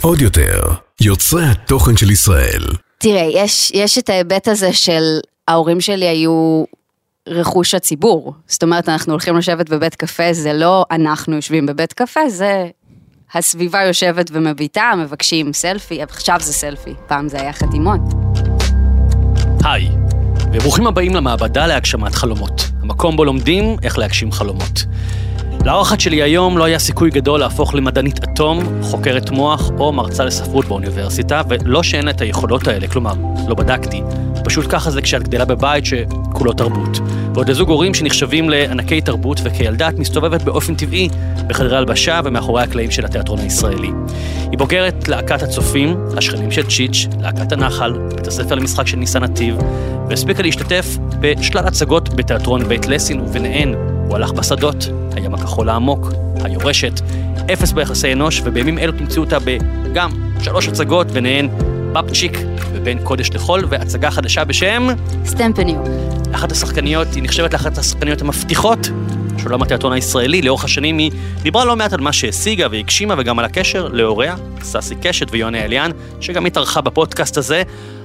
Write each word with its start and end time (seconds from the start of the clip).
עוד 0.00 0.20
יותר, 0.20 0.60
יוצרי 1.00 1.44
התוכן 1.44 1.96
של 1.96 2.10
ישראל. 2.10 2.62
תראה, 2.98 3.28
יש, 3.34 3.70
יש 3.74 3.98
את 3.98 4.08
ההיבט 4.08 4.48
הזה 4.48 4.72
של 4.72 5.02
ההורים 5.48 5.80
שלי 5.80 6.08
היו 6.08 6.64
רכוש 7.28 7.74
הציבור. 7.74 8.34
זאת 8.46 8.62
אומרת, 8.62 8.88
אנחנו 8.88 9.12
הולכים 9.12 9.36
לשבת 9.36 9.70
בבית 9.70 9.94
קפה, 9.94 10.32
זה 10.32 10.52
לא 10.52 10.84
אנחנו 10.90 11.36
יושבים 11.36 11.66
בבית 11.66 11.92
קפה, 11.92 12.28
זה 12.28 12.66
הסביבה 13.34 13.82
יושבת 13.82 14.30
ומביטה, 14.32 14.92
מבקשים 14.98 15.52
סלפי, 15.52 16.02
עכשיו 16.02 16.36
זה 16.40 16.52
סלפי, 16.52 16.94
פעם 17.06 17.28
זה 17.28 17.40
היה 17.40 17.52
חתימות. 17.52 18.00
היי, 19.64 19.88
וברוכים 20.52 20.86
הבאים 20.86 21.14
למעבדה 21.14 21.66
להגשמת 21.66 22.14
חלומות, 22.14 22.62
המקום 22.82 23.16
בו 23.16 23.24
לומדים 23.24 23.76
איך 23.82 23.98
להגשים 23.98 24.32
חלומות. 24.32 24.84
לאורחת 25.64 26.00
שלי 26.00 26.22
היום 26.22 26.58
לא 26.58 26.64
היה 26.64 26.78
סיכוי 26.78 27.10
גדול 27.10 27.40
להפוך 27.40 27.74
למדענית 27.74 28.24
אטום, 28.24 28.82
חוקרת 28.82 29.30
מוח 29.30 29.70
או 29.78 29.92
מרצה 29.92 30.24
לספרות 30.24 30.64
באוניברסיטה, 30.64 31.42
ולא 31.48 31.82
שאין 31.82 32.08
את 32.08 32.20
היכולות 32.20 32.68
האלה, 32.68 32.88
כלומר, 32.88 33.12
לא 33.48 33.54
בדקתי. 33.54 34.02
פשוט 34.44 34.66
ככה 34.68 34.90
זה 34.90 35.02
כשאת 35.02 35.22
גדלה 35.22 35.44
בבית 35.44 35.84
שכולו 35.86 36.52
תרבות. 36.52 36.98
ועוד 37.36 37.50
לזוג 37.50 37.68
הורים 37.68 37.94
שנחשבים 37.94 38.50
לענקי 38.50 39.00
תרבות, 39.00 39.40
וכילדה 39.44 39.88
את 39.88 39.98
מסתובבת 39.98 40.42
באופן 40.42 40.74
טבעי 40.74 41.08
בחדרי 41.46 41.76
הלבשה 41.76 42.20
ומאחורי 42.24 42.62
הקלעים 42.62 42.90
של 42.90 43.04
התיאטרון 43.04 43.38
הישראלי. 43.38 43.90
היא 44.50 44.58
בוגרת 44.58 45.08
להקת 45.08 45.42
הצופים, 45.42 45.96
השכנים 46.16 46.50
של 46.50 46.66
צ'יץ', 46.66 47.06
להקת 47.20 47.52
הנחל, 47.52 47.92
בית 48.16 48.26
הספר 48.26 48.54
למשחק 48.54 48.86
של 48.86 48.96
ניסן 48.96 49.24
נתיב, 49.24 49.56
והספיקה 50.08 50.42
להשתתף 50.42 50.96
בשלל 51.20 51.66
הצגות 51.66 52.08
בתיאטרון 52.08 52.68
בית 52.68 52.86
לסין, 52.86 53.20
וביניהן 53.20 53.74
הוא 54.08 54.16
הלך 54.16 54.32
בשדות, 54.32 54.88
הים 55.14 55.34
הכחול 55.34 55.68
העמוק, 55.68 56.12
היורשת, 56.44 57.00
אפס 57.52 57.72
ביחסי 57.72 58.12
אנוש, 58.12 58.42
ובימים 58.44 58.78
אלו 58.78 58.92
תמצאו 58.92 59.22
אותה 59.22 59.38
בגם 59.44 60.10
שלוש 60.42 60.68
הצגות, 60.68 61.10
ביניהן 61.10 61.48
פאפצ'יק 61.96 62.32
ובין 62.72 62.98
קודש 63.04 63.30
לחול, 63.30 63.64
והצגה 63.68 64.10
חדשה 64.10 64.44
בשם... 64.44 64.88
סטמפניו. 65.24 65.76
אחת 66.32 66.52
השחקניות, 66.52 67.08
היא 67.14 67.22
נחשבת 67.22 67.52
לאחת 67.52 67.78
השחקניות 67.78 68.20
המבטיחות 68.20 68.78
של 69.38 69.44
עולם 69.44 69.62
התיאטרון 69.62 69.92
הישראלי. 69.92 70.42
לאורך 70.42 70.64
השנים 70.64 70.98
היא 70.98 71.10
דיברה 71.42 71.64
לא 71.64 71.76
מעט 71.76 71.92
על 71.92 72.00
מה 72.00 72.12
שהשיגה 72.12 72.66
והגשימה, 72.70 73.14
וגם 73.18 73.38
על 73.38 73.44
הקשר 73.44 73.88
להוריה, 73.88 74.36
ססי 74.62 74.94
קשת 75.02 75.26
ויוני 75.30 75.62
אליאן, 75.64 75.90
שגם 76.20 76.46
התארחה 76.46 76.80
בפודקאסט 76.80 77.36
הזה. 77.36 77.62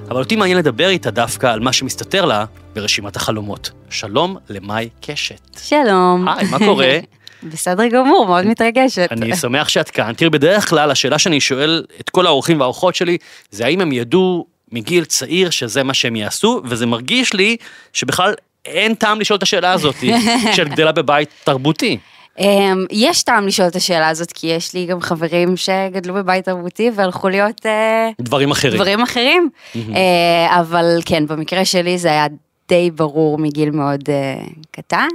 אבל 0.10 0.20
אותי 0.20 0.36
מעניין 0.36 0.58
לדבר 0.58 0.90
איתה 0.90 1.12
דווקא 1.12 1.48
על 1.48 1.60
מה 1.60 1.74
שמסתתר 1.74 2.26
לה 2.26 2.46
ברשימת 2.76 3.16
החלומות. 3.16 3.72
שלום 3.90 4.38
למאי 4.50 4.90
קשת. 5.02 5.60
שלום. 5.64 6.28
היי, 6.28 6.48
מה 6.52 6.60
קורה? 6.60 7.00
בסדר 7.44 7.88
גמור, 7.88 8.26
מאוד 8.28 8.46
מתרגשת. 8.46 9.08
אני 9.12 9.36
שמח 9.36 9.70
שאת 9.70 9.90
כאן. 9.90 10.14
תראי, 10.18 10.30
בדרך 10.30 10.70
כלל 10.70 10.92
השאלה 10.92 11.20
שאני 11.20 11.42
שואל 11.42 11.86
את 12.00 12.10
כל 12.10 12.26
האורחים 12.26 12.60
והאורחות 12.60 12.96
שלי, 12.96 13.18
זה 13.52 13.66
האם 13.66 13.82
הם 13.82 13.92
ידעו 13.92 14.46
מגיל 14.72 15.06
צעיר 15.06 15.50
שזה 15.50 15.84
מה 15.84 15.94
שהם 15.94 16.16
יעשו, 16.16 16.62
וזה 16.66 16.86
מרגיש 16.86 17.34
לי 17.34 17.58
שבכלל 17.94 18.34
אין 18.66 18.94
טעם 18.94 19.20
לשאול 19.20 19.38
את 19.38 19.44
השאלה 19.44 19.72
הזאת, 19.72 19.96
כשאת 20.52 20.70
גדלה 20.70 20.92
בבית 20.92 21.30
תרבותי. 21.44 21.98
אמ, 22.40 22.86
יש 22.92 23.24
טעם 23.24 23.48
לשאול 23.48 23.68
את 23.68 23.76
השאלה 23.76 24.10
הזאת, 24.10 24.32
כי 24.32 24.48
יש 24.48 24.74
לי 24.74 24.86
גם 24.86 25.02
חברים 25.02 25.58
שגדלו 25.58 26.14
בבית 26.14 26.46
תרבותי 26.46 26.92
והלכו 26.96 27.30
להיות 27.30 27.66
אה, 27.66 28.10
דברים 28.22 28.52
אחרים. 28.52 28.76
דברים 28.76 29.02
אחרים. 29.02 29.50
אה, 29.76 30.60
אבל 30.60 31.00
כן, 31.06 31.28
במקרה 31.28 31.66
שלי 31.66 31.98
זה 31.98 32.08
היה 32.08 32.28
די 32.68 32.92
ברור 32.92 33.38
מגיל 33.38 33.72
מאוד 33.72 34.04
אה, 34.10 34.44
קטן, 34.72 35.08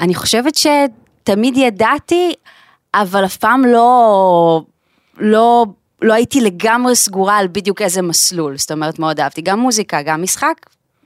ואני 0.00 0.14
חושבת 0.14 0.54
שתמיד 0.54 1.56
ידעתי, 1.56 2.32
אבל 2.94 3.24
אף 3.24 3.36
פעם 3.36 3.64
לא, 3.64 4.62
לא, 5.18 5.66
לא 6.02 6.14
הייתי 6.14 6.40
לגמרי 6.40 6.96
סגורה 6.96 7.38
על 7.38 7.48
בדיוק 7.52 7.82
איזה 7.82 8.02
מסלול. 8.02 8.58
זאת 8.58 8.72
אומרת, 8.72 8.98
מאוד 8.98 9.20
אהבתי 9.20 9.42
גם 9.42 9.60
מוזיקה, 9.60 10.02
גם 10.02 10.22
משחק, 10.22 10.54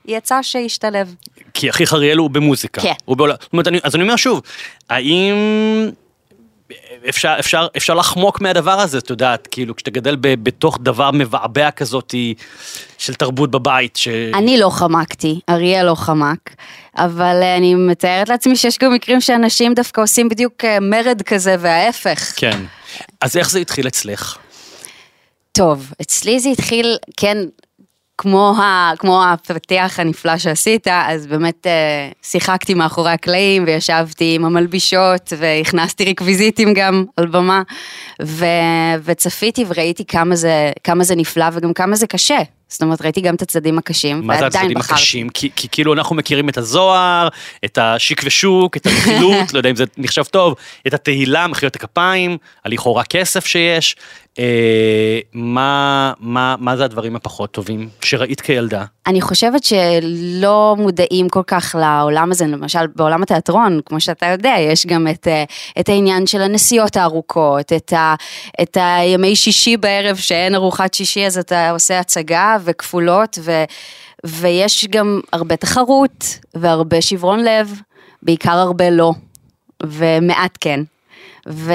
יצא 0.06 0.42
שהשתלב. 0.42 1.14
כי 1.54 1.70
אחיך 1.70 1.92
אריאל 1.92 2.18
הוא 2.18 2.30
במוזיקה. 2.30 2.80
כן. 2.80 2.92
הוא 3.04 3.16
בעולם, 3.16 3.34
זאת 3.40 3.52
אומרת, 3.52 3.68
אני, 3.68 3.78
אז 3.82 3.94
אני 3.94 4.02
אומר 4.02 4.16
שוב, 4.16 4.42
האם 4.90 5.34
אפשר, 7.08 7.36
אפשר, 7.38 7.66
אפשר 7.76 7.94
לחמוק 7.94 8.40
מהדבר 8.40 8.80
הזה, 8.80 8.98
את 8.98 9.10
יודעת, 9.10 9.48
כאילו, 9.50 9.76
כשאתה 9.76 9.90
גדל 9.90 10.16
ב, 10.20 10.34
בתוך 10.42 10.78
דבר 10.82 11.10
מבעבע 11.10 11.70
כזאת 11.70 12.14
של 12.98 13.14
תרבות 13.14 13.50
בבית, 13.50 13.96
ש... 13.96 14.08
אני 14.34 14.58
לא 14.58 14.70
חמקתי, 14.70 15.40
אריאל 15.48 15.86
לא 15.86 15.94
חמק, 15.94 16.54
אבל 16.96 17.40
אה, 17.42 17.56
אני 17.56 17.74
מתארת 17.74 18.28
לעצמי 18.28 18.56
שיש 18.56 18.78
גם 18.78 18.94
מקרים 18.94 19.20
שאנשים 19.20 19.74
דווקא 19.74 20.00
עושים 20.00 20.28
בדיוק 20.28 20.64
אה, 20.64 20.80
מרד 20.80 21.22
כזה 21.22 21.56
וההפך. 21.58 22.32
כן. 22.36 22.60
אז 23.20 23.36
איך 23.36 23.50
זה 23.50 23.58
התחיל 23.58 23.86
אצלך? 23.86 24.38
טוב, 25.52 25.92
אצלי 26.02 26.40
זה 26.40 26.48
התחיל, 26.48 26.96
כן, 27.16 27.38
כמו, 28.18 28.54
ה, 28.58 28.92
כמו 28.98 29.24
הפתיח 29.24 30.00
הנפלא 30.00 30.38
שעשית, 30.38 30.88
אז 30.88 31.26
באמת 31.26 31.66
אה, 31.66 32.10
שיחקתי 32.22 32.74
מאחורי 32.74 33.10
הקלעים 33.10 33.64
וישבתי 33.66 34.34
עם 34.34 34.44
המלבישות 34.44 35.32
והכנסתי 35.38 36.04
רקוויזיטים 36.04 36.74
גם 36.74 37.04
על 37.16 37.26
במה 37.26 37.62
ו, 38.22 38.46
וצפיתי 39.04 39.64
וראיתי 39.68 40.04
כמה 40.04 40.36
זה, 40.36 40.72
כמה 40.84 41.04
זה 41.04 41.16
נפלא 41.16 41.46
וגם 41.52 41.72
כמה 41.72 41.96
זה 41.96 42.06
קשה. 42.06 42.38
זאת 42.68 42.82
אומרת, 42.82 43.02
ראיתי 43.02 43.20
גם 43.20 43.34
את 43.34 43.42
הצדדים 43.42 43.78
הקשים, 43.78 44.26
מה 44.26 44.38
זה 44.38 44.46
הצדדים 44.46 44.74
בחרתי. 44.74 44.94
הקשים? 44.94 45.28
כי, 45.28 45.50
כי 45.56 45.68
כאילו 45.72 45.92
אנחנו 45.92 46.16
מכירים 46.16 46.48
את 46.48 46.58
הזוהר, 46.58 47.28
את 47.64 47.78
השיק 47.78 48.20
ושוק, 48.24 48.76
את 48.76 48.86
הרכילות, 48.86 49.46
לא 49.52 49.58
יודע 49.58 49.70
אם 49.70 49.76
זה 49.76 49.84
נחשב 49.98 50.22
טוב, 50.22 50.54
את 50.86 50.94
התהילה, 50.94 51.46
מחיאות 51.46 51.76
הכפיים, 51.76 52.36
הלכאורה 52.64 53.04
כסף 53.04 53.46
שיש. 53.46 53.96
אה, 54.38 55.19
מה, 55.32 56.12
מה, 56.21 56.54
מה 56.59 56.76
זה 56.76 56.84
הדברים 56.84 57.16
הפחות 57.16 57.50
טובים 57.50 57.88
שראית 58.03 58.41
כילדה? 58.41 58.84
אני 59.06 59.21
חושבת 59.21 59.65
שלא 59.65 60.76
מודעים 60.78 61.28
כל 61.28 61.43
כך 61.47 61.76
לעולם 61.78 62.31
הזה, 62.31 62.47
למשל 62.47 62.87
בעולם 62.97 63.22
התיאטרון, 63.22 63.81
כמו 63.87 64.00
שאתה 64.00 64.26
יודע, 64.26 64.54
יש 64.59 64.87
גם 64.87 65.09
את, 65.09 65.28
אה, 65.28 65.44
את 65.81 65.88
העניין 65.88 66.26
של 66.26 66.43
הנסיעות 66.43 66.97
הארוכות, 66.97 67.72
את, 67.72 67.93
ה, 67.93 68.15
את 68.62 68.76
הימי 68.81 69.37
שישי 69.37 69.76
בערב 69.76 70.16
שאין 70.16 70.55
ארוחת 70.55 70.94
שישי 70.94 71.26
אז 71.26 71.38
אתה 71.38 71.70
עושה 71.70 71.99
הצגה 71.99 72.56
וכפולות, 72.65 73.38
ו, 73.43 73.65
ויש 74.26 74.87
גם 74.91 75.20
הרבה 75.32 75.56
תחרות 75.56 76.38
והרבה 76.55 77.00
שברון 77.00 77.44
לב, 77.44 77.81
בעיקר 78.22 78.59
הרבה 78.59 78.91
לא, 78.91 79.12
ומעט 79.82 80.59
כן. 80.60 80.81
ו... 81.50 81.72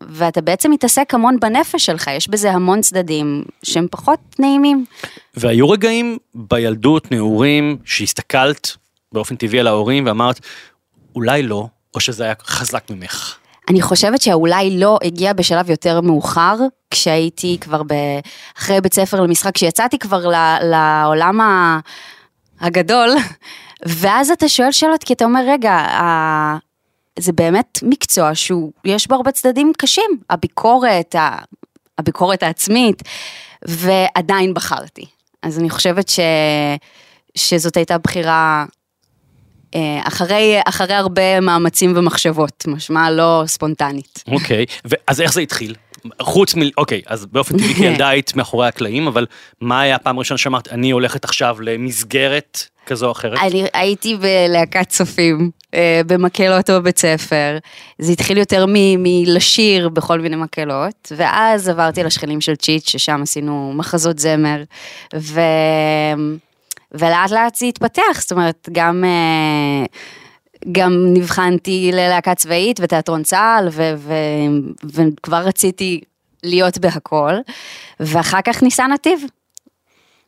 ואתה 0.00 0.40
בעצם 0.40 0.70
מתעסק 0.70 1.14
המון 1.14 1.40
בנפש 1.40 1.86
שלך, 1.86 2.06
יש 2.06 2.28
בזה 2.28 2.52
המון 2.52 2.80
צדדים 2.80 3.44
שהם 3.62 3.86
פחות 3.90 4.20
נעימים. 4.38 4.84
והיו 5.34 5.70
רגעים 5.70 6.18
בילדות, 6.34 7.12
נעורים, 7.12 7.78
שהסתכלת 7.84 8.76
באופן 9.12 9.36
טבעי 9.36 9.60
על 9.60 9.66
ההורים 9.66 10.06
ואמרת, 10.06 10.40
אולי 11.14 11.42
לא, 11.42 11.66
או 11.94 12.00
שזה 12.00 12.24
היה 12.24 12.34
חזק 12.42 12.84
ממך. 12.90 13.36
אני 13.70 13.82
חושבת 13.82 14.22
שאולי 14.22 14.78
לא 14.78 14.98
הגיע 15.04 15.32
בשלב 15.32 15.70
יותר 15.70 16.00
מאוחר, 16.00 16.56
כשהייתי 16.90 17.58
כבר 17.60 17.82
ב... 17.82 17.94
אחרי 18.58 18.80
בית 18.80 18.94
ספר 18.94 19.20
למשחק, 19.20 19.54
כשיצאתי 19.54 19.98
כבר 19.98 20.28
ל... 20.28 20.34
לעולם 20.62 21.40
ה... 21.40 21.78
הגדול, 22.60 23.08
ואז 23.86 24.30
אתה 24.30 24.48
שואל 24.48 24.72
שאלות, 24.72 25.04
כי 25.04 25.12
אתה 25.12 25.24
אומר, 25.24 25.40
רגע, 25.48 25.72
ה... 25.72 26.56
זה 27.18 27.32
באמת 27.32 27.78
מקצוע 27.82 28.34
שהוא, 28.34 28.72
יש 28.84 29.06
בו 29.06 29.14
הרבה 29.14 29.32
צדדים 29.32 29.72
קשים, 29.78 30.10
הביקורת, 30.30 31.14
ה... 31.14 31.38
הביקורת 31.98 32.42
העצמית, 32.42 33.02
ועדיין 33.64 34.54
בחרתי. 34.54 35.04
אז 35.42 35.58
אני 35.58 35.70
חושבת 35.70 36.08
ש... 36.08 36.20
שזאת 37.34 37.76
הייתה 37.76 37.98
בחירה 37.98 38.64
אה, 39.74 40.00
אחרי, 40.04 40.58
אחרי 40.64 40.94
הרבה 40.94 41.40
מאמצים 41.40 41.92
ומחשבות, 41.96 42.64
משמע 42.68 43.10
לא 43.10 43.42
ספונטנית. 43.46 44.24
אוקיי, 44.32 44.64
אז 45.06 45.20
איך 45.20 45.32
זה 45.32 45.40
התחיל? 45.40 45.74
חוץ 46.22 46.54
מ... 46.54 46.60
אוקיי, 46.76 47.02
אז 47.06 47.26
באופן 47.26 47.58
טבעי 47.58 47.74
כילדה 47.80 48.08
היית 48.08 48.36
מאחורי 48.36 48.68
הקלעים, 48.68 49.06
אבל 49.06 49.26
מה 49.60 49.80
היה 49.80 49.96
הפעם 49.96 50.16
הראשונה 50.16 50.38
שאמרת, 50.38 50.68
אני 50.68 50.90
הולכת 50.90 51.24
עכשיו 51.24 51.56
למסגרת 51.60 52.68
כזו 52.86 53.06
או 53.06 53.12
אחרת? 53.12 53.38
אני 53.42 53.66
הייתי 53.72 54.16
בלהקת 54.16 54.88
צופים, 54.88 55.50
אה, 55.76 56.00
במקהלות 56.06 56.70
בבית 56.70 56.98
ספר. 56.98 57.58
זה 57.98 58.12
התחיל 58.12 58.38
יותר 58.38 58.64
מלשיר 58.68 59.88
בכל 59.88 60.20
מיני 60.20 60.36
מקהלות, 60.36 61.12
ואז 61.16 61.68
עברתי 61.68 62.02
לשכנים 62.02 62.40
של 62.40 62.56
צ'יץ', 62.56 62.88
ששם 62.88 63.20
עשינו 63.22 63.72
מחזות 63.74 64.18
זמר, 64.18 64.62
ו... 65.16 65.40
ולאט 66.92 67.30
לאט 67.30 67.54
זה 67.54 67.66
התפתח, 67.66 68.20
זאת 68.20 68.32
אומרת, 68.32 68.68
גם... 68.72 69.04
אה, 69.04 69.86
גם 70.72 70.92
נבחנתי 71.14 71.90
ללהקה 71.92 72.34
צבאית 72.34 72.80
ותיאטרון 72.82 73.22
צה"ל, 73.22 73.68
ו- 73.72 73.94
ו- 73.96 74.12
וכבר 74.84 75.36
רציתי 75.36 76.00
להיות 76.44 76.78
בהכל, 76.78 77.34
ואחר 78.00 78.40
כך 78.44 78.62
ניסה 78.62 78.86
נתיב. 78.86 79.20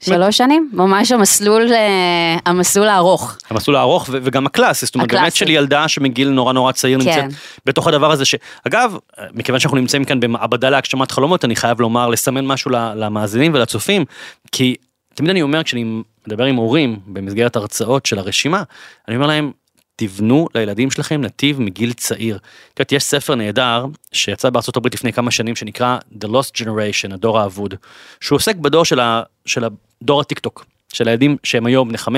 שלוש 0.00 0.36
שנים, 0.36 0.70
ממש 0.72 1.12
המסלול, 1.12 1.72
אה, 1.72 2.36
המסלול 2.46 2.88
הארוך. 2.88 3.36
המסלול 3.50 3.76
הארוך 3.76 4.08
ו- 4.12 4.18
וגם 4.22 4.46
הקלאסי, 4.46 4.86
זאת 4.86 4.94
אומרת 4.94 5.12
באמת. 5.12 5.34
של 5.34 5.50
ילדה 5.50 5.88
שמגיל 5.88 6.28
נורא 6.28 6.52
נורא 6.52 6.72
צעיר 6.72 7.00
כן. 7.00 7.06
נמצאת 7.06 7.38
בתוך 7.66 7.86
הדבר 7.86 8.10
הזה 8.10 8.24
שאגב, 8.24 8.96
מכיוון 9.32 9.60
שאנחנו 9.60 9.78
נמצאים 9.78 10.04
כאן 10.04 10.20
במעבדה 10.20 10.70
להגשמת 10.70 11.10
חלומות, 11.10 11.44
אני 11.44 11.56
חייב 11.56 11.80
לומר, 11.80 12.08
לסמן 12.08 12.46
משהו 12.46 12.70
למאזינים 12.70 13.54
ולצופים, 13.54 14.04
כי 14.52 14.76
תמיד 15.14 15.30
אני 15.30 15.42
אומר 15.42 15.62
כשאני 15.62 16.02
מדבר 16.26 16.44
עם 16.44 16.56
הורים 16.56 16.98
במסגרת 17.06 17.56
הרצאות 17.56 18.06
של 18.06 18.18
הרשימה, 18.18 18.62
אני 19.08 19.16
אומר 19.16 19.26
להם, 19.26 19.52
תבנו 20.00 20.48
לילדים 20.54 20.90
שלכם 20.90 21.20
נתיב 21.20 21.60
מגיל 21.60 21.92
צעיר. 21.92 22.36
את 22.36 22.80
יודעת, 22.80 22.92
יש 22.92 23.04
ספר 23.04 23.34
נהדר 23.34 23.86
שיצא 24.12 24.50
בארצות 24.50 24.76
הברית 24.76 24.94
לפני 24.94 25.12
כמה 25.12 25.30
שנים 25.30 25.56
שנקרא 25.56 25.98
The 26.24 26.26
Lost 26.26 26.62
Generation, 26.62 27.14
הדור 27.14 27.38
האבוד, 27.38 27.74
שהוא 28.20 28.36
עוסק 28.36 28.56
בדור 28.56 28.84
של, 28.84 29.00
ה, 29.00 29.22
של 29.46 29.64
הדור 30.02 30.20
הטיק 30.20 30.38
טוק, 30.38 30.66
של 30.92 31.08
הילדים 31.08 31.36
שהם 31.44 31.66
היום 31.66 31.88
בני 31.88 31.98
15-20, 31.98 32.10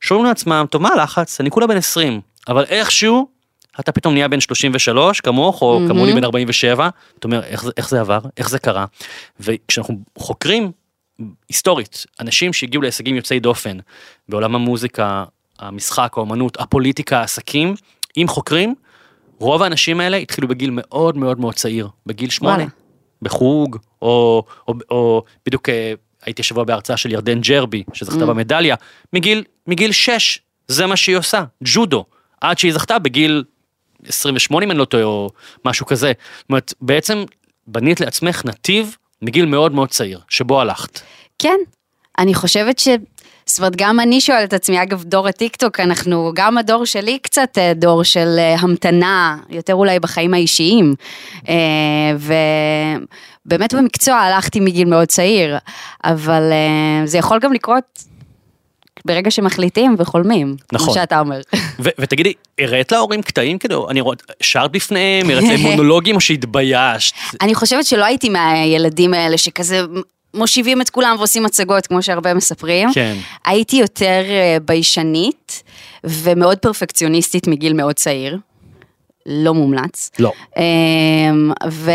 שאומרים 0.00 0.26
לעצמם, 0.28 0.66
טוב 0.70 0.82
מה 0.82 0.88
הלחץ, 0.88 1.40
אני 1.40 1.50
כולה 1.50 1.66
בן 1.66 1.76
20, 1.76 2.20
אבל 2.48 2.64
איכשהו 2.64 3.28
אתה 3.80 3.92
פתאום 3.92 4.14
נהיה 4.14 4.28
בן 4.28 4.40
33 4.40 5.20
כמוך 5.20 5.62
או 5.62 5.80
מהמם. 5.80 5.88
כמוני 5.92 6.12
בן 6.12 6.24
47, 6.24 6.88
אתה 7.18 7.26
אומר 7.26 7.44
איך, 7.44 7.64
איך 7.76 7.88
זה 7.88 8.00
עבר, 8.00 8.18
איך 8.36 8.48
זה 8.48 8.58
קרה, 8.58 8.84
וכשאנחנו 9.40 9.98
חוקרים 10.18 10.72
היסטורית, 11.48 12.06
אנשים 12.20 12.52
שהגיעו 12.52 12.82
להישגים 12.82 13.16
יוצאי 13.16 13.40
דופן 13.40 13.78
בעולם 14.28 14.54
המוזיקה, 14.54 15.24
המשחק, 15.58 16.12
האומנות, 16.16 16.60
הפוליטיקה, 16.60 17.20
העסקים, 17.20 17.74
אם 18.16 18.26
חוקרים, 18.28 18.74
רוב 19.38 19.62
האנשים 19.62 20.00
האלה 20.00 20.16
התחילו 20.16 20.48
בגיל 20.48 20.70
מאוד 20.72 21.16
מאוד 21.16 21.40
מאוד 21.40 21.54
צעיר, 21.54 21.88
בגיל 22.06 22.30
שמונה. 22.30 22.64
בחוג, 23.22 23.76
או, 24.02 24.44
או, 24.68 24.74
או 24.90 25.22
בדיוק 25.46 25.68
אה, 25.68 25.92
הייתי 26.24 26.42
השבוע 26.42 26.64
בהרצאה 26.64 26.96
של 26.96 27.12
ירדן 27.12 27.40
ג'רבי, 27.40 27.82
שזכתה 27.92 28.24
Mm. 28.24 28.26
במדליה, 28.26 28.76
מגיל, 29.12 29.44
מגיל 29.66 29.92
6, 29.92 30.38
זה 30.68 30.86
מה 30.86 30.96
שהיא 30.96 31.16
עושה, 31.16 31.44
ג'ודו, 31.64 32.04
עד 32.40 32.58
שהיא 32.58 32.72
זכתה 32.72 32.98
בגיל 32.98 33.44
28 34.08 34.64
אם 34.64 34.70
אני 34.70 34.78
לא 34.78 34.84
טועה, 34.84 35.04
או 35.04 35.30
משהו 35.64 35.86
כזה. 35.86 36.12
זאת 36.38 36.48
אומרת, 36.48 36.74
בעצם 36.80 37.24
בנית 37.66 38.00
לעצמך 38.00 38.44
נתיב 38.44 38.96
מגיל 39.22 39.46
מאוד 39.46 39.72
מאוד 39.72 39.88
צעיר, 39.88 40.20
שבו 40.28 40.60
הלכת. 40.60 41.00
כן, 41.38 41.58
אני 42.18 42.34
חושבת 42.34 42.78
ש... 42.78 42.88
זאת 43.46 43.58
אומרת, 43.58 43.76
גם 43.76 44.00
אני 44.00 44.20
שואלת 44.20 44.48
את 44.48 44.52
עצמי, 44.52 44.82
אגב, 44.82 45.04
דור 45.04 45.28
הטיקטוק, 45.28 45.80
אנחנו, 45.80 46.32
גם 46.34 46.58
הדור 46.58 46.86
שלי 46.86 47.18
קצת 47.18 47.58
אה, 47.58 47.74
דור 47.74 48.02
של 48.02 48.36
אה, 48.38 48.54
המתנה, 48.58 49.36
יותר 49.50 49.74
אולי 49.74 50.00
בחיים 50.00 50.34
האישיים. 50.34 50.94
אה, 51.48 51.54
ובאמת 53.46 53.74
במקצוע 53.74 54.14
הלכתי 54.14 54.60
מגיל 54.60 54.88
מאוד 54.88 55.08
צעיר, 55.08 55.58
אבל 56.04 56.42
אה, 56.52 57.06
זה 57.06 57.18
יכול 57.18 57.38
גם 57.38 57.52
לקרות 57.52 58.04
ברגע 59.04 59.30
שמחליטים 59.30 59.94
וחולמים, 59.98 60.56
נכון. 60.72 60.86
כמו 60.86 60.94
שאתה 60.94 61.20
אומר. 61.20 61.40
ו- 61.78 61.88
ותגידי, 62.00 62.32
הראית 62.58 62.92
להורים 62.92 63.22
קטעים 63.22 63.58
כאילו, 63.58 63.90
אני 63.90 64.00
רואה, 64.00 64.16
שרת 64.42 64.72
בפניהם, 64.72 65.30
הראית 65.30 65.48
להם 65.48 65.60
מונולוגים 65.70 66.14
או 66.14 66.20
שהתביישת? 66.20 67.14
אני 67.40 67.54
חושבת 67.54 67.84
שלא 67.84 68.04
הייתי 68.04 68.28
מהילדים 68.28 69.14
האלה 69.14 69.38
שכזה 69.38 69.80
מושיבים 70.34 70.80
את 70.80 70.90
כולם 70.90 71.16
ועושים 71.18 71.46
הצגות, 71.46 71.86
כמו 71.86 72.02
שהרבה 72.02 72.34
מספרים. 72.34 72.92
כן. 72.92 73.16
הייתי 73.44 73.76
הייתי 73.76 73.76
יותר 73.76 74.22
אה, 74.28 74.56
ביישנית 74.64 75.62
ומאוד 76.04 76.58
פרפקציוניסטית 76.58 77.46
מגיל 77.46 77.72
מאוד 77.72 77.94
צעיר. 77.94 78.38
לא 79.26 79.54
מומלץ. 79.54 80.10
לא. 80.18 80.32
אמ, 80.56 81.52
ו... 81.70 81.90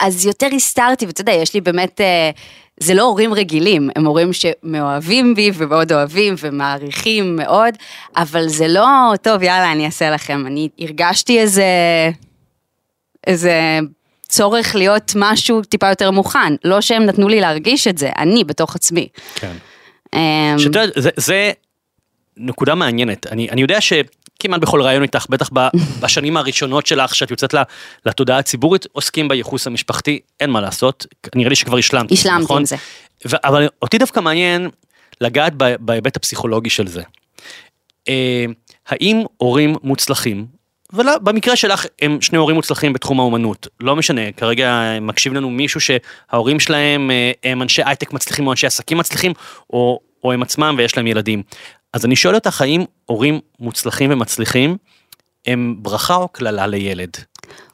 אז 0.00 0.26
יותר 0.26 0.46
הסתרתי, 0.56 1.06
ואתה 1.06 1.20
יודע, 1.20 1.32
יש 1.32 1.54
לי 1.54 1.60
באמת, 1.60 2.00
אה, 2.00 2.30
זה 2.80 2.94
לא 2.94 3.02
הורים 3.02 3.34
רגילים, 3.34 3.90
הם 3.96 4.06
הורים 4.06 4.30
שמאוהבים 4.32 5.34
בי 5.34 5.50
ומאוד 5.54 5.92
אוהבים 5.92 6.34
ומעריכים 6.38 7.36
מאוד, 7.36 7.74
אבל 8.16 8.48
זה 8.48 8.68
לא, 8.68 9.12
טוב, 9.22 9.42
יאללה, 9.42 9.72
אני 9.72 9.86
אעשה 9.86 10.10
לכם. 10.10 10.46
אני 10.46 10.68
הרגשתי 10.78 11.38
איזה, 11.40 11.64
איזה 13.26 13.78
צורך 14.28 14.74
להיות 14.74 15.12
משהו 15.16 15.62
טיפה 15.62 15.88
יותר 15.88 16.10
מוכן. 16.10 16.54
לא 16.64 16.80
שהם 16.80 17.04
נתנו 17.04 17.28
לי 17.28 17.40
להרגיש 17.40 17.88
את 17.88 17.98
זה, 17.98 18.10
אני 18.18 18.44
בתוך 18.44 18.76
עצמי. 18.76 19.08
כן. 19.34 19.52
אמ, 20.14 20.58
שאת 20.58 20.66
יודעת, 20.66 20.90
זה, 20.96 21.10
זה 21.16 21.52
נקודה 22.36 22.74
מעניינת. 22.74 23.26
אני, 23.26 23.50
אני 23.50 23.60
יודע 23.60 23.80
שכמעט 24.42 24.60
בכל 24.60 24.82
ראיון 24.82 25.02
איתך, 25.02 25.26
בטח 25.28 25.50
בשנים 26.00 26.36
הראשונות 26.36 26.86
שלך, 26.86 27.14
שאת 27.14 27.30
יוצאת 27.30 27.54
לתודעה 28.06 28.38
הציבורית, 28.38 28.86
עוסקים 28.92 29.28
בייחוס 29.28 29.66
המשפחתי, 29.66 30.20
אין 30.40 30.50
מה 30.50 30.60
לעשות, 30.60 31.06
נראה 31.34 31.48
לי 31.48 31.56
שכבר 31.56 31.78
השלמת. 31.78 32.12
השלמתי 32.12 32.44
נכון? 32.44 32.58
עם 32.58 32.64
זה. 32.64 32.76
ו- 33.26 33.36
אבל 33.44 33.68
אותי 33.82 33.98
דווקא 33.98 34.20
מעניין 34.20 34.68
לגעת 35.20 35.52
בהיבט 35.80 36.16
הפסיכולוגי 36.16 36.70
של 36.70 36.86
זה. 36.86 37.02
אה, 38.08 38.44
האם 38.88 39.22
הורים 39.36 39.74
מוצלחים, 39.82 40.46
ובמקרה 40.92 41.56
שלך 41.56 41.86
הם 42.02 42.20
שני 42.20 42.38
הורים 42.38 42.56
מוצלחים 42.56 42.92
בתחום 42.92 43.20
האומנות, 43.20 43.66
לא 43.80 43.96
משנה, 43.96 44.32
כרגע 44.32 44.98
מקשיב 45.00 45.32
לנו 45.32 45.50
מישהו 45.50 45.80
שההורים 45.80 46.60
שלהם 46.60 47.10
אה, 47.10 47.32
הם 47.44 47.62
אנשי 47.62 47.82
הייטק 47.86 48.12
מצליחים 48.12 48.46
או 48.46 48.52
אנשי 48.52 48.66
עסקים 48.66 48.98
מצליחים, 48.98 49.32
או, 49.70 50.00
או 50.24 50.32
הם 50.32 50.42
עצמם 50.42 50.74
ויש 50.78 50.96
להם 50.96 51.06
ילדים. 51.06 51.42
אז 51.92 52.04
אני 52.04 52.16
שואל 52.16 52.34
אותך, 52.34 52.60
האם 52.60 52.84
הורים 53.06 53.40
מוצלחים 53.60 54.12
ומצליחים 54.12 54.76
הם 55.46 55.76
ברכה 55.78 56.14
או 56.14 56.28
קללה 56.28 56.66
לילד? 56.66 57.10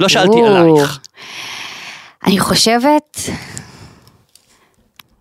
לא 0.00 0.08
שאלתי 0.08 0.37
או. 0.37 0.46
עלייך. 0.46 1.00
אני 2.26 2.38
חושבת, 2.38 3.19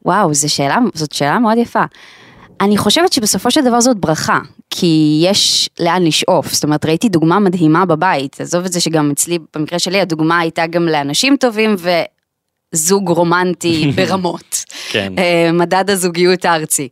וואו, 0.05 0.33
זו 0.33 0.53
שאלה, 0.53 0.77
זאת 0.93 1.11
שאלה 1.11 1.39
מאוד 1.39 1.57
יפה. 1.57 1.83
אני 2.61 2.77
חושבת 2.77 3.13
שבסופו 3.13 3.51
של 3.51 3.61
דבר 3.61 3.81
זאת 3.81 3.97
ברכה, 3.97 4.39
כי 4.69 5.21
יש 5.23 5.69
לאן 5.79 6.03
לשאוף. 6.03 6.53
זאת 6.53 6.63
אומרת, 6.63 6.85
ראיתי 6.85 7.09
דוגמה 7.09 7.39
מדהימה 7.39 7.85
בבית, 7.85 8.41
עזוב 8.41 8.65
את 8.65 8.71
זה 8.71 8.81
שגם 8.81 9.11
אצלי, 9.11 9.39
במקרה 9.55 9.79
שלי, 9.79 10.01
הדוגמה 10.01 10.39
הייתה 10.39 10.67
גם 10.67 10.85
לאנשים 10.87 11.37
טובים 11.39 11.75
וזוג 12.73 13.09
רומנטי 13.09 13.91
ברמות. 13.95 14.63
כן. 14.89 15.13
אה, 15.17 15.51
מדד 15.53 15.89
הזוגיות 15.89 16.45
הארצי. 16.45 16.89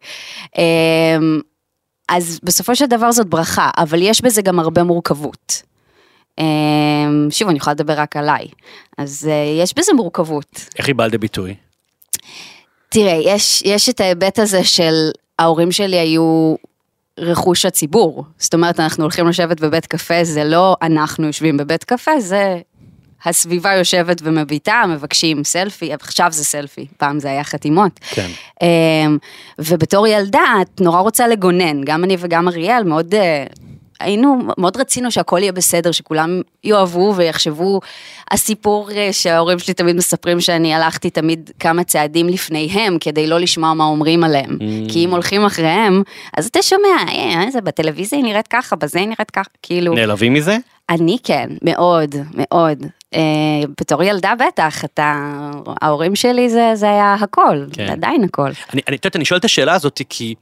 אז 2.11 2.39
בסופו 2.43 2.75
של 2.75 2.85
דבר 2.85 3.11
זאת 3.11 3.27
ברכה, 3.27 3.69
אבל 3.77 4.01
יש 4.01 4.21
בזה 4.21 4.41
גם 4.41 4.59
הרבה 4.59 4.83
מורכבות. 4.83 5.61
אה, 6.39 6.45
שוב, 7.29 7.49
אני 7.49 7.57
יכולה 7.57 7.73
לדבר 7.73 7.93
רק 7.93 8.17
עליי. 8.17 8.47
אז 8.97 9.27
אה, 9.31 9.61
יש 9.63 9.73
בזה 9.77 9.93
מורכבות. 9.93 10.65
איך 10.77 10.87
היא 10.87 10.95
באה 10.95 11.07
לידי 11.07 11.17
ביטוי? 11.17 11.55
תראה, 12.89 13.19
יש, 13.23 13.61
יש 13.65 13.89
את 13.89 13.99
ההיבט 13.99 14.39
הזה 14.39 14.63
של 14.63 14.93
ההורים 15.39 15.71
שלי 15.71 15.99
היו 15.99 16.55
רכוש 17.19 17.65
הציבור. 17.65 18.25
זאת 18.37 18.53
אומרת, 18.53 18.79
אנחנו 18.79 19.03
הולכים 19.03 19.27
לשבת 19.27 19.59
בבית 19.59 19.85
קפה, 19.85 20.23
זה 20.23 20.43
לא 20.43 20.75
אנחנו 20.81 21.27
יושבים 21.27 21.57
בבית 21.57 21.83
קפה, 21.83 22.19
זה 22.19 22.59
הסביבה 23.25 23.73
יושבת 23.73 24.21
ומביטה, 24.23 24.83
מבקשים 24.89 25.43
סלפי, 25.43 25.93
עכשיו 25.93 26.27
זה 26.31 26.43
סלפי, 26.43 26.87
פעם 26.97 27.19
זה 27.19 27.27
היה 27.27 27.43
חתימות. 27.43 27.99
כן. 28.09 28.27
אמ, 28.61 29.17
ובתור 29.59 30.07
ילדה, 30.07 30.39
את 30.61 30.81
נורא 30.81 30.99
רוצה 30.99 31.27
לגונן, 31.27 31.81
גם 31.83 32.03
אני 32.03 32.17
וגם 32.19 32.47
אריאל, 32.47 32.83
מאוד... 32.83 33.15
אה, 33.15 33.45
היינו, 34.01 34.37
מאוד 34.57 34.77
רצינו 34.77 35.11
שהכל 35.11 35.39
יהיה 35.39 35.51
בסדר, 35.51 35.91
שכולם 35.91 36.41
יאהבו 36.63 37.13
ויחשבו. 37.15 37.79
הסיפור 38.31 38.91
אה, 38.91 39.13
שההורים 39.13 39.59
שלי 39.59 39.73
תמיד 39.73 39.95
מספרים 39.95 40.41
שאני 40.41 40.73
הלכתי 40.73 41.09
תמיד 41.09 41.51
כמה 41.59 41.83
צעדים 41.83 42.27
לפניהם 42.27 42.97
כדי 42.99 43.27
לא 43.27 43.39
לשמוע 43.39 43.73
מה 43.73 43.83
אומרים 43.83 44.23
עליהם. 44.23 44.57
Mm. 44.59 44.91
כי 44.91 45.05
אם 45.05 45.11
הולכים 45.11 45.45
אחריהם, 45.45 46.03
אז 46.37 46.45
אתה 46.45 46.61
שומע, 46.61 46.97
אה, 47.07 47.51
זה 47.51 47.61
בטלוויזיה 47.61 48.19
היא 48.19 48.25
נראית 48.25 48.47
ככה, 48.47 48.75
בזה 48.75 48.99
היא 48.99 49.07
נראית 49.07 49.31
ככה, 49.31 49.49
כאילו. 49.63 49.93
נעלבים 49.93 50.33
מזה? 50.33 50.57
אני 50.91 51.17
כן, 51.23 51.49
מאוד, 51.61 52.15
מאוד. 52.33 52.85
אה, 53.13 53.19
בתור 53.81 54.03
ילדה 54.03 54.33
בטח, 54.47 54.85
אתה, 54.85 55.31
ההורים 55.81 56.15
שלי 56.15 56.49
זה, 56.49 56.71
זה 56.73 56.89
היה 56.89 57.13
הכל, 57.13 57.65
כן. 57.73 57.85
זה 57.87 57.91
עדיין 57.91 58.23
הכל. 58.23 58.49
אני, 58.73 58.81
אני, 58.87 58.97
אני 59.15 59.25
שואל 59.25 59.39
את 59.39 59.45
השאלה 59.45 59.73
הזאת 59.73 60.01
כי 60.09 60.35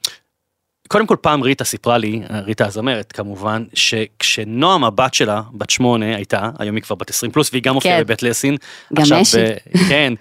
קודם 0.88 1.08
כל 1.08 1.15
פעם 1.22 1.41
ריטה 1.41 1.63
סיפרה 1.63 1.98
לי, 1.98 2.22
ריטה 2.29 2.65
הזמרת 2.65 3.12
כמובן, 3.12 3.63
שכשנועם 3.74 4.84
הבת 4.84 5.13
שלה, 5.13 5.41
בת 5.53 5.70
שמונה 5.70 6.15
הייתה, 6.15 6.50
היום 6.60 6.75
היא 6.75 6.84
כבר 6.84 6.96
בת 6.96 7.10
20 7.10 7.32
פלוס 7.32 7.50
והיא 7.51 7.63
גם 7.63 7.74
מופיעה 7.74 7.98
כן. 7.98 8.03
בבית 8.03 8.24
לסין. 8.24 8.58
גם. 8.94 9.06
ב- 9.38 9.88
כן, 9.89 10.13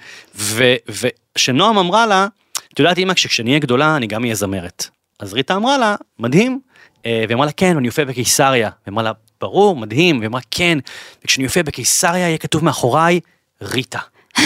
ושנועם 1.36 1.78
אמרה 1.78 2.06
לה, 2.06 2.26
את 2.74 2.78
יודעת 2.78 2.98
אמא, 2.98 3.14
כשאני 3.14 3.50
אהיה 3.50 3.60
גדולה 3.60 3.96
אני 3.96 4.06
גם 4.06 4.22
אהיה 4.22 4.34
זמרת. 4.34 4.88
אז 5.20 5.34
ריטה 5.34 5.56
אמרה 5.56 5.78
לה, 5.78 5.96
מדהים, 6.18 6.60
אה, 7.06 7.22
והיא 7.26 7.34
אמרה 7.34 7.46
לה, 7.46 7.52
כן, 7.52 7.76
אני 7.76 7.88
אופיע 7.88 8.04
בקיסריה. 8.04 8.70
והיא 8.86 8.92
אמרה 8.92 9.02
לה, 9.02 9.12
ברור, 9.40 9.76
מדהים, 9.76 10.18
והיא 10.18 10.28
אמרה, 10.28 10.40
כן, 10.50 10.78
וכשאני 11.24 11.46
אופיע 11.46 11.62
בקיסריה 11.62 12.28
יהיה 12.28 12.38
כתוב 12.38 12.64
מאחוריי, 12.64 13.20
ריטה. 13.62 13.98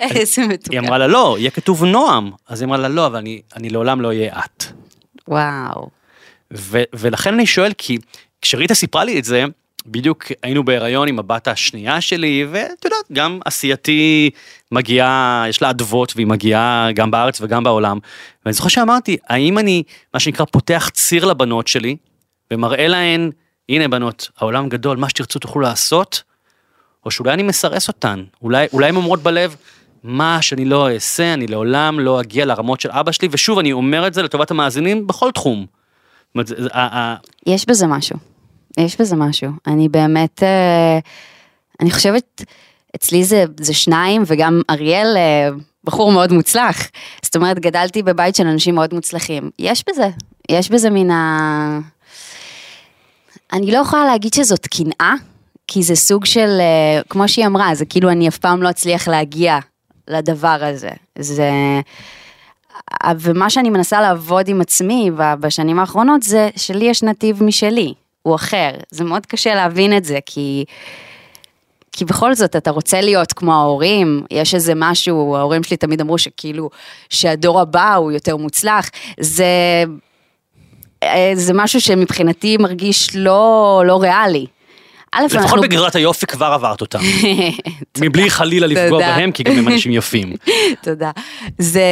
איזה 0.00 0.46
מתוקה. 0.46 0.70
היא 0.70 0.80
אמרה 0.80 0.98
לה, 0.98 1.06
לא, 1.06 1.36
יהיה 1.38 1.50
כתוב 1.50 1.84
נועם. 1.84 2.30
אז 2.48 2.60
היא 2.60 2.66
אמרה 2.66 2.78
לה, 2.78 2.88
לא, 2.88 3.06
אבל 3.06 3.16
אני, 3.16 3.40
אני 3.56 3.70
לעולם 3.70 4.00
לא 4.00 4.08
אהיה 4.08 4.38
את. 4.38 4.64
וואו. 5.28 5.88
ו- 6.52 6.82
ולכן 6.92 7.34
אני 7.34 7.46
שואל, 7.46 7.72
כי 7.78 7.98
כשריטה 8.42 8.74
סיפרה 8.74 9.04
לי 9.04 9.18
את 9.18 9.24
זה, 9.24 9.44
בדיוק 9.86 10.24
היינו 10.42 10.64
בהיריון 10.64 11.08
עם 11.08 11.18
הבת 11.18 11.48
השנייה 11.48 12.00
שלי, 12.00 12.46
ואת 12.50 12.84
יודעת, 12.84 13.04
גם 13.12 13.40
עשייתי 13.44 14.30
מגיעה, 14.72 15.44
יש 15.48 15.62
לה 15.62 15.70
אדוות 15.70 16.12
והיא 16.16 16.26
מגיעה 16.26 16.88
גם 16.94 17.10
בארץ 17.10 17.40
וגם 17.40 17.64
בעולם. 17.64 17.98
ואני 18.44 18.52
זוכר 18.52 18.68
שאמרתי, 18.68 19.16
האם 19.28 19.58
אני, 19.58 19.82
מה 20.14 20.20
שנקרא, 20.20 20.44
פותח 20.44 20.90
ציר 20.92 21.24
לבנות 21.24 21.68
שלי, 21.68 21.96
ומראה 22.50 22.88
להן, 22.88 23.30
הנה 23.68 23.88
בנות, 23.88 24.30
העולם 24.38 24.68
גדול, 24.68 24.96
מה 24.96 25.08
שתרצו 25.08 25.38
תוכלו 25.38 25.60
לעשות, 25.60 26.22
או 27.04 27.10
שאולי 27.10 27.32
אני 27.32 27.42
מסרס 27.42 27.88
אותן, 27.88 28.24
אולי, 28.42 28.66
אולי 28.72 28.88
הן 28.88 28.96
אומרות 28.96 29.22
בלב, 29.22 29.56
מה 30.02 30.42
שאני 30.42 30.64
לא 30.64 30.90
אעשה, 30.90 31.34
אני 31.34 31.46
לעולם 31.46 32.00
לא 32.00 32.20
אגיע 32.20 32.44
לרמות 32.44 32.80
של 32.80 32.90
אבא 32.90 33.12
שלי, 33.12 33.28
ושוב, 33.30 33.58
אני 33.58 33.72
אומר 33.72 34.06
את 34.06 34.14
זה 34.14 34.22
לטובת 34.22 34.50
המאזינים 34.50 35.06
בכל 35.06 35.30
תחום. 35.30 35.66
יש 37.46 37.66
בזה 37.68 37.86
משהו. 37.86 38.16
יש 38.78 39.00
בזה 39.00 39.16
משהו. 39.16 39.50
אני 39.66 39.88
באמת, 39.88 40.42
אה, 40.42 40.98
אני 41.80 41.90
חושבת, 41.90 42.44
אצלי 42.96 43.24
זה, 43.24 43.44
זה 43.60 43.74
שניים, 43.74 44.22
וגם 44.26 44.60
אריאל 44.70 45.16
אה, 45.16 45.48
בחור 45.84 46.12
מאוד 46.12 46.32
מוצלח. 46.32 46.78
זאת 47.22 47.36
אומרת, 47.36 47.58
גדלתי 47.58 48.02
בבית 48.02 48.36
של 48.36 48.46
אנשים 48.46 48.74
מאוד 48.74 48.94
מוצלחים. 48.94 49.50
יש 49.58 49.84
בזה, 49.88 50.08
יש 50.50 50.70
בזה 50.70 50.90
מן 50.90 51.10
ה... 51.10 51.80
אני 53.52 53.72
לא 53.72 53.78
יכולה 53.78 54.04
להגיד 54.04 54.34
שזאת 54.34 54.66
קנאה, 54.66 55.14
כי 55.66 55.82
זה 55.82 55.94
סוג 55.94 56.24
של, 56.24 56.58
אה, 56.60 57.02
כמו 57.08 57.28
שהיא 57.28 57.46
אמרה, 57.46 57.74
זה 57.74 57.84
כאילו 57.84 58.10
אני 58.10 58.28
אף 58.28 58.38
פעם 58.38 58.62
לא 58.62 58.70
אצליח 58.70 59.08
להגיע 59.08 59.58
לדבר 60.08 60.58
הזה. 60.60 60.90
זה... 61.18 61.50
ומה 63.20 63.50
שאני 63.50 63.70
מנסה 63.70 64.00
לעבוד 64.00 64.48
עם 64.48 64.60
עצמי 64.60 65.10
בשנים 65.40 65.78
האחרונות 65.78 66.22
זה 66.22 66.48
שלי 66.56 66.84
יש 66.84 67.02
נתיב 67.02 67.42
משלי, 67.42 67.94
הוא 68.22 68.34
אחר. 68.34 68.70
זה 68.90 69.04
מאוד 69.04 69.26
קשה 69.26 69.54
להבין 69.54 69.96
את 69.96 70.04
זה, 70.04 70.18
כי, 70.26 70.64
כי 71.92 72.04
בכל 72.04 72.34
זאת 72.34 72.56
אתה 72.56 72.70
רוצה 72.70 73.00
להיות 73.00 73.32
כמו 73.32 73.52
ההורים, 73.52 74.22
יש 74.30 74.54
איזה 74.54 74.72
משהו, 74.76 75.36
ההורים 75.36 75.62
שלי 75.62 75.76
תמיד 75.76 76.00
אמרו 76.00 76.18
שכאילו, 76.18 76.70
שהדור 77.10 77.60
הבא 77.60 77.94
הוא 77.94 78.12
יותר 78.12 78.36
מוצלח, 78.36 78.90
זה, 79.20 79.44
אה, 79.44 79.84
זה 81.34 81.52
משהו 81.54 81.80
שמבחינתי 81.80 82.56
מרגיש 82.56 83.16
לא, 83.16 83.82
לא 83.86 84.02
ריאלי. 84.02 84.46
א', 85.12 85.24
לפחות 85.24 85.42
אנחנו- 85.42 85.62
בגזרת 85.62 85.94
היופי 85.94 86.26
כבר 86.26 86.46
עברת 86.46 86.80
אותם. 86.80 86.98
מבלי 88.00 88.30
חלילה 88.30 88.66
לפגוע. 88.66 89.00
בהם, 89.00 89.32
כי 89.32 89.42
גם 89.42 89.52
הם 89.58 89.68
אנשים 89.68 89.92
יפים. 89.92 90.32
תודה. 90.82 91.10
זה... 91.58 91.82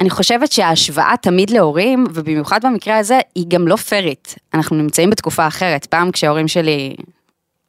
אני 0.00 0.10
חושבת 0.10 0.52
שההשוואה 0.52 1.14
תמיד 1.22 1.50
להורים, 1.50 2.04
ובמיוחד 2.14 2.60
במקרה 2.66 2.98
הזה, 2.98 3.18
היא 3.34 3.44
גם 3.48 3.68
לא 3.68 3.76
פיירית. 3.76 4.34
אנחנו 4.54 4.76
נמצאים 4.76 5.10
בתקופה 5.10 5.46
אחרת. 5.46 5.86
פעם 5.86 6.10
כשההורים 6.10 6.48
שלי, 6.48 6.94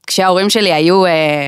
כשההורים 0.07 0.49
שלי 0.49 0.73
היו 0.73 1.05
אה, 1.05 1.47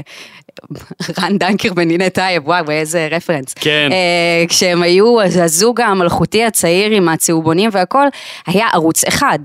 רן 1.22 1.38
דנקר 1.38 1.70
ונינט 1.76 2.14
טייב, 2.14 2.48
וואו, 2.48 2.72
איזה 2.72 3.08
reference. 3.12 3.54
כן. 3.54 3.90
אה, 3.92 4.48
כשהם 4.48 4.82
היו 4.82 5.22
הזוג 5.22 5.82
המלכותי 5.82 6.44
הצעיר 6.44 6.92
עם 6.92 7.10
הצהובונים 7.10 7.70
והכל, 7.74 8.08
היה 8.48 8.68
ערוץ 8.74 9.04
אחד. 9.04 9.40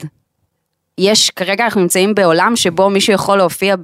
יש, 0.98 1.30
כרגע 1.30 1.64
אנחנו 1.64 1.80
נמצאים 1.80 2.14
בעולם 2.14 2.56
שבו 2.56 2.90
מישהו 2.90 3.12
יכול 3.12 3.38
להופיע 3.38 3.74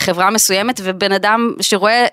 בחברה 0.00 0.30
מסוימת 0.30 0.80
ובן 0.84 1.12
אדם 1.12 1.52
שרואה 1.60 2.06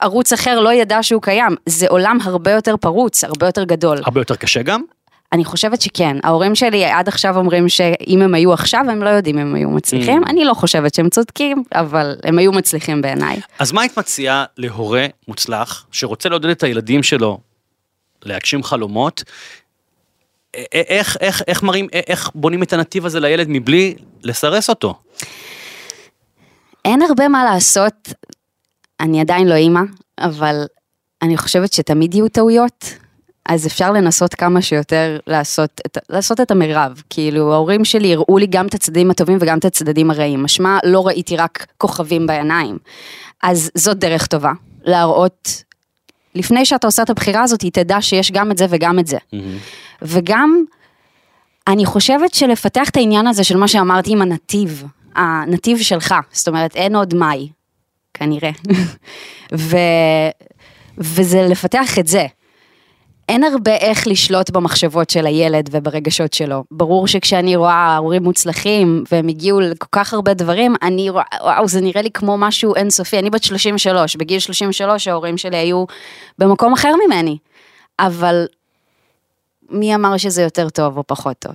ערוץ 0.00 0.32
אחר 0.32 0.60
לא 0.60 0.72
ידע 0.72 1.02
שהוא 1.02 1.22
קיים. 1.22 1.56
זה 1.66 1.86
עולם 1.88 2.18
הרבה 2.22 2.50
יותר 2.50 2.76
פרוץ, 2.76 3.24
הרבה 3.24 3.46
יותר 3.46 3.64
גדול. 3.64 3.98
הרבה 4.04 4.20
יותר 4.20 4.36
קשה 4.36 4.62
גם. 4.62 4.82
אני 5.32 5.44
חושבת 5.44 5.80
שכן. 5.80 6.16
ההורים 6.22 6.54
שלי 6.54 6.84
עד 6.84 7.08
עכשיו 7.08 7.36
אומרים 7.36 7.68
שאם 7.68 8.22
הם 8.22 8.34
היו 8.34 8.52
עכשיו, 8.52 8.84
הם 8.90 9.02
לא 9.02 9.08
יודעים 9.08 9.38
אם 9.38 9.46
הם 9.46 9.54
היו 9.54 9.70
מצליחים. 9.70 10.24
Mm. 10.24 10.30
אני 10.30 10.44
לא 10.44 10.54
חושבת 10.54 10.94
שהם 10.94 11.08
צודקים, 11.08 11.62
אבל 11.74 12.16
הם 12.24 12.38
היו 12.38 12.52
מצליחים 12.52 13.02
בעיניי. 13.02 13.40
אז 13.58 13.72
מה 13.72 13.80
היית 13.80 13.98
מציעה 13.98 14.44
להורה 14.56 15.06
מוצלח 15.28 15.86
שרוצה 15.92 16.28
לעודד 16.28 16.48
את 16.48 16.62
הילדים 16.62 17.02
שלו 17.02 17.38
להגשים 18.22 18.62
חלומות? 18.62 19.24
איך, 20.72 21.16
איך, 21.20 21.42
איך 21.46 21.62
מראים, 21.62 21.88
איך 21.92 22.30
בונים 22.34 22.62
את 22.62 22.72
הנתיב 22.72 23.06
הזה 23.06 23.20
לילד 23.20 23.46
מבלי 23.48 23.94
לסרס 24.22 24.68
אותו? 24.68 24.94
אין 26.84 27.02
הרבה 27.02 27.28
מה 27.28 27.44
לעשות, 27.44 28.08
אני 29.00 29.20
עדיין 29.20 29.48
לא 29.48 29.54
אימא, 29.54 29.80
אבל 30.18 30.64
אני 31.22 31.36
חושבת 31.36 31.72
שתמיד 31.72 32.14
יהיו 32.14 32.28
טעויות, 32.28 32.94
אז 33.46 33.66
אפשר 33.66 33.92
לנסות 33.92 34.34
כמה 34.34 34.62
שיותר 34.62 35.18
לעשות 35.26 35.80
את, 35.86 35.98
לעשות 36.10 36.40
את 36.40 36.50
המרב. 36.50 37.02
כאילו, 37.10 37.52
ההורים 37.52 37.84
שלי 37.84 38.14
הראו 38.14 38.38
לי 38.38 38.46
גם 38.46 38.66
את 38.66 38.74
הצדדים 38.74 39.10
הטובים 39.10 39.38
וגם 39.40 39.58
את 39.58 39.64
הצדדים 39.64 40.10
הרעים. 40.10 40.42
משמע, 40.42 40.78
לא 40.84 41.06
ראיתי 41.06 41.36
רק 41.36 41.66
כוכבים 41.78 42.26
בעיניים. 42.26 42.78
אז 43.42 43.70
זאת 43.74 43.98
דרך 43.98 44.26
טובה, 44.26 44.52
להראות, 44.84 45.64
לפני 46.34 46.64
שאתה 46.64 46.86
עושה 46.86 47.02
את 47.02 47.10
הבחירה 47.10 47.42
הזאת, 47.42 47.64
תדע 47.64 48.02
שיש 48.02 48.32
גם 48.32 48.50
את 48.50 48.58
זה 48.58 48.66
וגם 48.70 48.98
את 48.98 49.06
זה. 49.06 49.18
וגם, 50.02 50.64
אני 51.68 51.86
חושבת 51.86 52.34
שלפתח 52.34 52.88
את 52.88 52.96
העניין 52.96 53.26
הזה 53.26 53.44
של 53.44 53.56
מה 53.56 53.68
שאמרתי 53.68 54.12
עם 54.12 54.22
הנתיב, 54.22 54.84
הנתיב 55.14 55.78
שלך, 55.78 56.14
זאת 56.32 56.48
אומרת, 56.48 56.76
אין 56.76 56.96
עוד 56.96 57.14
מאי, 57.14 57.48
כנראה. 58.14 58.50
ו, 59.54 59.76
וזה 60.98 61.46
לפתח 61.50 61.98
את 61.98 62.06
זה. 62.06 62.26
אין 63.30 63.44
הרבה 63.44 63.76
איך 63.76 64.06
לשלוט 64.06 64.50
במחשבות 64.50 65.10
של 65.10 65.26
הילד 65.26 65.68
וברגשות 65.72 66.32
שלו. 66.32 66.64
ברור 66.70 67.06
שכשאני 67.06 67.56
רואה 67.56 67.96
הורים 67.96 68.22
מוצלחים 68.22 69.04
והם 69.12 69.28
הגיעו 69.28 69.60
לכל 69.60 69.86
כך 69.92 70.14
הרבה 70.14 70.34
דברים, 70.34 70.74
אני 70.82 71.10
רואה, 71.10 71.24
וואו, 71.42 71.68
זה 71.68 71.80
נראה 71.80 72.02
לי 72.02 72.10
כמו 72.10 72.38
משהו 72.38 72.74
אינסופי. 72.74 73.18
אני 73.18 73.30
בת 73.30 73.42
33, 73.42 74.16
בגיל 74.16 74.38
33 74.38 75.08
ההורים 75.08 75.38
שלי 75.38 75.56
היו 75.56 75.84
במקום 76.38 76.72
אחר 76.72 76.92
ממני. 77.06 77.38
אבל 77.98 78.46
מי 79.70 79.94
אמר 79.94 80.16
שזה 80.16 80.42
יותר 80.42 80.68
טוב 80.68 80.96
או 80.96 81.04
פחות 81.06 81.36
טוב? 81.38 81.54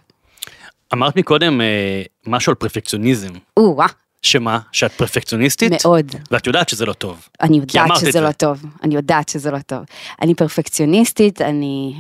אמרת 0.94 1.16
מקודם 1.16 1.62
אה, 1.62 2.02
משהו 2.28 2.52
על 2.52 2.56
פרפקציוניזם. 2.56 3.34
או-אה, 3.58 3.88
שמה? 4.26 4.60
שאת 4.72 4.92
פרפקציוניסטית? 4.92 5.72
מאוד. 5.86 6.12
ואת 6.32 6.48
יודעת 6.48 6.70
שזה 6.70 6.86
לא 6.86 6.94
טוב. 6.94 7.28
אני 7.42 7.58
יודעת 7.58 7.96
שזה 7.96 8.12
זה. 8.12 8.22
לא 8.22 8.32
טוב, 8.32 8.66
אני 8.84 8.96
יודעת 8.96 9.30
שזה 9.30 9.52
לא 9.52 9.60
טוב. 9.60 9.80
אני 10.22 10.36
פרפקציוניסטית, 10.36 11.42
אני 11.42 11.96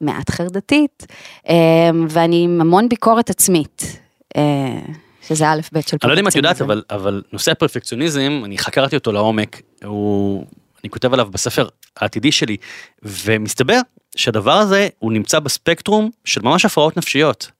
מעט 0.00 0.30
חרדתית, 0.30 1.06
אמ, 1.48 2.06
ואני 2.10 2.44
עם 2.44 2.60
המון 2.60 2.88
ביקורת 2.88 3.30
עצמית, 3.30 4.00
אה, 4.36 4.42
שזה 5.28 5.48
א' 5.48 5.60
ב' 5.72 5.80
של 5.80 5.96
אני 6.02 6.08
לא 6.08 6.12
יודע 6.12 6.22
אם 6.22 6.28
את 6.28 6.34
יודעת, 6.34 6.56
פרפקציוניזם. 6.56 6.82
אבל, 6.90 7.04
אבל 7.04 7.22
נושא 7.32 7.50
הפרפקציוניזם, 7.50 8.42
אני 8.44 8.58
חקרתי 8.58 8.96
אותו 8.96 9.12
לעומק, 9.12 9.62
הוא, 9.84 10.46
אני 10.84 10.90
כותב 10.90 11.12
עליו 11.12 11.28
בספר 11.30 11.68
העתידי 11.96 12.32
שלי, 12.32 12.56
ומסתבר 13.02 13.80
שהדבר 14.16 14.52
הזה, 14.52 14.88
הוא 14.98 15.12
נמצא 15.12 15.38
בספקטרום 15.38 16.10
של 16.24 16.42
ממש 16.42 16.64
הפרעות 16.64 16.96
נפשיות. 16.96 17.50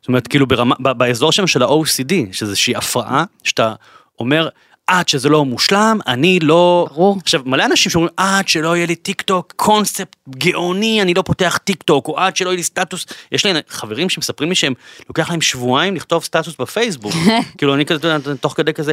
זאת 0.00 0.08
אומרת, 0.08 0.26
כאילו 0.26 0.46
ברמה, 0.46 0.74
ב- 0.80 0.92
באזור 0.92 1.32
שם 1.32 1.46
של 1.46 1.62
ה-OCD, 1.62 2.14
שזה 2.32 2.50
איזושהי 2.50 2.76
הפרעה, 2.76 3.24
שאתה 3.44 3.74
אומר, 4.18 4.48
עד 4.90 5.08
שזה 5.08 5.28
לא 5.28 5.44
מושלם, 5.44 5.98
אני 6.06 6.40
לא... 6.40 6.86
ברור. 6.90 7.18
עכשיו, 7.22 7.42
מלא 7.44 7.64
אנשים 7.64 7.90
שאומרים, 7.90 8.12
עד 8.16 8.48
שלא 8.48 8.76
יהיה 8.76 8.86
לי 8.86 8.96
טיק 8.96 9.22
טוק, 9.22 9.52
קונספט 9.56 10.16
גאוני, 10.30 11.02
אני 11.02 11.14
לא 11.14 11.22
פותח 11.22 11.58
טיק 11.64 11.82
טוק, 11.82 12.08
או 12.08 12.18
עד 12.18 12.36
שלא 12.36 12.48
יהיה 12.48 12.56
לי 12.56 12.62
סטטוס, 12.62 13.06
יש 13.32 13.46
לי 13.46 13.52
חברים 13.68 14.08
שמספרים 14.08 14.48
לי 14.48 14.54
שהם, 14.54 14.74
לוקח 15.08 15.30
להם 15.30 15.40
שבועיים 15.40 15.96
לכתוב 15.96 16.24
סטטוס 16.24 16.54
בפייסבוק, 16.60 17.12
כאילו 17.58 17.74
אני 17.74 17.86
כזה, 17.86 18.16
תוך 18.40 18.54
כדי 18.56 18.72
כזה, 18.72 18.92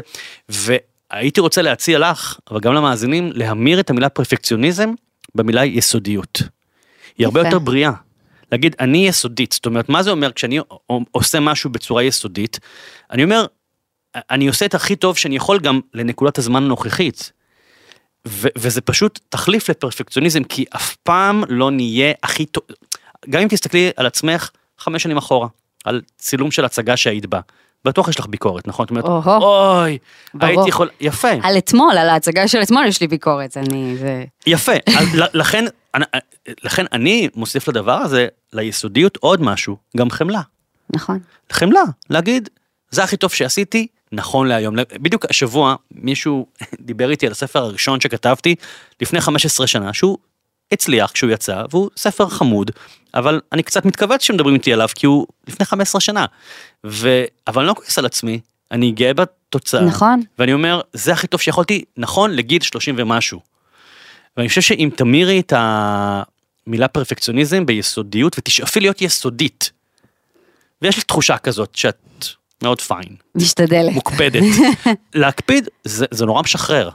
והייתי 0.49 1.41
רוצה 1.41 1.61
להציע 1.61 1.99
לך, 1.99 2.39
אבל 2.51 2.59
גם 2.59 2.73
למאזינים, 2.73 3.31
להמיר 3.33 3.79
את 3.79 3.89
המילה 3.89 4.09
פרפקציוניזם 4.09 4.93
במילה 5.35 5.65
יסודיות. 5.65 6.41
היא 7.17 7.25
הרבה. 7.25 7.41
יותר 7.41 7.59
בריאה. 7.59 7.91
להגיד, 8.51 8.75
אני 8.79 9.07
יסודית, 9.07 9.51
זאת 9.51 9.65
אומרת, 9.65 9.89
מה 9.89 10.03
זה 10.03 10.11
אומר 10.11 10.31
כשאני 10.31 10.59
עושה 11.11 11.39
משהו 11.39 11.69
בצורה 11.69 12.03
יסודית? 12.03 12.59
אני 13.11 13.23
אומר, 13.23 13.45
אני 14.15 14.47
עושה 14.47 14.65
את 14.65 14.75
הכי 14.75 14.95
טוב 14.95 15.17
שאני 15.17 15.35
יכול 15.35 15.59
גם 15.59 15.79
לנקודת 15.93 16.37
הזמן 16.37 16.63
הנוכחית. 16.63 17.31
ו- 18.27 18.47
וזה 18.57 18.81
פשוט 18.81 19.19
תחליף 19.29 19.69
לפרפקציוניזם, 19.69 20.43
כי 20.43 20.65
אף 20.75 20.95
פעם 20.95 21.43
לא 21.49 21.71
נהיה 21.71 22.13
הכי 22.23 22.45
טוב, 22.45 22.63
גם 23.29 23.41
אם 23.41 23.47
תסתכלי 23.47 23.91
על 23.95 24.05
עצמך 24.05 24.49
חמש 24.77 25.03
שנים 25.03 25.17
אחורה, 25.17 25.47
על 25.85 26.01
צילום 26.17 26.51
של 26.51 26.65
הצגה 26.65 26.97
שהיית 26.97 27.25
בה, 27.25 27.39
בטוח 27.85 28.07
יש 28.09 28.19
לך 28.19 28.25
ביקורת, 28.25 28.67
נכון? 28.67 28.85
את 28.85 28.89
אומרת. 28.89 29.05
אוי. 29.25 29.97
הייתי 30.41 30.69
יכול, 30.69 30.89
יפה, 31.01 31.27
על 31.43 31.57
אתמול, 31.57 31.97
על 31.97 32.09
ההצגה 32.09 32.47
של 32.47 32.61
אתמול 32.61 32.85
יש 32.85 33.01
לי 33.01 33.07
ביקורת, 33.07 33.57
אני... 33.57 33.97
זה... 33.97 34.23
יפה, 34.47 34.71
לכן, 35.33 35.65
אני- 35.95 36.05
לכן 36.63 36.85
אני 36.91 37.27
מוסיף 37.35 37.67
לדבר 37.67 37.93
הזה, 37.93 38.27
ליסודיות 38.53 39.17
עוד 39.17 39.41
משהו, 39.41 39.77
גם 39.97 40.09
חמלה. 40.09 40.41
נכון. 40.95 41.19
חמלה, 41.51 41.81
להגיד, 42.09 42.49
זה 42.91 43.03
הכי 43.03 43.17
טוב 43.17 43.31
שעשיתי, 43.31 43.87
נכון 44.11 44.47
להיום. 44.47 44.75
בדיוק 44.93 45.25
השבוע 45.29 45.75
מישהו 45.91 46.45
דיבר 46.87 47.09
איתי 47.11 47.25
על 47.25 47.31
הספר 47.31 47.59
הראשון 47.59 47.99
שכתבתי 47.99 48.55
לפני 49.01 49.21
15 49.21 49.67
שנה, 49.67 49.93
שהוא 49.93 50.17
הצליח 50.71 51.11
כשהוא 51.11 51.31
יצא, 51.31 51.63
והוא 51.71 51.89
ספר 51.97 52.29
חמוד, 52.29 52.71
אבל 53.13 53.41
אני 53.51 53.63
קצת 53.63 53.85
מתכווץ 53.85 54.21
שמדברים 54.23 54.53
איתי 54.55 54.73
עליו, 54.73 54.87
כי 54.95 55.05
הוא 55.05 55.27
לפני 55.47 55.65
15 55.65 56.01
שנה. 56.01 56.25
ו... 56.85 57.23
אבל 57.47 57.61
אני 57.61 57.67
לא 57.67 57.73
כועס 57.73 57.97
על 57.97 58.05
עצמי, 58.05 58.39
אני 58.71 58.91
גאה 58.91 59.13
בתוצאה. 59.13 59.81
נכון. 59.81 60.21
ואני 60.39 60.53
אומר, 60.53 60.81
זה 60.93 61.13
הכי 61.13 61.27
טוב 61.27 61.41
שיכולתי, 61.41 61.83
נכון, 61.97 62.31
לגיל 62.31 62.61
30 62.61 62.95
ומשהו. 62.97 63.39
ואני 64.37 64.49
חושב 64.49 64.61
שאם 64.61 64.89
תמירי 64.95 65.39
את 65.39 65.53
המילה 65.55 66.87
פרפקציוניזם 66.87 67.65
ביסודיות 67.65 68.35
ותשאפי 68.39 68.79
להיות 68.79 69.01
יסודית, 69.01 69.71
ויש 70.81 70.97
לי 70.97 71.03
תחושה 71.03 71.37
כזאת 71.37 71.75
שאת 71.75 72.25
מאוד 72.63 72.81
פיין, 72.81 73.15
משתדלת. 73.35 73.93
מוקפדת. 73.93 74.43
להקפיד 75.15 75.67
זה, 75.83 76.05
זה 76.11 76.25
נורא 76.25 76.41
משחרר, 76.41 76.89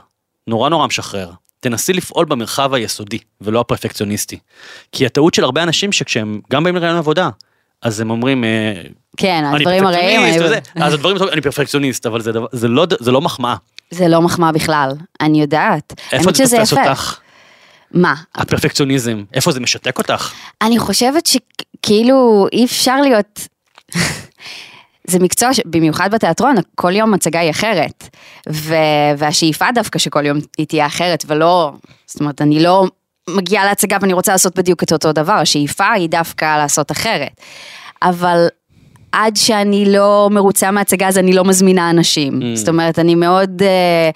נורא 0.47 0.69
נורא 0.69 0.87
משחרר. 0.87 1.31
תנסי 1.59 1.93
לפעול 1.93 2.25
במרחב 2.25 2.73
היסודי 2.73 3.17
ולא 3.41 3.59
הפרפקציוניסטי. 3.59 4.39
כי 4.91 5.05
הטעות 5.05 5.33
של 5.33 5.43
הרבה 5.43 5.63
אנשים 5.63 5.91
שכשהם 5.91 6.41
גם 6.51 6.63
באים 6.63 6.75
לרעיון 6.75 6.97
עבודה, 6.97 7.29
אז 7.83 7.99
הם 7.99 8.09
אומרים, 8.11 8.43
אה, 8.43 8.73
כן, 9.17 9.43
הדברים 9.55 9.85
הרעים, 9.85 10.21
אני- 10.21 10.85
אז 10.85 10.93
הדברים, 10.93 11.17
אני 11.31 11.41
פרפקציוניסט, 11.41 12.05
אבל 12.05 12.21
זה, 12.21 12.31
דבר- 12.31 12.45
זה, 12.51 12.67
לא, 12.67 12.85
זה 12.99 13.11
לא 13.11 13.21
מחמאה. 13.21 13.55
זה 13.91 14.07
לא 14.07 14.21
מחמאה 14.21 14.51
בכלל, 14.51 14.89
אני 15.21 15.41
יודעת. 15.41 15.93
איפה 16.11 16.31
זה 16.45 16.57
תופס. 16.57 16.73
אותך? 16.73 17.19
מה? 17.91 18.13
הפרפקציוניזם, 18.35 19.23
איפה 19.33 19.51
זה 19.51 19.59
משתק 19.59 19.97
אותך? 19.97 20.31
אני 20.61 20.79
חושבת 20.79 21.25
שכאילו 21.25 22.47
אי 22.53 22.65
אפשר 22.65 23.01
להיות... 23.01 23.47
זה 25.07 25.19
מקצוע, 25.19 25.53
ש- 25.53 25.59
במיוחד 25.65 26.09
בתיאטרון, 26.13 26.55
כל 26.75 26.91
יום 26.95 27.11
מצגה 27.13 27.39
היא 27.39 27.49
אחרת. 27.51 28.09
ו... 28.49 28.75
והשאיפה 29.17 29.65
דווקא 29.75 29.99
שכל 29.99 30.25
יום 30.25 30.37
היא 30.57 30.65
תהיה 30.67 30.85
אחרת, 30.85 31.23
ולא... 31.27 31.71
זאת 32.05 32.19
אומרת, 32.19 32.41
אני 32.41 32.63
לא 32.63 32.85
מגיעה 33.29 33.65
להצגה 33.65 33.97
ואני 34.01 34.13
רוצה 34.13 34.31
לעשות 34.31 34.57
בדיוק 34.57 34.83
את 34.83 34.91
אותו 34.91 35.13
דבר, 35.13 35.33
השאיפה 35.33 35.91
היא 35.91 36.09
דווקא 36.09 36.57
לעשות 36.57 36.91
אחרת. 36.91 37.41
אבל 38.01 38.47
עד 39.11 39.35
שאני 39.35 39.85
לא 39.93 40.29
מרוצה 40.31 40.71
מההצגה 40.71 41.07
אז 41.07 41.17
אני 41.17 41.33
לא 41.33 41.43
מזמינה 41.43 41.89
אנשים. 41.89 42.39
Mm. 42.39 42.55
זאת 42.55 42.69
אומרת, 42.69 42.99
אני 42.99 43.15
מאוד... 43.15 43.61
אה, 43.61 44.09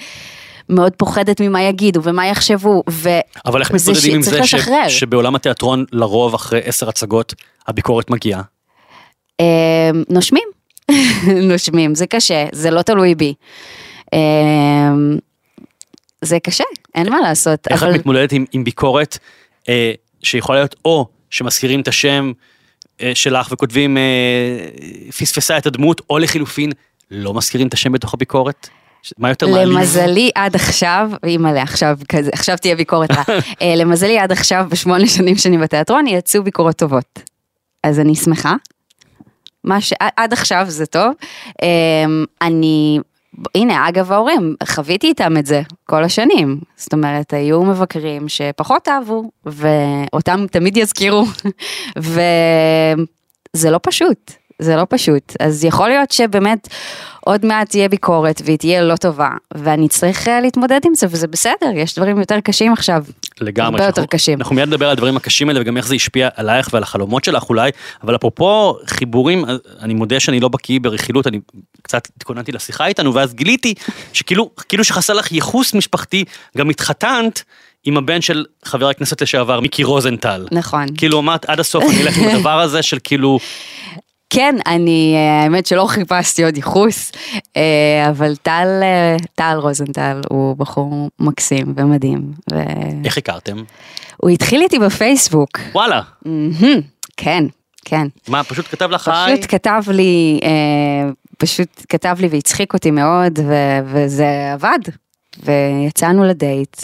מאוד 0.69 0.91
פוחדת 0.97 1.41
ממה 1.41 1.61
יגידו 1.61 1.99
ומה 2.03 2.27
יחשבו, 2.27 2.83
ו... 2.89 3.09
אבל 3.45 3.61
איך 3.61 3.71
מתמודדים 3.71 4.15
עם 4.15 4.21
זה 4.21 4.43
ש. 4.43 4.55
שבעולם 4.87 5.35
התיאטרון 5.35 5.85
לרוב 5.91 6.33
אחרי 6.33 6.59
עשר 6.63 6.89
הצגות 6.89 7.33
הביקורת 7.67 8.09
מגיעה? 8.09 8.41
אה, 9.39 9.91
נושמים, 10.09 10.47
נושמים, 11.51 11.95
זה 11.95 12.07
קשה, 12.07 12.45
זה 12.51 12.71
לא 12.71 12.81
תלוי 12.81 13.15
בי. 13.15 13.33
זה 16.21 16.39
קשה, 16.39 16.63
אין 16.95 17.09
מה 17.09 17.21
לעשות, 17.21 17.67
איך 17.69 17.83
אבל 17.83 17.91
את 17.91 17.99
מתמודדת 17.99 18.31
עם, 18.31 18.45
עם 18.51 18.63
ביקורת 18.63 19.17
אה, 19.69 19.91
שיכולה 20.23 20.59
להיות 20.59 20.75
או 20.85 21.07
שמזכירים 21.29 21.81
את 21.81 21.87
השם 21.87 22.31
אה, 23.01 23.11
שלך 23.15 23.51
וכותבים 23.51 23.97
אה, 23.97 24.01
פספסה 25.17 25.57
את 25.57 25.65
הדמות, 25.65 26.01
או 26.09 26.17
לחילופין 26.17 26.71
לא 27.11 27.33
מזכירים 27.33 27.67
את 27.67 27.73
השם 27.73 27.91
בתוך 27.91 28.13
הביקורת? 28.13 28.67
מה 29.17 29.29
יותר 29.29 29.47
מעליב? 29.47 29.77
למזלי 29.77 30.31
עד 30.35 30.55
עכשיו, 30.55 31.11
אימא'לה 31.25 31.61
עכשיו 31.61 31.97
כזה, 32.09 32.29
עכשיו 32.33 32.57
תהיה 32.57 32.75
ביקורת 32.75 33.11
רעה, 33.11 33.23
אה, 33.61 33.75
למזלי 33.75 34.19
עד 34.19 34.31
עכשיו 34.31 34.65
בשמונה 34.69 35.07
שנים 35.07 35.35
שאני 35.35 35.57
בתיאטרון 35.57 36.07
יצאו 36.07 36.43
ביקורות 36.43 36.75
טובות. 36.75 37.19
אז 37.83 37.99
אני 37.99 38.15
שמחה. 38.15 38.53
מה 39.63 39.81
ש... 39.81 39.93
עד 40.17 40.33
עכשיו 40.33 40.65
זה 40.67 40.85
טוב. 40.85 41.13
אה, 41.63 41.67
אני, 42.41 42.99
הנה 43.55 43.89
אגב 43.89 44.11
ההורים, 44.11 44.55
חוויתי 44.67 45.07
איתם 45.07 45.37
את 45.37 45.45
זה 45.45 45.61
כל 45.85 46.03
השנים. 46.03 46.59
זאת 46.75 46.93
אומרת, 46.93 47.33
היו 47.33 47.63
מבקרים 47.63 48.29
שפחות 48.29 48.87
אהבו, 48.87 49.31
ואותם 49.45 50.45
תמיד 50.51 50.77
יזכירו, 50.77 51.23
וזה 51.97 53.71
לא 53.71 53.79
פשוט. 53.83 54.31
זה 54.59 54.75
לא 54.75 54.85
פשוט, 54.89 55.33
אז 55.39 55.63
יכול 55.63 55.89
להיות 55.89 56.11
שבאמת 56.11 56.67
עוד 57.21 57.45
מעט 57.45 57.69
תהיה 57.69 57.89
ביקורת 57.89 58.41
והיא 58.45 58.57
תהיה 58.57 58.81
לא 58.81 58.95
טובה, 58.95 59.29
ואני 59.55 59.85
אצטרך 59.85 60.27
אה, 60.27 60.41
להתמודד 60.41 60.79
עם 60.85 60.95
זה 60.95 61.07
וזה 61.09 61.27
בסדר, 61.27 61.71
יש 61.75 61.95
דברים 61.95 62.19
יותר 62.19 62.39
קשים 62.39 62.73
עכשיו. 62.73 63.03
לגמרי. 63.41 63.81
הרבה 63.81 63.85
יותר 63.85 64.05
קשים. 64.05 64.39
אנחנו 64.39 64.55
מיד 64.55 64.67
נדבר 64.67 64.85
על 64.85 64.91
הדברים 64.91 65.17
הקשים 65.17 65.49
האלה 65.49 65.61
וגם 65.61 65.77
איך 65.77 65.87
זה 65.87 65.95
השפיע 65.95 66.29
עלייך 66.35 66.69
ועל 66.73 66.83
החלומות 66.83 67.23
שלך 67.23 67.49
אולי, 67.49 67.71
אבל 68.03 68.15
אפרופו 68.15 68.77
חיבורים, 68.85 69.45
אני 69.81 69.93
מודה 69.93 70.19
שאני 70.19 70.39
לא 70.39 70.47
בקיא 70.47 70.79
ברכילות, 70.81 71.27
אני 71.27 71.39
קצת 71.81 72.07
התכוננתי 72.17 72.51
לשיחה 72.51 72.87
איתנו, 72.87 73.13
ואז 73.13 73.33
גיליתי 73.33 73.73
שכאילו 74.13 74.49
כאילו 74.69 74.83
שחסר 74.83 75.13
לך 75.13 75.31
ייחוס 75.31 75.73
משפחתי, 75.73 76.23
גם 76.57 76.69
התחתנת 76.69 77.43
עם 77.83 77.97
הבן 77.97 78.21
של 78.21 78.45
חבר 78.65 78.89
הכנסת 78.89 79.21
לשעבר 79.21 79.59
מיקי 79.59 79.83
רוזנטל. 79.83 80.47
נכון. 80.51 80.85
כאילו 80.97 81.19
אמרת 81.19 81.45
עד 81.45 81.59
הסוף 81.59 81.83
אני 81.83 82.01
אלך 82.01 82.17
עם 82.17 82.27
הדבר 82.27 82.59
הזה 82.59 82.81
של 82.81 82.97
כאילו, 83.03 83.39
כן, 84.29 84.55
אני, 84.65 85.13
אה, 85.15 85.43
האמת 85.43 85.65
שלא 85.65 85.85
חיפשתי 85.85 86.43
עוד 86.43 86.57
ייחוס, 86.57 87.11
אה, 87.57 88.09
אבל 88.09 88.35
טל, 88.35 88.79
אה, 88.81 89.15
טל 89.35 89.57
רוזנטל 89.57 90.21
הוא 90.29 90.57
בחור 90.57 91.09
מקסים 91.19 91.73
ומדהים, 91.75 92.31
איך 93.05 93.17
הכרתם? 93.17 93.57
והוא 94.19 94.29
התחיל 94.29 94.61
איתי 94.61 94.79
בפייסבוק, 94.79 95.59
וואלה, 95.71 96.01
מהמם, 96.25 96.81
כן, 97.17 97.43
כן. 97.85 98.07
מה 98.27 98.43
פשוט 98.43 98.67
כתב 98.71 98.89
לך 98.91 99.07
היי? 99.07 99.37
פשוט 99.37 99.51
כתב 99.51 99.83
לי, 99.87 100.39
אה, 100.43 101.09
פשוט 101.37 101.85
כתב 101.89 102.17
לי 102.19 102.27
והצחיק 102.27 102.73
אותי 102.73 102.91
מאוד, 102.91 103.39
ו- 103.39 103.79
וזה 103.85 104.53
עבד. 104.53 104.79
ויצאנו 105.43 106.23
לדייט 106.23 106.81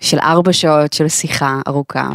של 0.00 0.18
ארבע 0.22 0.52
שעות 0.52 0.92
של 0.92 1.08
שיחה 1.08 1.60
ארוכה, 1.68 2.08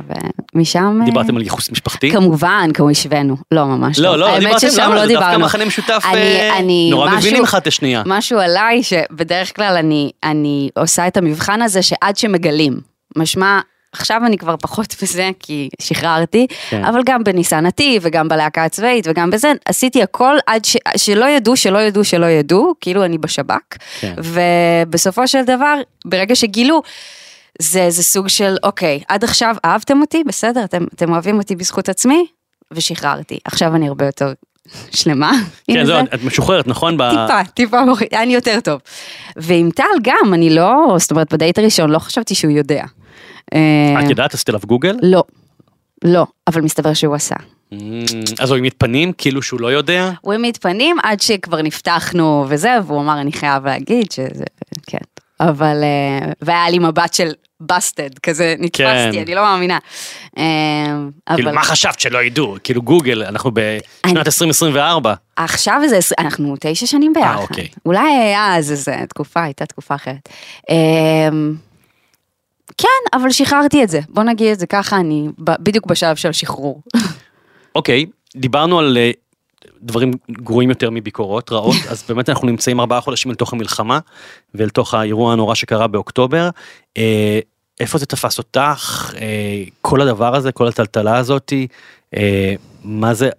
ומשם... 0.55 0.99
אה, 1.01 1.05
דיברתם 1.05 1.35
על 1.35 1.41
ייחוס 1.41 1.71
משפחתי? 1.71 2.11
כמובן, 2.11 2.69
כמו 2.73 2.89
השווינו. 2.89 3.35
לא, 3.51 3.65
ממש 3.65 3.99
לא, 3.99 4.17
לא, 4.17 4.27
האמת 4.29 4.39
דיברתם, 4.39 4.69
ששם 4.69 4.81
למה? 4.81 4.95
לא 4.95 5.01
זה 5.07 5.13
דווקא 5.13 5.25
דיברנו. 5.27 5.45
מחנה 5.45 5.65
משותף, 5.65 6.03
אני- 6.11 6.17
אה, 6.19 6.57
אני- 6.57 6.87
נורא 6.91 7.09
מבינים 7.15 7.43
אחד 7.43 7.57
את 7.61 7.67
השנייה. 7.67 8.03
משהו 8.05 8.39
עליי 8.39 8.83
שבדרך 8.83 9.55
כלל 9.55 9.75
אני, 9.79 10.11
אני 10.23 10.69
עושה 10.77 11.07
את 11.07 11.17
המבחן 11.17 11.61
הזה 11.61 11.81
שעד 11.81 12.17
שמגלים. 12.17 12.79
משמע, 13.15 13.59
עכשיו 13.93 14.21
אני 14.25 14.37
כבר 14.37 14.55
פחות 14.61 14.95
בזה 15.01 15.29
כי 15.39 15.69
שחררתי, 15.81 16.47
כן. 16.69 16.85
אבל 16.85 17.01
גם 17.05 17.23
בניסן 17.23 17.65
נתיב 17.65 18.01
וגם 18.05 18.27
בלהקה 18.27 18.63
הצבאית 18.65 19.05
וגם 19.09 19.29
בזה, 19.29 19.51
עשיתי 19.65 20.03
הכל 20.03 20.35
עד 20.47 20.65
ש, 20.65 20.77
שלא 20.97 21.25
ידעו, 21.25 21.55
שלא 21.57 21.77
ידעו, 21.79 22.03
שלא 22.03 22.25
ידעו, 22.25 22.73
כאילו 22.81 23.05
אני 23.05 23.17
בשב"כ. 23.17 23.77
כן. 23.99 24.13
ובסופו 24.17 25.27
של 25.27 25.43
דבר, 25.43 25.75
ברגע 26.05 26.35
שגילו, 26.35 26.81
זה, 27.61 27.89
זה 27.89 28.03
סוג 28.03 28.27
של, 28.27 28.55
אוקיי, 28.63 29.01
עד 29.07 29.23
עכשיו 29.23 29.55
אהבתם 29.65 30.01
אותי, 30.01 30.23
בסדר, 30.23 30.63
אתם, 30.63 30.83
אתם 30.95 31.11
אוהבים 31.11 31.37
אותי 31.37 31.55
בזכות 31.55 31.89
עצמי, 31.89 32.25
ושחררתי. 32.71 33.39
עכשיו 33.45 33.75
אני 33.75 33.87
הרבה 33.87 34.05
יותר 34.05 34.33
שלמה. 34.91 35.31
כן, 35.67 35.79
עם 35.79 35.85
זהו, 35.85 35.95
זה. 35.95 36.15
את 36.15 36.23
משוחררת, 36.23 36.67
נכון? 36.67 36.97
ב- 36.97 37.09
טיפה, 37.09 37.43
טיפה, 37.53 37.81
לי 38.25 38.33
יותר 38.33 38.59
טוב. 38.59 38.79
ועם 39.35 39.69
טל 39.75 39.83
גם, 40.01 40.33
אני 40.33 40.49
לא, 40.49 40.95
זאת 40.97 41.11
אומרת, 41.11 41.33
בדייט 41.33 41.59
הראשון 41.59 41.89
לא 41.89 41.99
חשבתי 41.99 42.35
שהוא 42.35 42.51
יודע. 42.51 42.83
אה, 43.53 44.03
את 44.03 44.09
יודעת, 44.09 44.33
עשית 44.33 44.49
עליו 44.49 44.61
גוגל? 44.65 44.97
לא, 45.01 45.23
לא, 46.03 46.25
אבל 46.47 46.61
מסתבר 46.61 46.93
שהוא 46.93 47.15
עשה. 47.15 47.35
Mm, 47.73 47.75
אז 48.39 48.49
הוא 48.49 48.57
עם 48.57 48.63
מתפנים, 48.63 49.13
כאילו 49.17 49.41
שהוא 49.41 49.61
לא 49.61 49.67
יודע? 49.67 50.11
הוא 50.21 50.33
העמיד 50.33 50.57
פנים 50.57 50.97
עד 51.03 51.21
שכבר 51.21 51.61
נפתחנו 51.61 52.45
וזה, 52.49 52.77
והוא 52.87 53.01
אמר, 53.01 53.21
אני 53.21 53.31
חייב 53.31 53.65
להגיד 53.65 54.11
שזה, 54.11 54.43
כן. 54.87 54.97
אבל, 55.39 55.83
אה, 55.83 56.31
והיה 56.41 56.69
לי 56.69 56.79
מבט 56.79 57.13
של 57.13 57.31
בסטד, 57.61 58.19
כזה 58.19 58.55
נתפסתי, 58.59 58.83
כן. 59.17 59.21
אני 59.25 59.35
לא 59.35 59.41
מאמינה. 59.43 59.77
אה, 60.37 60.43
כאילו, 61.33 61.49
אבל 61.49 61.55
מה 61.55 61.63
חשבת 61.63 61.99
שלא 61.99 62.23
ידעו? 62.23 62.55
כאילו 62.63 62.81
גוגל, 62.81 63.23
אנחנו 63.23 63.51
בשנת 63.51 63.83
אני- 64.05 64.19
2024. 64.19 65.13
עכשיו 65.35 65.81
זה, 65.89 65.99
אנחנו 66.19 66.55
תשע 66.59 66.85
שנים 66.85 67.13
ביחד. 67.13 67.35
אוקיי. 67.41 67.67
אולי 67.85 68.35
אז 68.37 68.71
איזה 68.71 68.95
תקופה, 69.09 69.43
הייתה 69.43 69.65
תקופה 69.65 69.95
אחרת. 69.95 70.29
כן, 72.77 72.87
אבל 73.19 73.31
שחררתי 73.31 73.83
את 73.83 73.89
זה. 73.89 73.99
בוא 74.09 74.23
נגיד 74.23 74.51
את 74.51 74.59
זה 74.59 74.67
ככה, 74.67 74.97
אני 74.97 75.27
בדיוק 75.39 75.85
בשלב 75.85 76.15
של 76.15 76.29
השחרור. 76.29 76.81
אוקיי, 77.75 78.05
דיברנו 78.35 78.79
על 78.79 78.97
אה, 78.97 79.11
דברים 79.81 80.11
גרועים 80.31 80.69
יותר 80.69 80.89
מביקורות 80.89 81.51
רעות, 81.51 81.75
אז 81.91 82.03
באמת 82.09 82.29
אנחנו 82.29 82.47
נמצאים 82.47 82.79
ארבעה 82.79 83.01
חודשים 83.01 83.31
אל 83.31 83.35
תוך 83.35 83.53
המלחמה 83.53 83.99
ואל 84.55 84.69
תוך 84.69 84.93
האירוע 84.93 85.33
הנורא 85.33 85.55
שקרה 85.55 85.87
באוקטובר. 85.87 86.49
אה, 87.81 87.83
איפה 87.83 87.97
זה 87.97 88.05
תפס 88.05 88.37
אותך? 88.37 89.13
אה, 89.21 89.63
כל 89.81 90.01
הדבר 90.01 90.35
הזה, 90.35 90.51
כל 90.51 90.67
הטלטלה 90.67 91.17
הזאתי, 91.17 91.67
אה, 92.15 92.53
מה 92.83 93.13
זה 93.13 93.29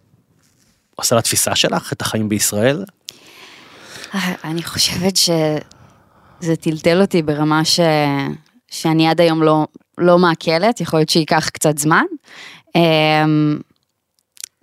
עושה 0.94 1.16
לתפיסה 1.16 1.54
שלך, 1.54 1.92
את 1.92 2.00
החיים 2.00 2.28
בישראל? 2.28 2.84
אני 4.44 4.62
חושבת 4.62 5.16
שזה 5.16 6.56
טלטל 6.60 7.00
אותי 7.00 7.22
ברמה 7.22 7.64
ש... 7.64 7.80
שאני 8.70 9.08
עד 9.08 9.20
היום 9.20 9.42
לא, 9.42 9.66
לא 9.98 10.18
מעכלת, 10.18 10.80
יכול 10.80 10.98
להיות 10.98 11.08
שייקח 11.08 11.48
קצת 11.48 11.78
זמן. 11.78 12.04
אמ, 12.74 13.58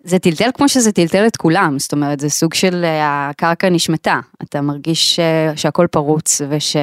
זה 0.04 0.20
טלטל 0.20 0.50
כמו 0.54 0.70
שזה 0.70 0.92
טלטל 0.92 1.28
את 1.28 1.38
כולם, 1.38 1.80
זאת 1.80 1.94
אומרת, 1.94 2.20
זה 2.20 2.30
סוג 2.30 2.54
של 2.54 2.86
אה, 2.86 3.30
הקרקע 3.30 3.70
נשמטה, 3.70 4.20
אתה 4.44 4.62
מרגיש 4.62 5.16
ש... 5.16 5.20
שהכל 5.56 5.88
פרוץ 5.92 6.42
וש... 6.50 6.76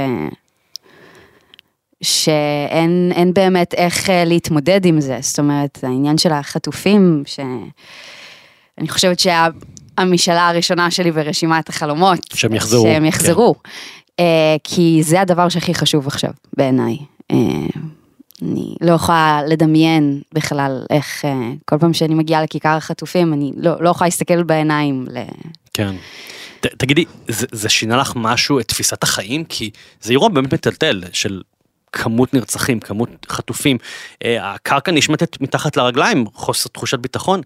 שאין 2.06 3.12
אין 3.14 3.34
באמת 3.34 3.74
איך 3.74 4.10
אה, 4.10 4.24
להתמודד 4.24 4.84
עם 4.84 5.00
זה, 5.00 5.18
זאת 5.20 5.38
אומרת, 5.38 5.78
העניין 5.82 6.18
של 6.18 6.32
החטופים, 6.32 7.22
שאני 7.26 8.88
חושבת 8.88 9.18
שהמשאלה 9.18 10.48
הראשונה 10.48 10.90
שלי 10.90 11.12
ברשימת 11.12 11.68
החלומות, 11.68 12.18
שהם 12.34 12.54
יחזרו, 12.54 12.82
שהם 12.82 13.02
כן. 13.02 13.08
יחזרו, 13.08 13.54
אה, 14.20 14.56
כי 14.64 15.00
זה 15.02 15.20
הדבר 15.20 15.48
שהכי 15.48 15.74
חשוב 15.74 16.06
עכשיו 16.06 16.30
בעיניי. 16.56 16.96
אה, 17.30 17.36
אני 18.42 18.74
לא 18.80 18.92
יכולה 18.92 19.40
לדמיין 19.48 20.20
בכלל 20.34 20.86
איך 20.90 21.24
כל 21.64 21.78
פעם 21.78 21.92
שאני 21.92 22.14
מגיעה 22.14 22.42
לכיכר 22.42 22.76
החטופים, 22.76 23.32
אני 23.32 23.52
לא, 23.56 23.82
לא 23.82 23.90
יכולה 23.90 24.06
להסתכל 24.06 24.42
בעיניים. 24.42 25.06
ל... 25.10 25.18
כן. 25.74 25.94
ת, 26.60 26.66
תגידי, 26.66 27.04
זה, 27.28 27.46
זה 27.52 27.68
שינה 27.68 27.96
לך 27.96 28.12
משהו, 28.16 28.60
את 28.60 28.68
תפיסת 28.68 29.02
החיים? 29.02 29.44
כי 29.44 29.70
זה 30.00 30.12
אירוע 30.12 30.28
באמת 30.28 30.54
מטלטל 30.54 31.02
של 31.12 31.42
כמות 31.92 32.34
נרצחים, 32.34 32.80
כמות 32.80 33.08
חטופים. 33.28 33.78
אה, 34.24 34.54
הקרקע 34.54 34.92
נשמטת 34.92 35.40
מתחת 35.40 35.76
לרגליים, 35.76 36.26
חוסר 36.34 36.68
תחושת 36.68 36.98
ביטחון. 36.98 37.40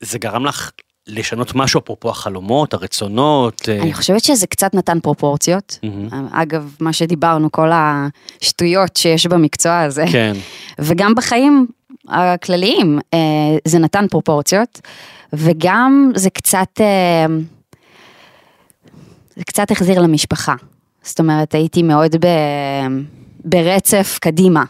זה 0.00 0.18
גרם 0.18 0.46
לך 0.46 0.70
לשנות 1.06 1.54
משהו, 1.54 1.80
אפרופו 1.80 2.10
החלומות, 2.10 2.74
הרצונות? 2.74 3.68
אה, 3.68 3.82
אני 3.82 3.94
חושבת 3.94 4.24
שזה 4.24 4.46
קצת 4.46 4.74
נתן 4.74 5.00
פרופורציות. 5.00 5.78
מהמם. 5.82 6.28
אגב, 6.32 6.76
מה 6.80 6.92
שדיברנו, 6.92 7.52
כל 7.52 7.70
השטויות 7.72 8.96
שיש 8.96 9.26
במקצוע 9.26 9.80
הזה. 9.80 10.04
כן. 10.12 10.32
וגם 10.78 11.14
בחיים 11.14 11.66
הכלליים, 12.08 12.98
אה, 13.14 13.18
זה 13.64 13.78
נתן 13.78 14.08
פרופורציות, 14.10 14.80
וגם 15.32 16.12
זה 16.14 16.30
קצת, 16.30 16.80
זה 19.36 19.44
קצת 19.44 19.70
החזיר 19.70 20.00
למשפחה. 20.00 20.54
זאת 21.02 21.20
אומרת, 21.20 21.54
הייתי 21.54 21.82
מאוד 21.82 22.16
ב, 22.20 22.26
ברצף 23.44 24.18
קדימה, 24.20 24.64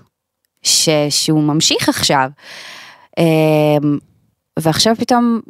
ש, 0.62 0.88
שהוא 1.11 1.42
ממשיך 1.42 1.88
עכשיו. 1.88 2.31
אה, 3.18 3.24
ועכשיו 4.59 4.94
פתאום 4.98 5.40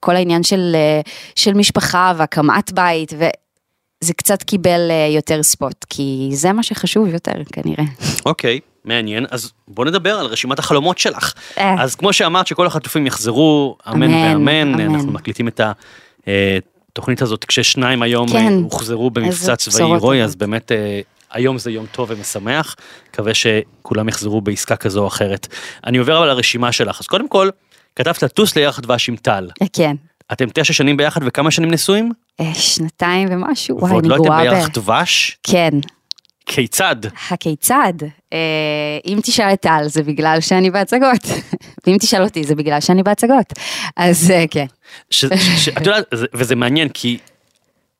כל 0.00 0.16
העניין 0.16 0.42
של, 0.42 0.72
אה, 0.74 1.00
של 1.36 1.54
משפחה 1.54 2.12
והקמת 2.16 2.72
בית, 2.72 3.12
וזה 3.12 4.14
קצת 4.14 4.42
קיבל 4.42 4.90
אה, 4.90 5.08
יותר 5.14 5.42
ספוט, 5.42 5.84
כי 5.88 6.28
זה 6.32 6.52
מה 6.52 6.62
שחשוב 6.62 7.08
יותר 7.08 7.32
כנראה. 7.52 7.84
אוקיי, 8.26 8.60
מעניין. 8.84 9.26
אז 9.30 9.52
בוא 9.68 9.84
נדבר 9.84 10.18
על 10.18 10.26
רשימת 10.26 10.58
החלומות 10.58 10.98
שלך. 10.98 11.32
אה. 11.58 11.82
אז 11.82 11.94
כמו 11.94 12.12
שאמרת 12.12 12.46
שכל 12.46 12.66
החטופים 12.66 13.06
יחזרו, 13.06 13.76
אמן 13.88 14.02
אמן, 14.02 14.14
ואמן, 14.14 14.80
אמן. 14.80 14.94
אנחנו 14.94 15.12
מקליטים 15.12 15.48
את 15.48 15.60
התוכנית 16.92 17.22
הזאת 17.22 17.44
כששניים 17.44 18.02
היום 18.02 18.28
כן. 18.28 18.52
הוחזרו 18.62 19.10
במבצע 19.10 19.56
צבאי 19.56 19.84
הירואי. 19.84 20.22
אז 20.22 20.36
באמת 20.36 20.72
היום 21.32 21.58
זה 21.58 21.70
יום 21.70 21.86
טוב 21.92 22.10
ומשמח, 22.10 22.76
מקווה 23.10 23.32
שכולם 23.34 24.08
יחזרו 24.08 24.40
בעסקה 24.40 24.76
כזו 24.76 25.02
או 25.02 25.06
אחרת. 25.06 25.46
אני 25.86 25.98
עובר 25.98 26.18
אבל 26.18 26.26
לרשימה 26.28 26.72
שלך, 26.72 27.00
אז 27.00 27.06
קודם 27.06 27.28
כל, 27.28 27.48
כתבת 27.96 28.22
לטוס 28.22 28.56
ליחד 28.56 28.82
דבש 28.82 29.08
עם 29.08 29.16
טל. 29.16 29.48
אה, 29.62 29.66
כן. 29.72 29.96
אתם 30.32 30.46
תשע 30.54 30.72
שנים 30.72 30.96
ביחד 30.96 31.20
וכמה 31.24 31.50
שנים 31.50 31.70
נשואים? 31.70 32.12
אה, 32.40 32.54
שנתיים 32.54 33.28
ומשהו, 33.30 33.76
וואי, 33.80 33.90
ועוד 33.90 34.04
אני 34.04 34.08
לא 34.08 34.14
הייתם 34.14 34.24
גרועה 34.24 34.44
ב... 34.44 34.54
ביחד 34.54 34.72
דבש? 34.72 35.38
כן. 35.42 35.70
כיצד? 36.46 36.96
הכיצד? 37.30 37.92
אה, 38.32 38.38
אם 39.06 39.18
תשאל 39.22 39.52
את 39.52 39.60
טל 39.60 39.82
זה 39.86 40.02
בגלל 40.02 40.40
שאני 40.40 40.70
בהצגות, 40.70 41.24
ואם 41.86 41.96
תשאל 42.00 42.22
אותי 42.22 42.44
זה 42.44 42.54
בגלל 42.54 42.80
שאני 42.80 43.02
בהצגות. 43.02 43.52
אז 43.96 44.32
כן. 44.50 44.66
ש, 45.10 45.24
ש, 45.24 45.64
ש, 45.64 45.68
את 45.68 45.86
יודעת, 45.86 46.04
זה- 46.14 46.26
וזה 46.34 46.56
מעניין 46.56 46.88
כי 46.88 47.18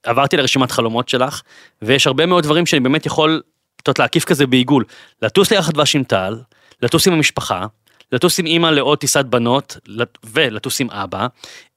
עברתי 0.02 0.36
לרשימת 0.36 0.70
חלומות 0.70 1.08
שלך, 1.08 1.42
ויש 1.82 2.06
הרבה 2.06 2.26
מאוד 2.26 2.44
דברים 2.44 2.66
שאני 2.66 2.80
באמת 2.80 3.06
יכול, 3.06 3.42
את 3.82 3.88
יודעת, 3.88 3.98
להקיף 3.98 4.24
כזה 4.24 4.46
בעיגול. 4.46 4.84
לטוס 5.22 5.50
ליחד 5.52 5.72
דבש 5.72 5.96
עם 5.96 6.04
טל, 6.04 6.38
לטוס 6.82 7.06
עם 7.06 7.12
המשפחה, 7.12 7.66
לטוס 8.12 8.38
עם 8.40 8.46
אימא 8.46 8.66
לעוד 8.66 8.98
טיסת 8.98 9.24
בנות, 9.24 9.76
לט- 9.86 10.18
ולטוס 10.24 10.80
עם 10.80 10.90
אבא, 10.90 11.26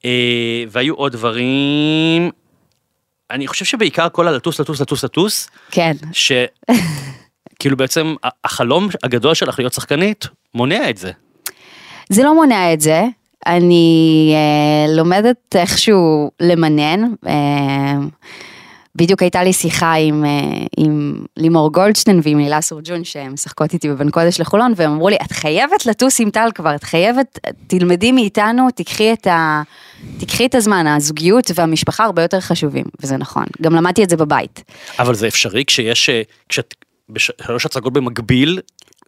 אה, 0.04 0.10
והיו 0.68 0.94
עוד 0.94 1.12
דברים, 1.12 2.30
אני 3.30 3.46
חושב 3.46 3.64
שבעיקר 3.64 4.08
כל 4.08 4.28
הלטוס, 4.28 4.60
לטוס, 4.60 4.80
לטוס, 4.80 5.04
לטוס, 5.04 5.48
כן. 5.70 5.92
שכאילו 6.12 7.76
בעצם 7.76 8.14
ה- 8.24 8.28
החלום 8.44 8.88
הגדול 9.02 9.34
שלך 9.34 9.58
להיות 9.58 9.72
שחקנית, 9.72 10.26
מונע 10.54 10.90
את 10.90 10.96
זה. 10.96 11.10
זה 12.08 12.22
לא 12.22 12.34
מונע 12.34 12.72
את 12.72 12.80
זה, 12.80 13.04
אני 13.46 14.32
אה, 14.34 14.94
לומדת 14.96 15.56
איכשהו 15.56 16.30
למנן. 16.40 17.02
אה, 17.26 17.98
בדיוק 18.96 19.22
הייתה 19.22 19.44
לי 19.44 19.52
שיחה 19.52 19.92
עם, 19.94 20.24
אה, 20.24 20.30
עם 20.76 21.24
לימור 21.36 21.72
גולדשטיין 21.72 22.20
ועם 22.22 22.38
הילה 22.38 22.60
סורג'ון 22.60 23.04
שמשחקות 23.04 23.72
איתי 23.72 23.88
בבן 23.88 24.10
קודש 24.10 24.40
לחולון 24.40 24.72
והם 24.76 24.90
אמרו 24.90 25.08
לי 25.08 25.16
את 25.22 25.32
חייבת 25.32 25.86
לטוס 25.86 26.20
עם 26.20 26.30
טל 26.30 26.48
כבר, 26.54 26.74
את 26.74 26.84
חייבת, 26.84 27.38
תלמדי 27.66 28.12
מאיתנו, 28.12 28.68
תקחי 28.74 29.12
את, 29.12 29.26
ה, 29.26 29.62
תקחי 30.18 30.46
את 30.46 30.54
הזמן, 30.54 30.86
הזוגיות 30.86 31.50
והמשפחה 31.54 32.04
הרבה 32.04 32.22
יותר 32.22 32.40
חשובים, 32.40 32.84
וזה 33.02 33.16
נכון, 33.16 33.44
גם 33.62 33.74
למדתי 33.74 34.04
את 34.04 34.10
זה 34.10 34.16
בבית. 34.16 34.62
אבל 34.98 35.14
זה 35.14 35.28
אפשרי 35.28 35.64
כשיש, 35.66 36.08
אה, 36.08 36.22
כשאת 36.48 36.74
בשלוש 37.08 37.66
הצגות 37.66 37.92
במקביל, 37.92 38.60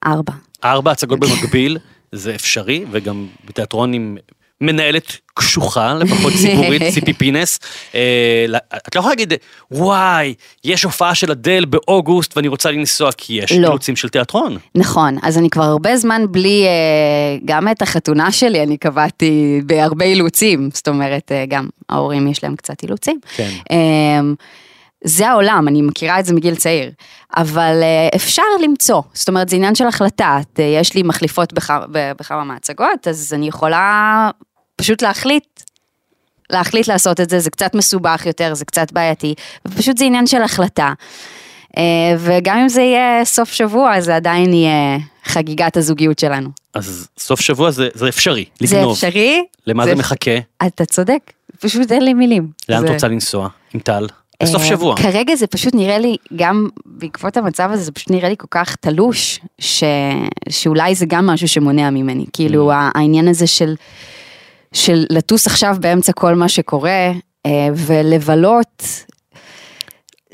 ארבע. 0.06 0.32
ארבע 0.64 0.90
הצגות 0.90 1.20
במקביל, 1.20 1.78
זה 2.12 2.34
אפשרי, 2.34 2.84
וגם 2.90 3.26
בתיאטרון 3.44 3.92
עם 3.92 4.16
מנהלת 4.60 5.16
קשוחה, 5.34 5.94
לפחות 5.94 6.32
ציבורית, 6.32 6.82
ציפי 6.94 7.12
פינס. 7.12 7.58
אה, 7.94 8.44
לא- 8.48 8.58
את 8.76 8.94
לא 8.94 8.98
יכולה 8.98 9.12
להגיד, 9.14 9.32
וואי, 9.70 10.34
יש 10.64 10.82
הופעה 10.82 11.14
של 11.14 11.30
אדל 11.30 11.64
באוגוסט 11.64 12.36
ואני 12.36 12.48
רוצה 12.48 12.70
לנסוע, 12.70 13.12
כי 13.12 13.32
יש 13.32 13.52
לא. 13.52 13.66
אילוצים 13.66 13.96
של 13.96 14.08
תיאטרון. 14.08 14.56
נכון, 14.74 15.16
אז 15.22 15.38
אני 15.38 15.50
כבר 15.50 15.62
הרבה 15.62 15.96
זמן 15.96 16.22
בלי, 16.30 16.64
אה, 16.64 17.38
גם 17.44 17.68
את 17.68 17.82
החתונה 17.82 18.32
שלי 18.32 18.62
אני 18.62 18.76
קבעתי 18.76 19.60
בהרבה 19.64 20.04
אילוצים, 20.04 20.70
זאת 20.74 20.88
אומרת, 20.88 21.32
אה, 21.32 21.44
גם 21.48 21.68
ההורים 21.88 22.28
יש 22.28 22.44
להם 22.44 22.56
קצת 22.56 22.82
אילוצים. 22.82 23.20
כן. 23.36 23.50
זה 25.04 25.28
העולם, 25.28 25.68
אני 25.68 25.82
מכירה 25.82 26.20
את 26.20 26.24
זה 26.24 26.34
מגיל 26.34 26.54
צעיר, 26.54 26.90
אבל 27.36 27.80
אה, 27.82 28.08
אפשר 28.16 28.42
למצוא, 28.62 29.02
זאת 29.12 29.28
אומרת 29.28 29.48
זה 29.48 29.56
עניין 29.56 29.74
של 29.74 29.86
החלטה, 29.86 30.38
אה, 30.58 30.64
יש 30.64 30.94
לי 30.94 31.02
מחליפות 31.02 31.52
בכמה 31.92 32.44
מהצגות, 32.44 33.08
אז 33.08 33.32
אני 33.34 33.48
יכולה 33.48 34.30
פשוט 34.76 35.02
להחליט, 35.02 35.44
להחליט 36.50 36.88
לעשות 36.88 37.20
את 37.20 37.30
זה, 37.30 37.38
זה 37.38 37.50
קצת 37.50 37.74
מסובך 37.74 38.22
יותר, 38.26 38.54
זה 38.54 38.64
קצת 38.64 38.92
בעייתי, 38.92 39.34
ופשוט 39.68 39.98
זה 39.98 40.04
עניין 40.04 40.26
של 40.26 40.42
החלטה. 40.42 40.92
אה, 41.78 41.82
וגם 42.18 42.58
אם 42.58 42.68
זה 42.68 42.82
יהיה 42.82 43.24
סוף 43.24 43.52
שבוע, 43.52 44.00
זה 44.00 44.16
עדיין 44.16 44.52
יהיה 44.52 44.98
חגיגת 45.24 45.76
הזוגיות 45.76 46.18
שלנו. 46.18 46.48
אז 46.74 47.08
סוף 47.18 47.40
שבוע 47.40 47.70
זה, 47.70 47.88
זה 47.94 48.08
אפשרי, 48.08 48.44
זה 48.60 48.76
לגנוב. 48.76 48.92
אפשרי? 48.92 49.44
למה 49.66 49.84
זה, 49.84 49.94
מחכה? 49.94 50.30
אתה 50.66 50.84
צודק, 50.84 51.32
פשוט 51.60 51.92
אין 51.92 52.04
לי 52.04 52.14
מילים. 52.14 52.48
לאן 52.68 52.82
את 52.82 52.86
זה- 52.86 52.92
רוצה 52.94 53.08
לנסוע? 53.08 53.48
עם 53.74 53.80
טל? 53.80 54.06
בסוף 54.42 54.62
אה, 54.62 54.66
שבוע. 54.66 54.96
כרגע 54.96 55.34
זה 55.34 55.46
פשוט 55.46 55.74
נראה 55.74 55.98
לי, 55.98 56.16
גם 56.36 56.68
בעקבות 56.86 57.36
המצב 57.36 57.68
הזה, 57.72 57.82
זה 57.82 57.92
פשוט 57.92 58.10
נראה 58.10 58.28
לי 58.28 58.34
כל 58.38 58.46
כך 58.50 58.76
תלוש, 58.76 59.40
ש... 59.58 59.84
שאולי 60.48 60.94
זה 60.94 61.06
גם 61.06 61.26
משהו 61.26 61.48
שמונע 61.48 61.90
ממני. 61.90 62.24
כאילו 62.32 62.72
Mm. 62.72 62.74
העניין 62.94 63.28
הזה 63.28 63.46
של, 63.46 63.74
של 64.72 65.04
לטוס 65.10 65.46
עכשיו 65.46 65.76
באמצע 65.80 66.12
כל 66.12 66.34
מה 66.34 66.48
שקורה, 66.48 67.12
אה, 67.46 67.68
ולבלות, 67.74 68.82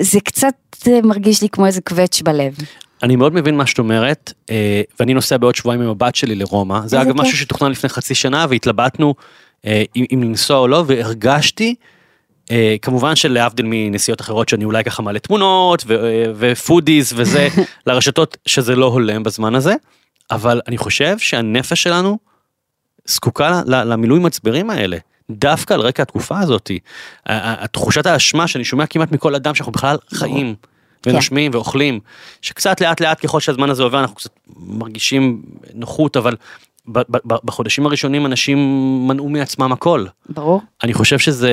זה 0.01 0.19
קצת 0.19 0.55
אה, 0.87 0.99
מרגיש 1.03 1.41
לי 1.41 1.49
כמו 1.49 1.65
איזה 1.65 1.81
קווץ' 1.81 2.21
בלב. 2.21 2.55
אני 3.03 3.15
מאוד 3.15 3.33
מבין 3.33 3.57
מה 3.57 3.65
שאת 3.65 3.79
אומרת, 3.79 4.33
ואני 4.99 5.13
נוסע 5.13 5.37
בעוד 5.37 5.55
שבועיים 5.55 5.81
עם 5.81 5.89
הבת 5.89 6.15
שלי 6.15 6.35
לרומא. 6.35 6.79
זה 6.85 7.01
אגב. 7.01 7.21
משהו 7.21 7.37
שתוכנן 7.37 7.71
לפני 7.71 7.89
חצי 7.89 8.15
שנה 8.15 8.45
והתלבטנו 8.49 9.13
אם 9.95 10.19
לנסוע 10.23 10.57
או 10.57 10.67
לא, 10.67 10.83
והרגשתי, 10.87 11.75
אה, 12.51 12.75
כמובן 12.81 13.15
שלהבדיל 13.15 13.65
מנסיעות 13.69 14.21
אחרות 14.21 14.49
שאני 14.49 14.65
אולי 14.65 14.83
ככה 14.83 15.01
מעלה 15.01 15.19
תמונות 15.19 15.83
ו- 15.87 16.05
אה, 16.05 16.25
ופודיז 16.35 17.13
וזה 17.15 17.47
לרשתות 17.87 18.37
שזה 18.45 18.75
לא 18.75 18.85
הולם 18.85 19.23
בזמן 19.23 19.55
הזה, 19.55 19.75
אבל 20.31 20.61
אני 20.67 20.77
חושב 20.77 21.17
שהנפש 21.19 21.83
שלנו 21.83 22.17
זקוקה 23.05 23.61
למילוי 23.65 24.19
מצברים 24.19 24.69
האלה. 24.69 24.97
דווקא 25.31 25.73
על 25.73 25.81
רקע 25.81 26.03
התקופה 26.03 26.39
הזאתי, 26.39 26.79
ה- 27.25 27.33
ה- 27.33 27.63
התחושת 27.63 28.05
האשמה 28.05 28.47
שאני 28.47 28.63
שומע 28.63 28.85
כמעט 28.85 29.11
מכל 29.11 29.35
אדם 29.35 29.55
שאנחנו 29.55 29.71
בכלל 29.71 29.97
חיים 30.13 30.55
ונושמים 31.05 31.51
ואוכלים, 31.53 31.99
שקצת 32.41 32.81
לאט 32.81 33.01
לאט 33.01 33.25
ככל 33.25 33.39
שהזמן 33.39 33.69
הזה 33.69 33.83
עובר 33.83 33.99
אנחנו 33.99 34.15
קצת 34.15 34.29
מרגישים 34.57 35.41
נוחות, 35.73 36.17
אבל 36.17 36.35
בחודשים 37.27 37.85
הראשונים 37.85 38.25
אנשים 38.25 38.57
מנעו 39.07 39.29
מעצמם 39.29 39.71
הכל. 39.71 40.05
ברור? 40.29 40.61
אני 40.83 40.93
חושב 40.93 41.19
שזה, 41.19 41.51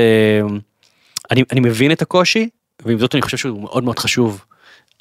אני, 1.31 1.43
אני 1.53 1.61
מבין 1.61 1.93
את 1.93 2.03
הקושי, 2.03 2.49
ועם 2.85 2.99
זאת 2.99 3.14
אני 3.14 3.23
חושב 3.23 3.37
שהוא 3.37 3.62
מאוד 3.62 3.85
מאוד 3.85 3.99
חשוב 3.99 4.45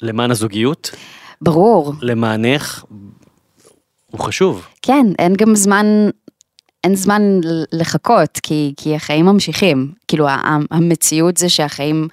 למען 0.02 0.30
הזוגיות, 0.30 0.90
ברור. 1.40 1.94
למענך, 2.02 2.84
הוא 4.10 4.20
חשוב. 4.20 4.66
כן, 4.82 5.06
אין 5.18 5.34
גם 5.34 5.54
זמן, 5.54 5.86
אין 6.84 6.94
זמן 6.94 7.22
לחכות, 7.72 8.40
כי, 8.42 8.74
כי 8.76 8.94
החיים 8.94 9.26
ממשיכים. 9.26 9.92
כאילו, 10.08 10.26
המציאות 10.70 11.36
זה 11.36 11.48
שהחיים 11.48 12.08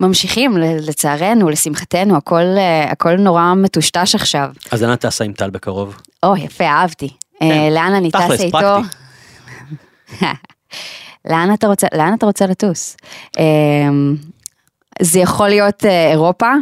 ממשיכים, 0.00 0.56
לצערנו, 0.56 1.48
לשמחתנו, 1.48 2.16
הכל, 2.16 2.42
אה, 2.56 2.90
הכל 2.90 3.16
נורא 3.16 3.54
מטושטש 3.54 4.14
עכשיו. 4.14 4.50
אז 4.70 4.82
לאן 4.82 4.92
את 4.92 5.00
טסה 5.00 5.24
עם 5.24 5.32
טל 5.32 5.50
בקרוב? 5.50 5.96
או, 6.22 6.36
יפה, 6.36 6.64
אהבתי. 6.64 7.08
אה, 7.42 7.68
לאן 7.70 7.92
אני 7.94 8.10
טסה 8.10 8.42
איתו? 8.42 8.76
לאן 11.30 11.54
אתה 11.54 11.66
רוצה, 11.66 11.86
לאן 11.94 12.14
אתה 12.14 12.26
רוצה 12.26 12.46
לטוס? 12.46 12.96
אה, 13.38 13.44
זה 15.00 15.20
יכול 15.20 15.48
להיות 15.48 15.84
אה, 15.84 16.10
אירופה, 16.10 16.52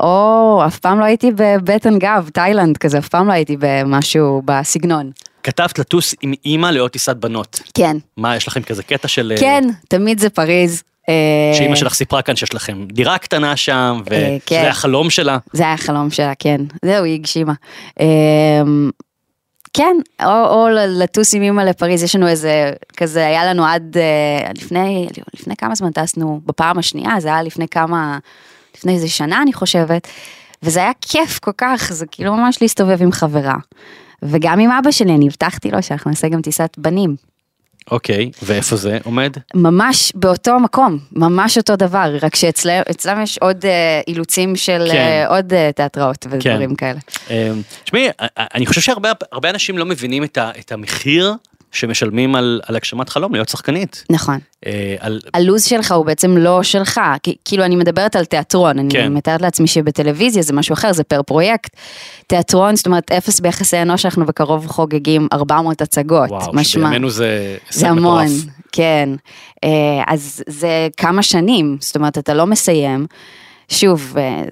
או 0.00 0.62
אף 0.66 0.78
פעם 0.78 1.00
לא 1.00 1.04
הייתי 1.04 1.30
בבטן 1.36 1.98
גב, 1.98 2.28
תאילנד 2.32 2.76
כזה, 2.76 2.98
אף 2.98 3.08
פעם 3.08 3.28
לא 3.28 3.32
הייתי 3.32 3.56
במשהו 3.60 4.42
בסגנון. 4.44 5.10
כתבת 5.42 5.78
לטוס 5.78 6.14
עם 6.22 6.32
אימא 6.44 6.66
לעוד 6.66 6.90
טיסת 6.90 7.16
בנות. 7.16 7.60
כן, 7.74 7.96
מה, 8.16 8.36
יש 8.36 8.48
לכם 8.48 8.62
כזה 8.62 8.82
קטע 8.82 9.08
של... 9.08 9.32
אה, 9.36 9.40
כן, 9.40 9.64
תמיד 9.88 10.18
זה 10.18 10.30
פריז. 10.30 10.82
אה, 11.08 11.14
שאימא 11.58 11.76
שלך 11.76 11.94
סיפרה 11.94 12.22
כאן 12.22 12.36
שיש 12.36 12.54
לכם 12.54 12.84
דירה 12.92 13.18
קטנה 13.18 13.56
שם, 13.56 14.00
אה, 14.12 14.36
כן. 14.46 14.56
וזה 14.60 14.70
החלום 14.70 15.10
שלה. 15.10 15.38
זה 15.52 15.62
היה 15.62 15.72
החלום 15.72 16.10
שלה, 16.10 16.32
כן. 16.38 16.60
זהו, 16.84 17.04
היא 17.04 17.14
הגשימה. 17.14 17.52
כן, 19.76 19.96
או, 20.24 20.30
או 20.30 20.68
לטוס 20.70 21.34
עם 21.34 21.42
אימא 21.42 21.62
לפריז, 21.62 22.02
יש 22.02 22.16
לנו 22.16 22.28
איזה, 22.28 22.72
כזה, 22.96 23.26
היה 23.26 23.44
לנו 23.44 23.64
עד 23.66 23.96
אה, 23.96 24.52
לפני, 24.54 25.08
לפני 25.34 25.56
כמה 25.56 25.74
זמן 25.74 25.90
טסנו 25.90 26.40
בפעם 26.46 26.78
השנייה, 26.78 27.20
זה 27.20 27.28
היה 27.28 27.42
לפני 27.42 27.68
כמה, 27.68 28.18
לפני 28.76 28.94
איזה 28.94 29.08
שנה 29.08 29.42
אני 29.42 29.52
חושבת, 29.52 30.08
וזה 30.62 30.80
היה 30.80 30.92
כיף 31.00 31.38
כל 31.38 31.50
כך, 31.58 31.92
זה 31.92 32.06
כאילו 32.06 32.36
ממש 32.36 32.62
להסתובב 32.62 33.02
עם 33.02 33.12
חברה. 33.12 33.56
וגם 34.22 34.60
עם 34.60 34.70
אבא 34.70 34.90
שלי, 34.90 35.14
אני 35.14 35.26
הבטחתי 35.26 35.70
לו 35.70 35.82
שאנחנו 35.82 36.10
נעשה 36.10 36.28
גם 36.28 36.42
טיסת 36.42 36.74
בנים. 36.78 37.16
אוקיי, 37.90 38.30
ואיפה 38.42 38.76
זה 38.76 38.98
עומד? 39.04 39.32
ממש 39.54 40.12
באותו 40.14 40.58
מקום, 40.60 40.98
ממש 41.12 41.58
אותו 41.58 41.76
דבר, 41.76 42.16
רק 42.22 42.36
שאצלם 42.36 42.82
יש 43.22 43.38
עוד 43.38 43.64
אה, 43.66 44.00
אילוצים 44.08 44.56
של 44.56 44.88
כן. 44.92 44.96
אה, 44.96 45.26
עוד 45.28 45.52
אה, 45.52 45.70
תיאטראות 45.76 46.26
ודברים 46.30 46.74
כן. 46.74 46.94
כאלה. 47.28 47.54
תשמעי, 47.84 48.08
אה, 48.08 48.12
אני 48.54 48.66
חושב 48.66 48.80
שהרבה 48.80 49.12
הרבה 49.32 49.50
אנשים 49.50 49.78
לא 49.78 49.86
מבינים 49.86 50.24
את 50.24 50.38
ה- 50.38 50.50
את 50.60 50.72
המחיר 50.72 51.34
שמשלמים 51.74 52.34
על 52.34 52.60
על 52.66 52.76
הגשמת 52.76 53.08
חלום 53.08 53.34
להיות 53.34 53.48
שחקנית. 53.48 54.04
נכון. 54.10 54.38
אה, 54.66 54.96
על- 55.00 55.20
הלו"ז 55.34 55.64
שלך 55.64 55.92
הוא 55.92 56.04
בעצם 56.06 56.36
לא 56.36 56.62
שלך, 56.62 57.00
כי- 57.22 57.36
כאילו 57.44 57.64
אני 57.64 57.76
מדברת 57.76 58.16
על 58.16 58.24
תיאטרון, 58.24 58.78
אני 58.78 58.90
כן. 58.90 59.12
מתארת 59.12 59.42
לעצמי 59.42 59.66
שבטלוויזיה 59.66 60.42
זה 60.42 60.52
משהו 60.52 60.72
אחר, 60.72 60.92
זה 60.92 61.04
פר 61.04 61.22
פרויקט. 61.22 61.76
תיאטרון, 62.26 62.76
זאת 62.76 62.86
אומרת 62.86 63.12
אפס 63.12 63.40
ביחסי 63.40 63.82
אנוש, 63.82 64.04
אנחנו 64.04 64.26
בקרוב 64.26 64.66
חוגגים 64.66 65.28
400 65.32 65.82
הצגות, 65.82 66.30
וואו, 66.30 66.40
משמע. 66.54 66.62
שבימינו 66.64 67.10
זה 67.10 67.56
זה 67.70 67.88
המון, 67.88 68.24
מטורף. 68.26 68.44
כן. 68.72 69.08
אה, 69.64 69.70
אז 70.06 70.42
זה 70.48 70.88
כמה 70.96 71.22
שנים, 71.22 71.76
זאת 71.80 71.96
אומרת, 71.96 72.18
אתה 72.18 72.34
לא 72.34 72.46
מסיים. 72.46 73.06
שוב, 73.68 74.14
אה, 74.18 74.42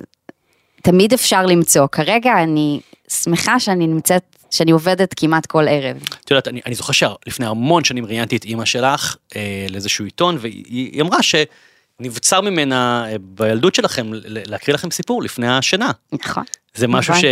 תמיד 0.83 1.13
אפשר 1.13 1.47
למצוא. 1.47 1.87
כרגע 1.93 2.43
אני 2.43 2.81
שמחה 3.13 3.61
שאני 3.61 3.87
נמצאת, 3.87 4.23
שאני 4.51 4.71
עובדת 4.71 5.15
כמעט 5.17 5.47
כל 5.47 5.69
ערב. 5.69 5.97
את 6.25 6.31
יודעת, 6.31 6.49
אני, 6.49 6.61
אני 6.67 6.75
זוכר 6.75 6.93
שלפני 6.93 7.47
המון 7.47 7.85
שנים 7.85 8.07
ראיינתי 8.07 8.37
את 8.37 8.45
אימא 8.45 8.65
שלך 8.65 9.17
אה, 9.37 9.67
לאיזשהו 9.71 10.05
עיתון, 10.05 10.37
והיא 10.41 10.65
היא 10.69 11.03
אמרה 11.03 11.19
שנבצר 11.23 12.41
ממנה 12.41 13.05
אה, 13.09 13.17
בילדות 13.21 13.75
שלכם 13.75 14.11
להקריא 14.25 14.75
לכם 14.75 14.91
סיפור 14.91 15.23
לפני 15.23 15.49
השינה. 15.49 15.91
נכון. 16.13 16.45
זה 16.75 16.89
משהו 16.89 17.15
נכון. 17.15 17.23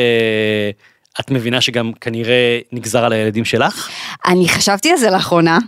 שאת 1.16 1.30
מבינה 1.30 1.60
שגם 1.60 1.92
כנראה 1.92 2.58
נגזר 2.72 3.04
על 3.04 3.12
הילדים 3.12 3.44
שלך? 3.44 3.88
אני 4.26 4.48
חשבתי 4.48 4.90
על 4.90 4.96
זה 4.96 5.10
לאחרונה, 5.10 5.58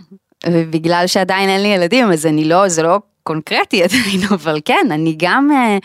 ובגלל 0.47 1.07
שעדיין 1.07 1.49
אין 1.49 1.61
לי 1.61 1.67
ילדים, 1.67 2.11
אז 2.11 2.25
אני 2.25 2.45
לא, 2.45 2.67
זה 2.67 2.83
לא 2.83 2.99
קונקרטי 3.23 3.83
עדיין, 3.83 4.21
אבל 4.35 4.59
כן, 4.65 4.87
אני 4.91 5.15
גם, 5.17 5.49
אה, 5.51 5.77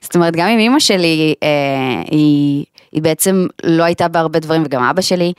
זאת 0.00 0.14
אומרת, 0.14 0.36
גם 0.36 0.48
עם 0.48 0.58
אימא 0.58 0.80
שלי, 0.80 1.34
אה, 1.42 2.02
היא, 2.10 2.64
היא 2.92 3.02
בעצם 3.02 3.46
לא 3.64 3.82
הייתה 3.82 4.08
בהרבה 4.08 4.38
דברים, 4.38 4.62
וגם 4.66 4.82
אבא 4.82 5.02
שלי, 5.02 5.32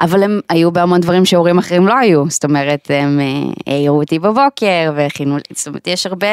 אבל 0.00 0.22
הם 0.22 0.40
היו 0.48 0.72
בהמון 0.72 1.00
דברים 1.00 1.24
שהורים 1.24 1.58
אחרים 1.58 1.86
לא 1.86 1.94
היו, 1.98 2.30
זאת 2.30 2.44
אומרת, 2.44 2.90
הם 2.94 3.20
אה, 3.20 3.52
העירו 3.72 4.00
אותי 4.00 4.18
בבוקר, 4.18 4.92
והכינו, 4.96 5.36
לי- 5.36 5.42
זאת 5.54 5.66
אומרת, 5.66 5.86
יש 5.86 6.06
הרבה, 6.06 6.26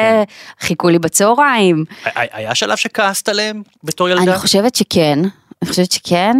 חיכו 0.60 0.88
לי 0.88 0.98
בצהריים, 0.98 1.84
היה- 2.14 2.54
שלב 2.54 2.76
שכעסת 2.76 3.28
עליהם 3.28 3.62
בתור 3.84 4.08
ילדה? 4.08 4.22
אני 4.22 4.38
חושבת 4.38 4.74
שכן, 4.74 5.18
אני 5.62 5.70
חושבת 5.70 5.92
שכן. 5.92 6.36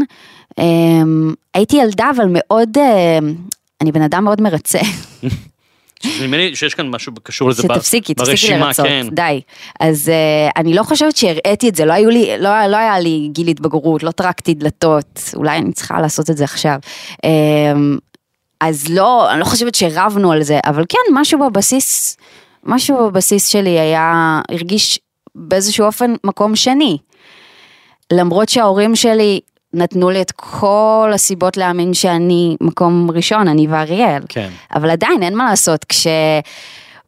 אמ, 0.59 1.35
הייתי 1.55 1.77
ילדה, 1.77 2.11
אבל 2.17 2.25
מאוד, 2.29 2.69
אמ, 2.79 3.35
אני 3.81 3.93
בן 3.93 4.03
אדם 4.03 4.25
מאוד 4.25 4.41
מרצה. 4.41 4.79
נדמה 6.21 6.37
לי 6.37 6.57
שיש 6.57 6.75
כאן 6.75 6.89
משהו 6.89 7.13
קשור 7.23 7.49
לזה 7.49 7.63
ב- 7.63 7.75
שתפסיקי, 7.75 8.15
תפסיקי 8.15 8.31
ברשימה, 8.31 8.67
לרצות, 8.67 8.87
כן. 8.87 9.07
די. 9.13 9.41
אז 9.81 10.09
uh, 10.09 10.53
אני 10.57 10.75
לא 10.75 10.83
חושבת 10.83 11.17
שהראיתי 11.17 11.69
את 11.69 11.75
זה, 11.75 11.85
לא, 11.85 11.95
לי, 11.95 12.39
לא, 12.39 12.67
לא 12.67 12.77
היה 12.77 13.01
לי 13.01 13.29
גיל 13.33 13.49
התבגרות, 13.49 14.03
לא 14.03 14.11
טרקתי 14.11 14.55
דלתות, 14.55 15.21
אולי 15.35 15.59
אני 15.59 15.73
צריכה 15.73 16.01
לעשות 16.01 16.31
את 16.31 16.37
זה 16.37 16.45
עכשיו. 16.45 16.77
Um, 17.15 17.29
אז 18.61 18.89
לא, 18.89 19.33
אני 19.33 19.41
לא 19.41 19.45
חושבת 19.45 19.75
שרבנו 19.75 20.33
על 20.33 20.43
זה, 20.43 20.59
אבל 20.67 20.85
כן, 20.89 20.99
משהו 21.13 21.39
בבסיס, 21.39 22.17
משהו 22.65 23.11
בבסיס 23.11 23.47
שלי 23.49 23.81
היה, 23.81 24.41
הרגיש 24.51 24.99
באיזשהו 25.35 25.87
אופן 25.87 26.15
מקום 26.25 26.57
שני. 26.57 26.99
למרות 28.13 28.49
שההורים 28.49 28.97
שלי 28.97 29.41
נתנו 29.75 30.11
לי 30.11 30.23
את 30.23 30.31
כל 30.31 31.11
הסיבות 31.15 31.57
להאמין 31.57 31.95
שאני 31.95 32.57
מקום 32.61 33.11
ראשון, 33.11 33.49
אני 33.49 33.67
ואריאל. 33.71 34.23
כן. 34.29 34.49
אבל 34.75 34.91
עדיין 34.91 35.23
אין 35.23 35.37
מה 35.37 35.51
לעשות, 35.51 35.85
כש... 35.85 36.07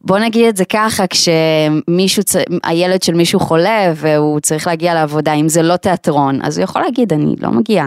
בוא 0.01 0.19
נגיד 0.19 0.45
את 0.47 0.57
זה 0.57 0.65
ככה, 0.65 1.03
כשמישהו, 1.07 2.23
צ- 2.23 2.35
הילד 2.63 3.03
של 3.03 3.13
מישהו 3.13 3.39
חולה 3.39 3.93
והוא 3.95 4.39
צריך 4.39 4.67
להגיע 4.67 4.93
לעבודה, 4.93 5.33
אם 5.33 5.49
זה 5.49 5.61
לא 5.61 5.75
תיאטרון, 5.77 6.39
אז 6.43 6.57
הוא 6.57 6.63
יכול 6.63 6.81
להגיד, 6.81 7.13
אני 7.13 7.35
לא 7.39 7.51
מגיע. 7.51 7.85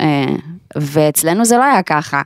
אה, 0.00 0.34
ואצלנו 0.76 1.44
זה 1.44 1.56
לא 1.56 1.64
היה 1.64 1.82
ככה. 1.82 2.22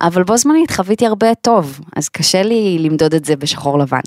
אבל 0.00 0.22
בו 0.22 0.36
זמנית 0.36 0.70
חוויתי 0.70 1.06
הרבה 1.06 1.34
טוב, 1.34 1.80
אז 1.96 2.08
קשה 2.08 2.42
לי 2.42 2.78
למדוד 2.80 3.14
את 3.14 3.24
זה 3.24 3.36
בשחור 3.36 3.78
לבן. 3.78 4.00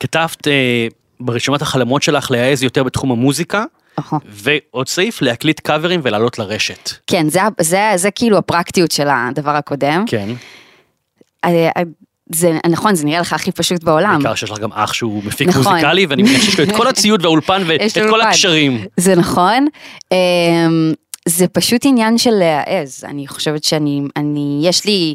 כתבת 0.00 0.48
אה, 0.48 0.86
ברשימת 1.20 1.62
החלומות 1.62 2.02
שלך 2.02 2.30
להעז 2.30 2.62
יותר 2.62 2.82
בתחום 2.82 3.12
המוזיקה, 3.12 3.64
אוהו. 3.98 4.20
ועוד 4.26 4.88
סעיף 4.88 5.22
להקליט 5.22 5.60
קאברים 5.60 6.00
ולעלות 6.02 6.38
לרשת. 6.38 6.90
כן, 7.06 7.28
זה, 7.28 7.40
זה, 7.60 7.92
זה 7.96 8.10
כאילו 8.10 8.38
הפרקטיות 8.38 8.90
של 8.90 9.08
הדבר 9.10 9.50
הקודם. 9.50 10.04
כן. 10.06 10.28
אה, 11.44 11.70
אה, 11.76 11.82
זה 12.32 12.58
נכון, 12.70 12.94
זה 12.94 13.04
נראה 13.04 13.20
לך 13.20 13.32
הכי 13.32 13.52
פשוט 13.52 13.84
בעולם. 13.84 14.18
בעיקר 14.18 14.34
שיש 14.34 14.50
לך 14.50 14.58
גם 14.58 14.72
אח 14.72 14.92
שהוא 14.92 15.24
מפיק 15.24 15.48
נכון. 15.48 15.62
מוזיקלי, 15.72 16.06
ואני 16.06 16.22
מניח 16.22 16.42
שיש 16.42 16.60
לו 16.60 16.64
את 16.64 16.76
כל 16.76 16.86
הציוד 16.86 17.24
והאולפן 17.24 17.62
ואת 17.66 17.98
כל. 18.10 18.20
הקשרים. 18.20 18.84
זה 18.96 19.14
נכון. 19.14 19.66
אמ, 20.12 20.92
זה 21.28 21.48
פשוט 21.48 21.80
עניין 21.84 22.18
של 22.18 22.30
להעז. 22.30 23.04
אני 23.04 23.26
חושבת 23.26 23.64
שאני, 23.64 24.02
אני, 24.16 24.60
יש 24.62 24.84
לי, 24.84 25.14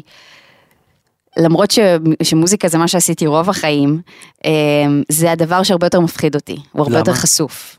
למרות 1.36 1.70
ש, 1.70 1.78
שמוזיקה 2.22 2.68
זה 2.68 2.78
מה 2.78 2.88
שעשיתי 2.88 3.26
רוב 3.26 3.50
החיים, 3.50 4.00
אמ, 4.44 5.02
זה 5.08 5.32
הדבר 5.32 5.62
שהרבה 5.62 5.86
יותר 5.86 6.00
מפחיד 6.00 6.34
אותי. 6.34 6.56
הוא 6.72 6.82
הרבה 6.82 6.90
למה? 6.90 6.98
יותר 6.98 7.12
חשוף. 7.12 7.76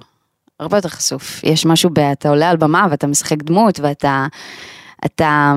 הרבה 0.61 0.77
יותר 0.77 0.89
חשוף. 0.89 1.43
יש 1.43 1.65
משהו, 1.65 1.89
ב, 1.93 1.99
אתה 1.99 2.29
עולה 2.29 2.49
על 2.49 2.57
במה 2.57 2.87
ואתה 2.91 3.07
משחק 3.07 3.43
דמות 3.43 3.79
ואתה, 3.79 4.25
אתה, 5.05 5.53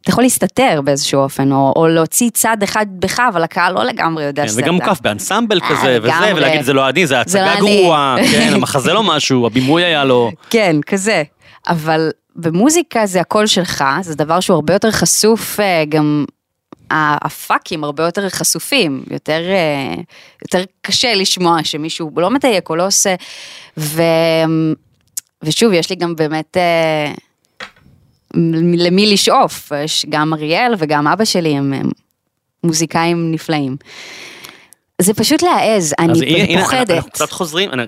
אתה 0.00 0.10
יכול 0.10 0.24
להסתתר 0.24 0.80
באיזשהו 0.84 1.20
אופן, 1.20 1.52
או, 1.52 1.72
או 1.76 1.88
להוציא 1.88 2.30
צד 2.30 2.56
אחד 2.62 2.86
בך, 2.98 3.20
אבל 3.28 3.42
הקהל 3.42 3.74
לא 3.74 3.84
לגמרי 3.84 4.24
יודע 4.24 4.42
כן, 4.42 4.48
שזה 4.48 4.62
וגם 4.62 4.76
אתה. 4.76 4.84
מוקף 4.84 5.00
באנסמבל 5.00 5.60
אה, 5.62 5.68
כזה 5.68 5.98
וזה, 6.02 6.08
לגמרי. 6.08 6.32
ולהגיד 6.34 6.62
זה 6.62 6.72
לא 6.72 6.88
אני, 6.88 7.06
זה 7.06 7.14
לא 7.14 7.20
הצגה 7.20 7.52
אני." 7.52 7.60
גרועה, 7.60 8.16
כן, 8.32 8.50
המחזה 8.54 8.92
לא 8.92 9.02
משהו, 9.02 9.46
הבימוי 9.46 9.84
היה 9.84 10.04
לו. 10.04 10.30
כן, 10.50 10.76
כזה. 10.86 11.22
אבל 11.68 12.10
במוזיקה 12.36 13.06
זה 13.06 13.20
הקול 13.20 13.46
שלך, 13.46 13.84
זה 14.00 14.14
דבר 14.14 14.40
שהוא 14.40 14.54
הרבה 14.54 14.72
יותר 14.72 14.90
חשוף, 14.90 15.60
אה, 15.60 15.84
גם 15.88 16.24
הפאקים 16.90 17.84
הרבה 17.84 18.04
יותר 18.04 18.28
חשופים, 18.28 19.02
יותר, 19.10 19.40
אה, 19.50 19.94
יותר 20.42 20.64
קשה 20.82 21.14
לשמוע 21.14 21.64
שמישהו 21.64 22.10
לא 22.16 22.30
מדייק 22.30 22.70
או 22.70 22.76
לא 22.76 22.86
עושה. 22.86 23.14
ו, 23.76 24.02
ושוב, 25.42 25.72
יש 25.72 25.90
לי 25.90 25.96
גם 25.96 26.16
באמת 26.16 26.56
אה, 26.56 27.12
למי 28.74 29.12
לשאוף, 29.12 29.72
יש 29.84 30.06
גם 30.08 30.32
אריאל 30.34 30.74
וגם 30.78 31.06
אבא 31.08 31.24
שלי 31.24 31.56
הם, 31.56 31.72
הם 31.72 31.90
מוזיקאים 32.64 33.32
נפלאים. 33.32 33.76
זה 35.00 35.14
פשוט 35.14 35.42
להעז, 35.42 35.94
אני 35.98 36.12
אז 36.12 36.22
הנה, 36.22 36.44
הנה, 36.44 36.60
פוחדת. 36.62 36.90
אנחנו 36.90 37.10
קצת 37.10 37.30
חוזרים, 37.30 37.70
אני- 37.72 37.86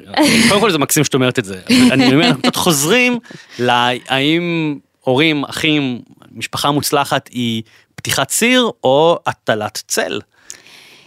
קודם 0.48 0.60
כל 0.60 0.70
זה 0.70 0.78
מקסים 0.78 1.04
שאת 1.04 1.14
אומרת 1.14 1.38
את 1.38 1.44
זה, 1.44 1.60
אני 1.90 2.14
אומר, 2.14 2.26
אנחנו 2.26 2.42
קצת 2.42 2.56
חוזרים 2.56 3.18
להאם 3.58 4.78
הורים, 5.00 5.44
אחים, 5.44 6.02
משפחה 6.32 6.70
מוצלחת 6.70 7.28
היא 7.32 7.62
פתיחת 8.02 8.28
ציר 8.28 8.70
או 8.84 9.18
הטלת 9.26 9.82
צל. 9.88 10.20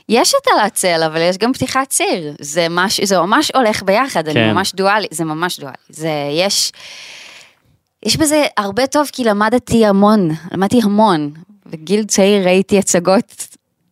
יש 0.09 0.33
הטלת 0.35 0.73
צל, 0.73 1.03
אבל 1.05 1.21
יש 1.21 1.37
גם 1.37 1.53
פתיחת 1.53 1.89
ציר. 1.89 2.35
זה, 2.39 2.67
מש, 2.69 3.01
זה 3.03 3.17
ממש 3.19 3.51
הולך 3.55 3.83
ביחד, 3.83 4.29
כן. 4.29 4.37
אני 4.37 4.51
ממש 4.53 4.73
דואלי, 4.75 5.07
זה 5.11 5.23
ממש 5.23 5.59
דואלי. 5.59 5.75
זה, 5.89 6.09
יש, 6.31 6.71
יש 8.05 8.17
בזה 8.17 8.43
הרבה 8.57 8.87
טוב, 8.87 9.09
כי 9.11 9.23
למדתי 9.23 9.85
המון, 9.85 10.29
למדתי 10.51 10.79
המון. 10.83 11.31
בגיל 11.65 12.03
צעיר 12.03 12.45
ראיתי 12.45 12.79
הצגות 12.79 13.47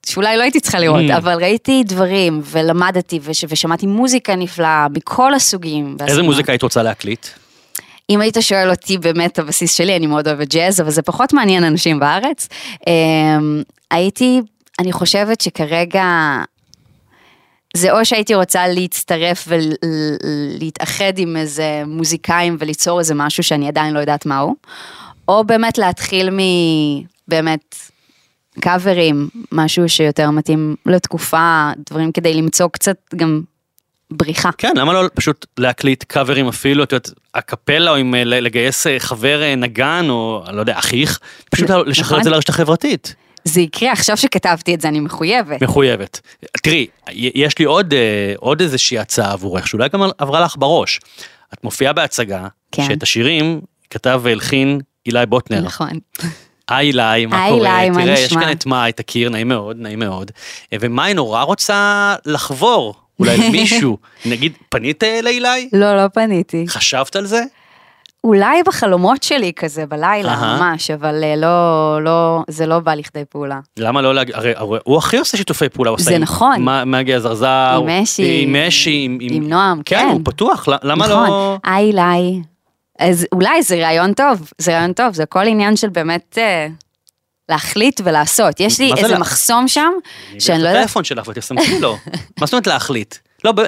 שאולי 0.05 0.37
לא 0.37 0.41
הייתי 0.41 0.59
צריכה 0.59 0.79
לראות, 0.79 1.01
Mm. 1.09 1.17
אבל 1.17 1.33
ראיתי 1.43 1.83
דברים, 1.85 2.41
ולמדתי, 2.45 3.19
וש, 3.23 3.45
ושמעתי 3.49 3.85
מוזיקה 3.85 4.35
נפלאה, 4.35 4.87
מכל 4.93 5.33
הסוגים. 5.33 5.85
איזה 5.91 6.03
והסגנון. 6.03 6.25
מוזיקה 6.25 6.51
היית 6.51 6.61
רוצה 6.61 6.83
להקליט? 6.83 7.27
אם 8.09 8.21
היית 8.21 8.37
שואל 8.39 8.69
אותי 8.69 8.97
באמת 8.97 9.39
הבסיס 9.39 9.73
שלי, 9.73 9.95
אני 9.95 10.07
מאוד 10.07 10.27
אוהבת 10.27 10.47
ג'אז, 10.47 10.81
אבל 10.81 10.91
זה 10.91 11.01
פחות 11.01 11.33
מעניין 11.33 11.63
אנשים 11.63 11.99
בארץ. 11.99 12.47
אמ, 12.87 13.63
הייתי, 13.91 14.41
אני 14.79 14.91
חושבת 14.91 15.41
שכרגע 15.41 16.03
זה 17.77 17.91
או 17.91 18.05
שהייתי 18.05 18.35
רוצה 18.35 18.67
להצטרף 18.67 19.47
ולהתאחד 19.47 21.17
עם 21.17 21.37
איזה 21.37 21.83
מוזיקאים 21.87 22.55
וליצור 22.59 22.99
איזה 22.99 23.15
משהו 23.15 23.43
שאני 23.43 23.67
עדיין 23.67 23.93
לא 23.93 23.99
יודעת 23.99 24.25
מהו, 24.25 24.55
או 25.27 25.43
באמת 25.43 25.77
להתחיל 25.77 26.29
מבאמת 27.27 27.75
קאברים, 28.59 29.29
משהו 29.51 29.89
שיותר 29.89 30.29
מתאים 30.29 30.75
לתקופה, 30.85 31.71
דברים 31.89 32.11
כדי 32.11 32.33
למצוא 32.33 32.67
קצת 32.67 32.97
גם 33.15 33.41
בריחה. 34.17 34.49
כן, 34.57 34.73
למה 34.75 34.93
לא 34.93 35.09
פשוט 35.13 35.45
להקליט 35.57 36.03
קאברים 36.03 36.47
אפילו, 36.47 36.83
את 36.83 36.91
יודעת, 36.91 37.09
הקפלה 37.35 37.91
או 37.91 37.95
עם 37.95 38.15
אה, 38.15 38.23
לגייס 38.23 38.87
אה, 38.87 38.99
חבר 38.99 39.41
אה, 39.41 39.55
נגן 39.55 40.05
או 40.09 40.43
לא 40.51 40.59
יודע, 40.59 40.79
אחיך, 40.79 41.19
פשוט 41.51 41.69
נכון. 41.69 41.89
לשחרר 41.89 42.19
את 42.19 42.23
זה 42.23 42.29
לרשת 42.29 42.49
החברתית. 42.49 43.15
זה 43.43 43.61
יקרה, 43.61 43.91
עכשיו 43.91 44.17
שכתבתי 44.17 44.75
את 44.75 44.81
זה 44.81 44.87
אני 44.87 44.99
מחויבת. 44.99 45.63
מחויבת. 45.63 46.21
תראי, 46.63 46.87
יש 47.11 47.59
לי 47.59 47.65
עוד, 47.65 47.93
עוד 48.37 48.61
איזושהי 48.61 48.99
הצעה 48.99 49.31
עבורך, 49.31 49.67
שאולי 49.67 49.89
גם 49.93 50.01
עברה 50.17 50.39
לך 50.39 50.55
בראש. 50.57 50.99
את 51.53 51.63
מופיעה 51.63 51.93
בהצגה, 51.93 52.47
כן. 52.71 52.83
שאת 52.87 53.03
השירים 53.03 53.61
כתב 53.89 54.19
והלחין 54.23 54.79
אילי 55.05 55.25
בוטנר. 55.25 55.61
נכון. 55.61 55.99
היי 56.69 56.87
אילי, 56.87 57.25
מה 57.25 57.43
היי 57.43 57.51
קורה? 57.51 57.81
אילי, 57.81 57.89
מה 57.89 58.03
תראה, 58.03 58.13
יש 58.13 58.25
נשמע? 58.25 58.41
כאן 58.41 58.51
את 58.51 58.65
מאי, 58.65 58.91
תכיר, 58.91 59.29
נעים 59.29 59.47
מאוד, 59.47 59.77
נעים 59.79 59.99
מאוד. 59.99 60.31
ומאי 60.73 61.13
נורא 61.13 61.41
רוצה 61.41 62.15
לחבור, 62.25 62.95
אולי 63.19 63.37
למישהו. 63.47 63.97
נגיד, 64.25 64.53
פנית 64.69 65.03
לאילי? 65.23 65.69
לא, 65.73 65.97
לא 65.97 66.07
פניתי. 66.07 66.65
חשבת 66.67 67.15
על 67.15 67.25
זה? 67.25 67.43
אולי 68.23 68.63
בחלומות 68.65 69.23
שלי 69.23 69.51
כזה 69.55 69.85
בלילה, 69.85 70.31
אהה. 70.33 70.57
ממש, 70.59 70.91
אבל 70.91 71.23
אה, 71.23 71.35
לא, 71.35 71.99
לא, 72.03 72.43
זה 72.47 72.65
לא 72.65 72.79
בא 72.79 72.93
לכדי 72.93 73.23
פעולה. 73.29 73.59
למה 73.79 74.01
לא 74.01 74.15
להגיד, 74.15 74.35
הרי, 74.35 74.53
הרי 74.55 74.79
הוא 74.83 74.97
הכי 74.97 75.17
עושה 75.17 75.37
שיתופי 75.37 75.69
פעולה, 75.69 75.89
הוא 75.89 75.95
עושה 75.95 76.05
זה 76.09 76.15
עם 76.15 76.21
נכון. 76.21 76.55
מ- 76.69 76.91
מגי 76.91 77.13
הזרזר, 77.13 77.79
עם 77.81 78.01
משי, 78.01 78.39
עם 78.43 78.55
משי, 78.67 79.01
עם, 79.05 79.17
עם 79.21 79.49
נועם, 79.49 79.81
כן, 79.85 79.99
כן. 79.99 80.07
הוא 80.11 80.21
פתוח, 80.23 80.67
למה 80.83 81.07
נכון. 81.07 81.27
לא, 81.29 81.57
היי 81.63 81.91
לי. 81.93 82.41
אז 82.99 83.27
אולי 83.31 83.63
זה 83.63 83.75
רעיון 83.75 84.13
טוב, 84.13 84.51
זה 84.57 84.71
רעיון 84.77 84.93
טוב, 84.93 85.13
זה 85.13 85.23
הכל 85.23 85.47
עניין 85.47 85.75
של 85.75 85.89
באמת 85.89 86.37
אה, 86.41 86.67
להחליט 87.49 88.01
ולעשות. 88.03 88.59
יש 88.59 88.79
לי 88.79 88.89
זה 88.89 88.95
איזה 89.01 89.07
לה- 89.13 89.19
מחסום 89.19 89.67
שם, 89.67 89.91
אני 90.31 90.39
שאני 90.39 90.57
לא 90.57 90.63
לך 90.63 90.69
את 90.69 90.73
יודעת, 90.73 90.83
הטלפון 90.85 91.03
שלך 91.03 91.27
ותסמכי 91.27 91.79
לו, 91.79 91.97
מה 92.39 92.45
זאת 92.45 92.53
אומרת 92.53 92.67
להחליט? 92.67 93.15
לא, 93.43 93.51
ב- 93.51 93.61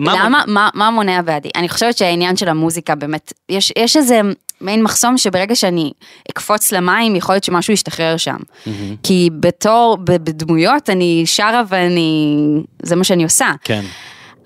מה, 0.00 0.14
למה, 0.24 0.42
מה, 0.46 0.68
מה 0.74 0.90
מונע 0.90 1.22
בעדי? 1.22 1.48
אני 1.56 1.68
חושבת 1.68 1.96
שהעניין 1.98 2.36
של 2.36 2.48
המוזיקה 2.48 2.94
באמת, 2.94 3.32
יש, 3.48 3.72
יש 3.78 3.96
איזה 3.96 4.20
מעין 4.60 4.82
מחסום 4.82 5.18
שברגע 5.18 5.54
שאני 5.54 5.92
אקפוץ 6.30 6.72
למים, 6.72 7.16
יכול 7.16 7.34
להיות 7.34 7.44
שמשהו 7.44 7.72
ישתחרר 7.72 8.16
שם. 8.16 8.36
כי 9.02 9.30
בתור, 9.40 9.98
בדמויות, 10.04 10.90
אני 10.90 11.22
שרה 11.26 11.62
ואני, 11.68 12.36
זה 12.82 12.96
מה 12.96 13.04
שאני 13.04 13.24
עושה. 13.24 13.50
כן, 13.64 13.84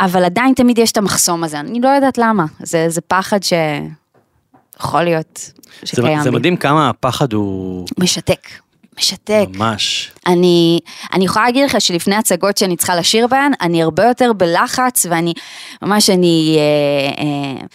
אבל 0.00 0.24
עדיין 0.24 0.54
תמיד 0.54 0.78
יש 0.78 0.92
את 0.92 0.96
המחסום 0.96 1.44
הזה, 1.44 1.60
אני 1.60 1.80
לא 1.80 1.88
יודעת 1.88 2.18
למה. 2.18 2.44
זה, 2.62 2.86
זה 2.88 3.00
פחד 3.00 3.38
שיכול 3.42 5.02
להיות 5.02 5.38
זה, 5.82 5.86
שקיים 5.86 6.22
זה 6.22 6.30
בי. 6.30 6.36
מדהים 6.36 6.56
כמה 6.56 6.88
הפחד 6.90 7.32
הוא 7.32 7.86
משתק, 7.98 8.48
משתק. 8.98 9.46
ממש, 9.54 10.12
אני, 10.26 10.80
אני 11.12 11.24
יכולה 11.24 11.44
להגיד 11.44 11.64
לך 11.64 11.80
שלפני 11.80 12.14
הצגות 12.16 12.56
שאני 12.56 12.76
צריכה 12.76 12.96
לשיר 12.96 13.26
בהן, 13.26 13.52
אני 13.60 13.82
הרבה 13.82 14.04
יותר 14.04 14.32
בלחץ 14.32 15.06
ואני, 15.10 15.32
ממש 15.82 16.10
אני, 16.10 16.56
אה, 16.58 17.24
אה, 17.24 17.66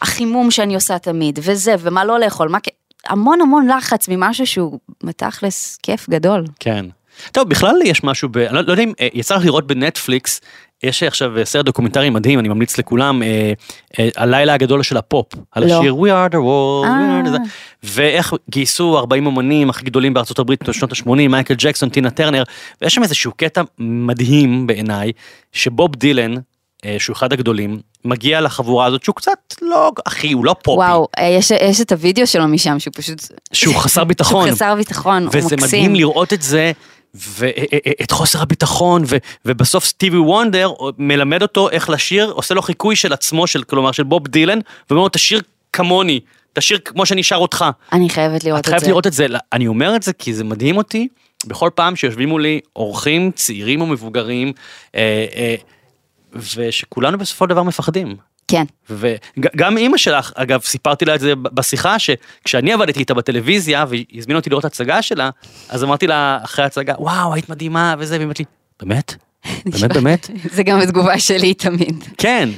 החימום 0.00 0.50
שאני 0.50 0.74
עושה 0.74 0.98
תמיד, 0.98 1.38
וזה, 1.42 1.74
ומה 1.78 2.04
לא 2.04 2.18
לאכול, 2.18 2.48
מה, 2.48 2.58
המון 3.06 3.40
המון 3.40 3.66
לחץ 3.70 4.08
ממשהו 4.08 4.46
שהוא 4.46 4.78
בתכלס 5.02 5.78
כיף 5.82 6.08
גדול. 6.08 6.44
כן. 6.60 6.86
טוב, 7.32 7.48
בכלל 7.48 7.74
יש 7.84 8.04
משהו, 8.04 8.28
ב... 8.28 8.36
אני 8.38 8.54
לא, 8.54 8.60
לא 8.60 8.72
יודע 8.72 8.82
אם 8.82 8.92
אה, 9.00 9.08
יצא 9.14 9.36
לך 9.36 9.44
לראות 9.44 9.66
בנטפליקס, 9.66 10.40
יש 10.84 11.02
עכשיו 11.02 11.38
אה, 11.38 11.44
סרט 11.44 11.64
דוקומנטרי 11.64 12.10
מדהים, 12.10 12.38
אני 12.38 12.48
ממליץ 12.48 12.78
לכולם, 12.78 13.22
אה, 13.22 13.52
אה, 13.98 14.08
הלילה 14.16 14.54
הגדול 14.54 14.82
של 14.82 14.96
הפופ, 14.96 15.26
על, 15.52 15.66
נו, 15.66 15.78
השיר 15.78 15.94
We 15.94 16.08
are 16.08 16.32
the 16.32 16.36
world, 16.36 16.86
we 16.86 17.28
are 17.28 17.36
the... 17.36 17.40
אה. 17.40 17.44
ואיך 17.82 18.34
גייסו 18.50 18.98
40 18.98 19.26
אומנים 19.26 19.70
הכי 19.70 19.84
גדולים 19.84 20.14
בארצות 20.14 20.38
הברית 20.38 20.68
בשנות 20.68 20.92
ה-80, 20.92 21.28
מייקל 21.28 21.54
ג'קסון, 21.58 21.88
טינה 21.88 22.10
טרנר, 22.10 22.42
ויש 22.82 22.94
שם 22.94 23.02
איזשהו 23.02 23.32
קטע 23.36 23.62
מדהים 23.78 24.66
בעיניי, 24.66 25.12
שבוב 25.52 25.96
דילן, 25.96 26.34
שהוא 26.98 27.14
אחד 27.14 27.32
הגדולים, 27.32 27.80
מגיע 28.04 28.40
לחבורה 28.40 28.86
הזאת 28.86 29.04
שהוא 29.04 29.14
קצת 29.14 29.38
לא 29.62 29.92
הכי, 30.06 30.32
הוא 30.32 30.44
לא 30.44 30.54
פופי, 30.62 30.76
וואו, 30.76 31.08
יש, 31.20 31.50
יש 31.50 31.80
את 31.80 31.92
הוידאו 31.92 32.26
שלו 32.26 32.48
משם, 32.48 32.78
שהוא 32.78 32.92
פשוט, 32.96 33.22
שהוא 33.52 33.74
חסר 33.74 34.04
ביטחון. 34.14 34.46
שהוא 34.46 34.54
חסר 34.54 34.74
ביטחון, 34.74 35.22
הוא 35.22 35.30
וזה 35.34 35.56
מקסים. 35.56 35.80
מדהים 35.80 35.94
לראות 35.94 36.32
את 36.32 36.42
זה, 36.42 36.72
ואת 37.14 38.10
חוסר 38.10 38.42
הביטחון, 38.42 39.02
ו, 39.06 39.16
ובסוף 39.44 39.84
סטיבי 39.84 40.16
וונדר 40.16 40.72
מלמד 40.98 41.42
אותו 41.42 41.70
איך 41.70 41.90
לשיר, 41.90 42.30
עושה 42.30 42.54
לו 42.54 42.62
חיקוי 42.62 42.96
של 42.96 43.12
עצמו, 43.12 43.46
של, 43.46 43.62
כלומר 43.62 43.92
של 43.92 44.02
בוב 44.02 44.28
דילן, 44.28 44.58
ואומר 44.90 45.02
לו 45.02 45.08
תשיר 45.08 45.40
כמוני, 45.72 46.20
תשיר 46.52 46.78
כמו 46.84 47.06
שאני 47.06 47.22
שר 47.22 47.36
אותך. 47.36 47.64
אני 47.92 48.08
חייבת 48.08 48.44
לראות 48.44 48.60
את 48.60 48.64
את 48.64 48.68
חייבת 48.68 48.84
זה. 48.84 48.88
לראות 48.88 49.06
את 49.06 49.12
זה, 49.12 49.26
אני 49.52 49.66
אומר 49.66 49.96
את 49.96 50.02
זה 50.02 50.12
כי 50.12 50.34
זה 50.34 50.44
מדהים 50.44 50.76
אותי, 50.76 51.08
בכל 51.46 51.70
פעם 51.74 51.96
שיושבים 51.96 52.28
מולי 52.28 52.60
אורחים 52.76 53.30
צעירים 53.30 53.80
או 53.80 53.86
מבוגרים, 53.86 54.52
אה, 54.94 55.26
אה, 55.36 55.54
ושכולנו 56.56 57.18
בסופו 57.18 57.44
של 57.44 57.48
דבר 57.48 57.62
מפחדים. 57.62 58.16
כן, 58.54 58.64
וגם 58.90 59.76
אימא 59.76 59.96
שלך, 59.96 60.32
אגב, 60.34 60.60
סיפרתי 60.60 61.04
לה 61.04 61.14
את 61.14 61.20
זה 61.20 61.34
בשיחה, 61.36 61.96
שכשאני 61.98 62.72
עבדתי 62.72 63.00
איתה 63.00 63.14
בטלוויזיה, 63.14 63.84
והיא 63.88 64.04
הזמינה 64.14 64.38
אותי 64.38 64.50
לראות 64.50 64.64
הצגה 64.64 65.02
שלה, 65.02 65.30
אז 65.68 65.84
אמרתי 65.84 66.06
לה 66.06 66.38
אחרי 66.44 66.64
ההצגה, 66.64 66.94
וואו, 66.98 67.34
היית 67.34 67.48
מדהימה 67.48 67.94
וזה, 67.98 68.14
והיא 68.14 68.24
אמרת 68.24 68.38
לי, 68.38 68.44
באמת? 68.80 69.14
באמת, 69.80 69.92
באמת? 69.92 70.30
זה 70.52 70.62
גם 70.62 70.80
התגובה 70.80 71.18
שלי 71.18 71.54
תמיד. 71.54 72.04
כן. 72.18 72.48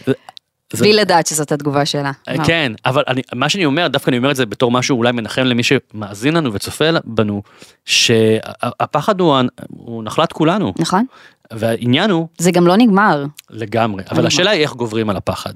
בלי 0.80 0.92
לדעת 0.92 1.26
שזאת 1.26 1.52
התגובה 1.52 1.86
שלה. 1.86 2.12
וואו. 2.30 2.46
כן, 2.46 2.72
אבל 2.84 3.02
אני, 3.08 3.22
מה 3.34 3.48
שאני 3.48 3.64
אומר, 3.64 3.88
דווקא 3.88 4.10
אני 4.10 4.18
אומר 4.18 4.30
את 4.30 4.36
זה 4.36 4.46
בתור 4.46 4.70
משהו 4.70 4.98
אולי 4.98 5.12
מנחם 5.12 5.42
למי 5.42 5.62
שמאזין 5.62 6.34
לנו 6.34 6.52
וצופה 6.52 6.84
בנו, 7.04 7.42
שהפחד 7.84 9.20
הוא, 9.20 9.36
הוא 9.68 10.04
נחלת 10.04 10.32
כולנו, 10.32 10.72
נכון? 10.78 11.04
והעניין 11.52 12.10
הוא 12.10 12.28
זה 12.38 12.50
גם 12.50 12.66
לא 12.66 12.76
נגמר. 12.76 13.24
לגמרי, 13.50 14.02
אבל 14.10 14.16
נגמר. 14.16 14.26
השאלה 14.26 14.50
היא 14.50 14.62
איך 14.62 14.72
גוברים 14.72 15.10
על 15.10 15.16
הפחד. 15.16 15.52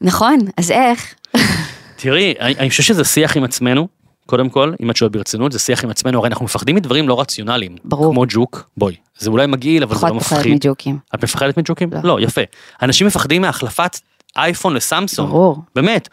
נכון, 0.00 0.38
אז 0.56 0.70
איך? 0.70 1.14
תראי, 1.96 2.34
אני, 2.40 2.54
אני 2.58 2.70
חושב 2.70 2.82
שזה 2.82 3.04
שיח 3.04 3.36
עם 3.36 3.44
עצמנו, 3.44 3.88
קודם 4.26 4.48
כל, 4.48 4.72
אם 4.82 4.90
את 4.90 4.96
שואלת 4.96 5.12
ברצינות, 5.12 5.52
זה 5.52 5.58
שיח 5.58 5.84
עם 5.84 5.90
עצמנו, 5.90 6.18
הרי 6.18 6.28
אנחנו 6.28 6.44
מפחדים 6.44 6.76
מדברים 6.76 7.08
לא 7.08 7.20
רציונליים. 7.20 7.76
ברור. 7.84 8.12
כמו 8.12 8.24
ג'וק, 8.28 8.70
בואי, 8.76 8.96
זה 9.18 9.30
אולי 9.30 9.46
מגעיל, 9.46 9.82
אבל 9.82 9.94
זה 9.94 10.00
פחות 10.00 10.10
לא 10.10 10.16
מפחיד. 10.16 10.54
מג'וקים. 10.54 10.98
את 11.14 11.24
מפחדת 11.24 11.58
מג'וקים? 11.58 11.90
לא. 11.92 12.00
לא, 12.04 12.20
יפה. 12.20 12.40
אנשים 12.82 13.06
מפחדים 13.06 13.42
מהחלפת 13.42 13.98
אייפון 14.36 14.74
לסמסונג. 14.74 15.28
ברור. 15.28 15.58
באמת, 15.74 16.08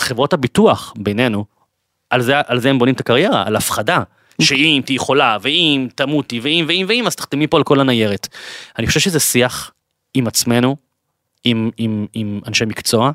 חברות 0.00 0.32
הביטוח 0.32 0.92
בינינו, 0.98 1.44
על 2.10 2.22
זה, 2.22 2.34
על 2.46 2.60
זה 2.60 2.70
הם 2.70 2.78
בונים 2.78 2.94
את 2.94 3.00
הקריירה, 3.00 3.42
על 3.46 3.56
הפחדה. 3.56 4.02
שאם 4.40 4.82
תהיי 4.84 4.98
חולה, 4.98 5.36
ואם 5.42 5.88
תמותי, 5.94 6.40
ואם, 6.40 6.64
ואם, 6.68 6.86
ואם, 6.88 7.06
אז 7.06 7.16
תחתמי 7.16 7.46
פה 7.46 7.56
על 7.56 7.62
כל 7.62 7.80
הניירת. 7.80 8.28
אני 8.78 8.86
חושב 8.86 9.00
שזה 9.00 9.20
שיח 9.20 9.70
עם 10.14 10.26
עצמנו, 10.26 10.76
עם, 11.44 11.70
עם, 11.76 12.06
עם 12.14 12.40
אנשי 12.46 12.64
מקצוע. 12.64 13.10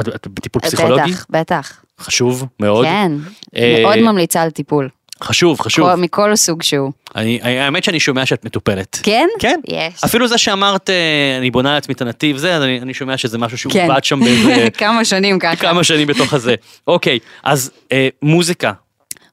את, 0.00 0.08
את 0.08 0.26
בטיפול 0.26 0.62
פסיכולוגי? 0.62 1.10
בטח, 1.12 1.26
בטח. 1.30 1.84
חשוב 2.00 2.46
מאוד. 2.60 2.86
כן, 2.86 3.12
אה, 3.56 3.78
מאוד 3.82 3.98
ממליצה 3.98 4.42
על 4.42 4.50
טיפול. 4.50 4.88
חשוב, 5.22 5.60
חשוב. 5.60 5.90
כל- 5.90 5.96
מכל 6.00 6.36
סוג 6.36 6.62
שהוא. 6.62 6.92
אני, 7.16 7.38
האמת 7.42 7.84
שאני 7.84 8.00
שומע 8.00 8.26
שאת 8.26 8.44
מטופלת. 8.44 8.98
כן? 9.02 9.28
כן. 9.38 9.60
יש. 9.68 10.04
אפילו 10.04 10.28
זה 10.28 10.38
שאמרת, 10.38 10.90
אה, 10.90 11.36
אני 11.38 11.50
בונה 11.50 11.74
לעצמי 11.74 11.94
את 11.94 12.00
הנתיב, 12.00 12.36
זה, 12.36 12.56
אז 12.56 12.62
אני, 12.62 12.80
אני 12.80 12.94
שומע 12.94 13.16
שזה 13.16 13.38
משהו 13.38 13.58
שהוא 13.58 13.72
כן. 13.72 13.88
שם 14.02 14.20
באיזה 14.20 14.68
כמה 14.78 15.04
שנים 15.04 15.38
ככה. 15.38 15.56
כמה 15.56 15.84
שנים 15.84 16.06
בתוך 16.06 16.34
הזה. 16.34 16.54
אוקיי, 16.86 17.18
אז 17.42 17.70
אה, 17.92 18.08
מוזיקה. 18.22 18.72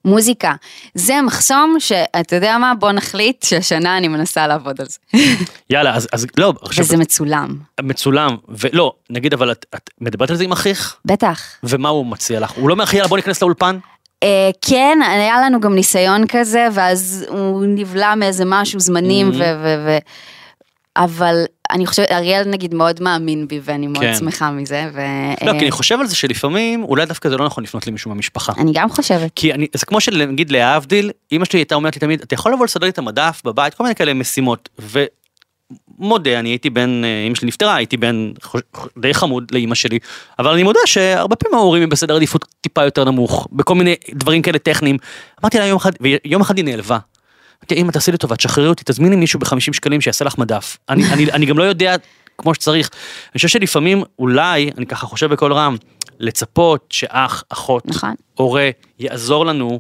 מוזיקה. 0.05 0.53
זה 0.95 1.21
מחסום 1.21 1.75
שאתה 1.79 2.35
יודע 2.35 2.57
מה, 2.57 2.73
בוא 2.79 2.91
נחליט 2.91 3.43
שהשנה 3.43 3.97
אני 3.97 4.07
מנסה 4.07 4.47
לעבוד 4.47 4.81
על 4.81 4.88
זה. 4.88 4.97
יאללה, 5.69 5.95
אז, 5.95 6.07
אז 6.13 6.25
לא, 6.38 6.53
עכשיו, 6.62 6.85
וזה 6.85 6.97
מצולם. 6.97 7.57
מצולם, 7.81 8.35
ולא, 8.49 8.93
נגיד, 9.09 9.33
אבל 9.33 9.51
את, 9.51 9.65
את 9.75 9.89
מדברת 10.01 10.29
על 10.29 10.35
זה 10.35 10.43
עם 10.43 10.51
אחיך? 10.51 10.95
בטח. 11.05 11.41
ומה 11.63 11.89
הוא 11.89 12.05
מציע 12.05 12.39
לך? 12.39 12.51
הוא 12.51 12.69
לא 12.69 12.73
אומר 12.73 12.83
לך, 12.83 12.93
יאללה, 12.93 13.07
בוא 13.07 13.17
ניכנס 13.17 13.41
לאולפן? 13.41 13.77
אה, 14.23 14.49
כן, 14.62 14.99
היה 15.12 15.41
לנו 15.41 15.59
גם 15.59 15.75
ניסיון 15.75 16.27
כזה, 16.27 16.67
ואז 16.73 17.25
הוא 17.29 17.65
נבלע 17.67 18.15
מאיזה 18.15 18.43
משהו 18.47 18.79
זמנים, 18.79 19.29
Mhm. 19.31 19.35
ו... 19.35 19.37
ו, 19.39 19.85
ו 19.87 19.97
אבל 20.97 21.43
אני 21.71 21.85
חושבת, 21.85 22.11
אריאל 22.11 22.43
נגיד 22.47 22.73
מאוד 22.73 23.01
מאמין 23.01 23.47
בי, 23.47 23.59
ואני 23.63 23.87
מאוד 23.87 24.03
כן. 24.03 24.15
שמחה 24.15 24.51
מזה, 24.51 24.89
ו... 24.93 24.99
לא, 25.45 25.51
אה, 25.51 25.59
כי 25.59 25.59
אני 25.59 25.71
חושב 25.71 25.99
על 25.99 26.07
זה 26.07 26.15
שלפעמים, 26.15 26.83
אולי 26.83 27.05
דווקא 27.05 27.29
זה 27.29 27.37
לא 27.37 27.45
נכון 27.45 27.63
לפנות 27.63 27.87
למישהו 27.87 28.09
מהמשפחה. 28.11 28.53
אני 28.57 28.71
גם 28.73 28.89
חושבת. 28.89 29.31
כי 29.35 29.53
אני, 29.53 29.67
זה 29.73 29.85
כמו 29.85 30.01
שנגיד 30.01 30.51
להבדיל, 30.51 31.11
אמא 31.31 31.45
שלי 31.45 31.59
הייתה 31.59 31.75
אומרת 31.75 31.95
לי 31.95 31.99
תמיד, 31.99 32.21
אתה 32.21 32.33
יכול 32.33 32.53
לבוא 32.53 32.65
לסדר 32.65 32.85
לי 32.85 32.91
את 32.91 32.97
המדף 32.97 33.41
בבית, 33.45 33.73
כל 33.73 33.83
מיני 33.83 33.95
כאלה 33.95 34.13
משימות. 34.13 34.69
ומודה, 34.79 36.39
אני 36.39 36.49
הייתי 36.49 36.69
בן, 36.69 37.01
אה, 37.03 37.23
אמא 37.27 37.35
שלי 37.35 37.47
נפטרה, 37.47 37.75
הייתי 37.75 37.97
בן 37.97 38.31
די 38.97 39.13
חמוד 39.13 39.51
לאמא 39.51 39.75
שלי, 39.75 39.99
אבל 40.39 40.53
אני 40.53 40.63
מודה 40.63 40.79
שהרבה 40.85 41.35
פעמים 41.35 41.57
ההורים 41.57 41.83
הם 41.83 41.89
בסדר 41.89 42.15
עדיפות 42.15 42.45
טיפה 42.61 42.83
יותר 42.83 43.05
נמוך, 43.05 43.47
בכל 43.51 43.75
מיני 43.75 43.95
דברים 44.13 44.41
כאלה 44.41 44.59
טכניים. 44.59 44.97
אמרתי 45.41 45.59
לה 45.59 45.65
יום 45.65 45.77
אחד, 45.77 45.91
ויום 46.01 46.41
אחד 46.41 46.57
היא 46.57 46.65
נעלבה. 46.65 46.97
אמרתי, 47.63 47.75
אמא, 47.81 47.91
תעשי 47.91 48.12
לי 48.12 48.17
טובה, 48.17 48.35
תשחררי 48.35 48.67
אותי, 48.67 48.83
תזמיני 48.85 49.15
מישהו 49.15 49.39
ב-50 49.39 49.73
שקלים 49.73 50.01
שיעשה 50.01 50.25
לך 50.25 50.37
מדף. 50.37 50.77
אני, 50.89 51.13
אני, 51.13 51.31
אני 51.31 51.45
גם 51.45 51.57
לא 51.57 51.63
יודע 51.63 51.95
כמו 52.37 52.53
שצריך. 52.53 52.89
אני 53.25 53.33
חושב 53.33 53.47
שלפעמים, 53.47 54.03
אולי, 54.19 54.71
אני 54.77 54.85
ככה 54.85 55.07
חושב 55.07 55.33
בקול 55.33 55.53
רם, 55.53 55.75
לצפות 56.19 56.85
שאח, 56.89 57.43
אחות, 57.49 57.85
נכון. 57.85 58.13
הורה, 58.35 58.69
יעזור 58.99 59.45
לנו, 59.45 59.79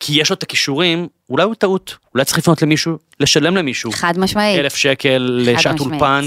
כי 0.00 0.20
יש 0.20 0.30
לו 0.30 0.34
את 0.34 0.42
הכישורים, 0.42 1.08
אולי 1.30 1.42
הוא 1.44 1.54
טעות. 1.54 1.96
אולי 2.14 2.24
צריך 2.24 2.38
לפנות 2.38 2.62
למישהו, 2.62 2.98
לשלם 3.20 3.56
למישהו. 3.56 3.92
חד 3.92 4.18
משמעית. 4.18 4.58
אלף 4.58 4.76
שקל 4.76 5.42
לשעת. 5.44 5.80
אולפן, 5.80 6.24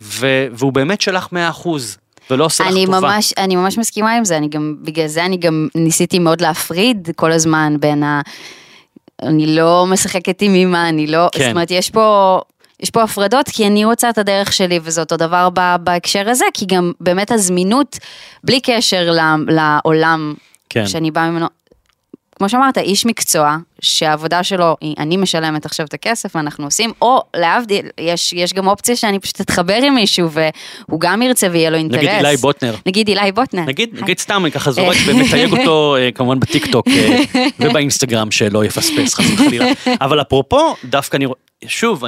ו- 0.00 0.46
והוא 0.52 0.72
באמת 0.72 1.00
שלח 1.00 1.28
100 1.32 1.48
אחוז, 1.48 1.98
ולא 2.30 2.44
עושה 2.44 2.64
לך 2.64 2.86
טובה. 2.86 3.00
ממש, 3.00 3.34
אני 3.38 3.56
ממש 3.56 3.78
מסכימה 3.78 4.16
עם 4.16 4.24
זה, 4.24 4.36
אני 4.36 4.48
גם, 4.48 4.76
בגלל 4.82 5.06
זה 5.06 5.24
אני 5.24 5.36
גם 5.36 5.68
ניסיתי 5.74 6.18
מאוד 6.18 6.40
להפריד 6.40 7.08
כל 7.16 7.32
הזמן 7.32 7.76
בין 7.80 8.02
ה... 8.02 8.20
אני 9.26 9.56
לא 9.56 9.86
משחקת 9.86 10.42
עם 10.42 10.54
אמא, 10.54 10.88
אני 10.88 11.06
לא, 11.06 11.28
כן. 11.32 11.40
זאת 11.40 11.50
אומרת, 11.50 11.70
יש 11.70 11.90
פה, 11.90 12.40
יש 12.80 12.90
פה 12.90 13.02
הפרדות, 13.02 13.48
כי 13.48 13.66
אני 13.66 13.84
רוצה 13.84 14.10
את 14.10 14.18
הדרך 14.18 14.52
שלי, 14.52 14.80
וזה 14.82 15.00
אותו 15.00 15.16
דבר 15.16 15.48
ב- 15.54 15.76
בהקשר 15.80 16.28
הזה, 16.30 16.44
כי 16.54 16.66
גם 16.66 16.92
באמת 17.00 17.30
הזמינות, 17.30 17.98
בלי 18.44 18.60
קשר 18.60 19.16
לעולם 19.48 20.34
כן. 20.70 20.86
שאני 20.86 21.10
באה 21.10 21.30
ממנו, 21.30 21.46
כמו 22.38 22.48
שאמרת, 22.48 22.78
איש 22.78 23.06
מקצוע, 23.06 23.56
שהעבודה 23.80 24.42
שלו 24.42 24.76
היא, 24.80 24.94
אני 24.98 25.16
משלמת 25.16 25.66
עכשיו 25.66 25.86
את 25.86 25.94
הכסף 25.94 26.36
ואנחנו 26.36 26.64
עושים, 26.64 26.92
או 27.02 27.22
להבדיל, 27.36 27.86
יש, 28.00 28.32
יש 28.32 28.52
גם 28.52 28.66
אופציה 28.66 28.96
שאני 28.96 29.18
פשוט 29.18 29.40
אתחבר 29.40 29.74
עם 29.82 29.94
מישהו 29.94 30.28
והוא 30.30 31.00
גם 31.00 31.22
ירצה 31.22 31.46
ויהיה 31.52 31.70
לו 31.70 31.76
אינטרס. 31.76 31.98
נגיד 31.98 32.10
אילי 32.10 32.36
בוטנר. 32.36 32.74
נגיד 32.86 33.08
אילי 33.08 33.32
בוטנר. 33.32 33.62
נגיד, 33.62 34.02
נגיד 34.02 34.18
סתם, 34.18 34.42
אני 34.44 34.52
ככה 34.52 34.70
זורק 34.76 34.96
ומתייג 35.06 35.52
אותו 35.52 35.96
אה, 35.96 36.12
כמובן 36.12 36.40
בטיקטוק 36.40 36.88
אה, 36.88 37.18
ובאינסטגרם 37.60 38.30
שלא 38.30 38.64
יפספס 38.64 39.14
חס 39.14 39.24
וחלילה. 39.34 39.66
אבל 40.00 40.20
אפרופו, 40.20 40.74
דווקא 40.84 41.16
אני 41.16 41.26
רואה, 41.26 41.38
שוב, 41.66 42.04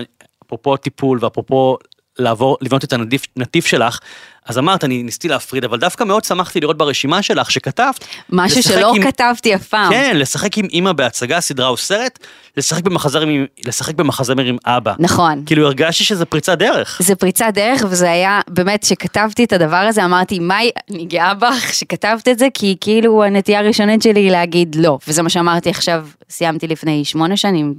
אפרופו 0.47 0.77
טיפול 0.77 1.19
ואפרופו 1.23 1.77
לעבור, 2.19 2.57
לבנות 2.61 2.85
את 2.85 2.93
הנתיב, 2.93 3.21
נתיב 3.37 3.63
שלך, 3.63 3.99
אז 4.47 4.59
אמרת, 4.59 4.85
אני 4.85 5.03
ניסיתי 5.03 5.29
להפריד, 5.29 5.65
אבל 5.65 5.79
דווקא 5.79 6.05
מאוד 6.05 6.25
שמחתי 6.25 6.61
לראות 6.61 6.79
ברשימה 6.79 7.23
שלך 7.23 7.51
שכתבת. 7.51 8.05
משהו 8.31 8.63
שלא 8.63 8.95
עם- 8.95 9.03
כתבתי 9.03 9.55
אף 9.55 9.63
פעם. 9.67 9.93
כן, 9.93 10.17
לשחק 10.17 10.59
עם 10.59 10.67
אימא 10.73 10.93
בהצגה, 10.93 11.41
סדרה 11.41 11.69
או 11.69 11.77
סרט, 11.77 12.19
לשחק 12.57 12.83
במחזמר 12.85 13.23
עם, 13.23 13.47
לשחק 13.67 13.95
במחזמר 13.95 14.45
עם 14.45 14.57
אבא. 14.67 14.93
נכון. 14.99 15.43
כאילו 15.47 15.67
הרגשתי 15.67 16.05
שזה 16.05 16.25
פריצת 16.25 16.59
דרך. 16.59 16.99
זה 17.03 17.15
פריצת 17.15 17.47
דרך 17.55 17.83
וזה 17.91 18.11
היה 18.11 18.41
באמת 18.49 18.83
שכתבתי 18.83 19.45
את 19.45 19.53
הדבר 19.53 19.77
הזה 19.77 20.05
אמרתי 20.05 20.39
מאי 20.39 20.71
אני 20.91 21.05
גאה 21.05 21.35
בך 21.35 21.75
שכתבת 21.75 22.29
את 22.29 22.39
זה 22.39 22.49
כי 22.55 22.77
כאילו 22.81 23.25
הנטייה 23.25 23.59
הראשונית 23.61 24.03
שלי 24.03 24.21
היא 24.21 24.31
להגיד 24.31 24.77
לא 24.79 24.99
וזה 25.09 25.23
מה 25.23 25.29
שאמרתי 25.29 25.71
עכשיו 25.71 26.07
סיימתי 26.31 26.67
לפני 26.67 27.05
שמונה 27.05 27.37
שנים. 27.37 27.75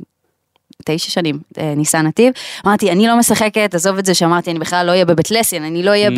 תשע 0.86 1.12
שנים 1.12 1.40
אה, 1.58 1.74
ניסה 1.76 2.02
נתיב 2.02 2.34
אמרתי 2.66 2.92
אני 2.92 3.08
לא 3.08 3.18
משחקת 3.18 3.76
עזוב 3.76 3.98
את 3.98 4.06
זה 4.06 4.14
שאמרתי 4.14 4.52
אני 4.52 4.60
בכלל 4.60 4.86
לא 4.86 4.92
אהיה 4.92 5.06
בבית 5.06 5.32
לסין 5.32 5.64
אני 5.64 5.84
לא 5.84 5.90
אהיה 5.90 6.12
ב... 6.12 6.16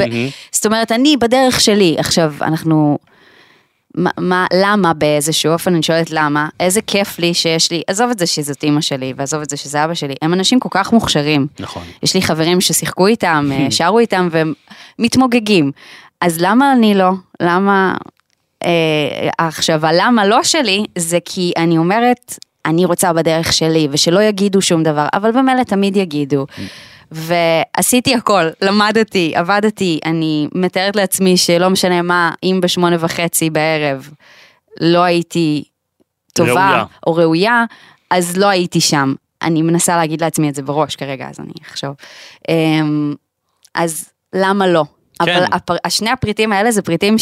זאת 0.52 0.66
אומרת 0.66 0.92
אני 0.92 1.18
בדרך 1.18 1.62
שלי 1.62 1.96
עכשיו 2.00 2.34
אנחנו 2.42 2.98
מה, 3.96 4.10
מה, 4.18 4.46
למה 4.54 4.94
באיזשהו 4.94 5.54
אופן, 5.54 5.74
אני 5.74 5.84
שואלת 5.84 6.12
למה, 6.12 6.50
איזה 6.60 6.82
כיף 6.82 7.20
לי 7.20 7.34
שיש 7.34 7.72
לי, 7.72 7.82
עזוב 7.88 8.10
את 8.10 8.20
זה 8.20 8.26
שזאת 8.26 8.64
אימא 8.64 8.82
שלי, 8.82 9.14
ועזוב 9.18 9.42
את 9.42 9.50
זה 9.50 9.58
שזה 9.58 9.86
אבא 9.86 9.94
שלי, 9.94 10.14
הם 10.22 10.34
אנשים 10.34 10.60
כל 10.60 10.70
כך 10.72 10.94
מוכשרים. 10.94 11.48
נכון. 11.60 11.84
יש 12.04 12.14
לי 12.14 12.22
חברים 12.22 12.62
ששיחקו 12.62 13.08
איתם, 13.08 13.50
אה, 13.52 13.72
שרו 13.78 14.00
איתם 14.00 14.28
והם 14.32 14.54
מתמוגגים. 15.00 15.72
אז 16.22 16.38
למה 16.42 16.74
אני 16.74 16.96
לא? 16.96 17.12
למה... 17.42 17.96
אה, 18.66 19.30
עכשיו, 19.38 19.86
הלמה 19.86 20.26
לא 20.26 20.44
שלי, 20.44 20.86
זה 20.98 21.18
כי 21.26 21.54
אני 21.58 21.78
אומרת, 21.78 22.40
אני 22.70 22.86
רוצה 22.86 23.14
בדרך 23.14 23.54
שלי, 23.54 23.88
ושלא 23.92 24.20
יגידו 24.20 24.62
שום 24.62 24.84
דבר, 24.84 25.08
אבל 25.14 25.32
במילא 25.32 25.64
תמיד 25.64 25.98
יגידו. 25.98 26.46
ועשיתי 27.12 28.16
הכל, 28.16 28.44
למדתי, 28.62 29.32
עבדתי, 29.36 30.00
אני 30.06 30.48
מתארת 30.56 30.96
לעצמי 30.96 31.38
שלא 31.38 31.70
משנה 31.70 32.02
מה, 32.02 32.32
אם 32.44 32.60
בשמונה 32.64 32.96
וחצי 33.00 33.50
בערב 33.50 34.10
לא 34.82 35.00
הייתי 35.00 35.64
טובה 36.34 36.70
ראויה. 36.70 36.84
או 37.08 37.16
ראויה, 37.16 37.66
אז 38.10 38.38
לא 38.38 38.48
הייתי 38.48 38.82
שם. 38.82 39.14
אני 39.42 39.62
מנסה 39.62 39.98
להגיד 39.98 40.22
לעצמי 40.22 40.50
את 40.50 40.56
זה 40.56 40.62
בראש 40.62 40.96
כרגע, 40.96 41.30
אז 41.30 41.40
אני 41.40 41.54
אחשוב. 41.68 41.96
אמ, 42.50 43.16
אז 43.76 44.10
למה 44.34 44.68
לא? 44.68 44.84
כן. 45.26 45.36
אבל 45.36 45.46
הפר, 45.52 45.76
השני 45.84 46.10
הפריטים 46.10 46.54
האלה 46.54 46.72
זה 46.72 46.82
פריטים 46.82 47.16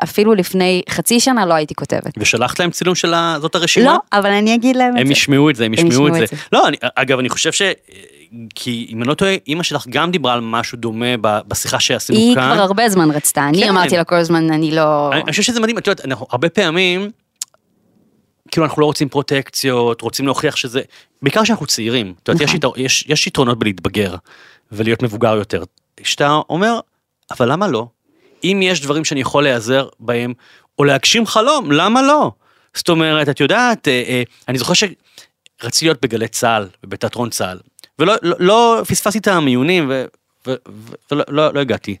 שאפילו 0.00 0.34
לפני 0.34 0.82
חצי 0.90 1.20
שנה 1.20 1.46
לא 1.46 1.54
הייתי 1.54 1.74
כותבת. 1.74 2.12
ושלחת 2.18 2.58
להם 2.60 2.70
צילום 2.70 2.94
של 2.94 3.14
ה- 3.14 3.36
זאת 3.40 3.54
הרשימה? 3.54 3.86
לא, 3.86 4.18
אבל 4.18 4.30
אני 4.30 4.54
אגיד 4.54 4.76
להם 4.76 4.94
את 4.96 5.00
הם 5.00 5.06
זה. 5.06 5.12
ישמעו 5.12 5.50
את 5.50 5.56
זה, 5.56 5.64
הם 5.64 5.74
ישמעו 5.74 6.08
את 6.08 6.14
זה. 6.14 6.24
את 6.24 6.28
זה. 6.28 6.36
לא, 6.52 6.68
אני, 6.68 6.76
אגב, 6.94 7.18
אני 7.18 7.28
חושב 7.28 7.52
ש... 7.52 7.62
כי 8.54 8.86
אם 8.90 9.02
אני 9.02 9.08
לא 9.08 9.14
טועה, 9.14 9.34
אימא 9.46 9.62
שלך 9.62 9.86
גם 9.88 10.10
דיברה 10.10 10.32
על 10.32 10.40
משהו 10.40 10.78
דומה 10.78 11.16
בשיחה 11.20 11.80
שעשינו 11.80 12.18
היא 12.18 12.34
כאן. 12.34 12.52
כבר 12.54 12.62
הרבה 12.62 12.88
זמן 12.88 13.10
רצתה, 13.10 13.48
אני 13.48 13.62
כן. 13.62 13.68
אמרתי 13.68 13.96
לה 13.96 14.04
כל 14.04 14.14
הזמן, 14.14 14.52
אני 14.52 14.70
לא... 14.70 15.10
אני, 15.12 15.20
אני 15.22 15.30
חושב 15.30 15.42
שזה 15.42 15.60
מדהים, 15.60 15.78
את 15.78 15.86
יודעת, 15.86 16.06
אנחנו 16.06 16.26
הרבה 16.30 16.48
פעמים, 16.48 17.10
כאילו 18.50 18.66
אנחנו 18.66 18.80
לא 18.80 18.86
רוצים 18.86 19.08
פרוטקציות, 19.08 20.00
רוצים 20.00 20.26
להוכיח 20.26 20.56
שזה, 20.56 20.80
בעיקר 21.22 21.42
כשאנחנו 21.42 21.66
צעירים, 21.66 22.14
את 22.22 22.28
יודעת, 22.28 22.48
יש, 22.48 22.54
נכון. 22.54 22.72
יש, 23.08 23.26
יתרונות 23.26 23.58
בלהתבגר 23.58 24.14
ולהיות 24.72 25.02
מבוגר 25.02 25.34
יותר. 25.36 25.62
שאתה 26.02 26.40
אומר, 26.48 26.80
אבל 27.30 27.52
למה 27.52 27.68
לא? 27.68 27.86
אם 28.44 28.60
יש 28.62 28.80
דברים 28.80 29.04
שאני 29.04 29.20
יכול 29.20 29.42
להיעזר 29.42 29.88
בהם, 30.00 30.32
או 30.78 30.84
להגשים 30.84 31.26
חלום, 31.26 31.72
למה 31.72 32.02
לא? 32.02 32.32
זאת 32.74 32.88
אומרת, 32.88 33.28
את 33.28 33.40
יודעת, 33.40 33.88
אה, 33.88 34.02
אה, 34.06 34.22
אני 34.48 34.58
זוכר 34.58 34.74
שרציתי 34.74 35.84
להיות 35.84 35.98
בגלי 36.02 36.28
צה"ל, 36.28 36.68
בתיאטרון 36.84 37.30
צה"ל, 37.30 37.58
ולא 37.98 38.14
לא, 38.22 38.36
לא 38.38 38.82
פספסתי 38.88 39.18
את 39.18 39.28
המיונים, 39.28 39.90
ו- 39.90 40.04
ו- 40.46 40.54
ו- 40.68 40.92
ולא 41.10 41.24
לא, 41.28 41.54
לא 41.54 41.60
הגעתי. 41.60 41.96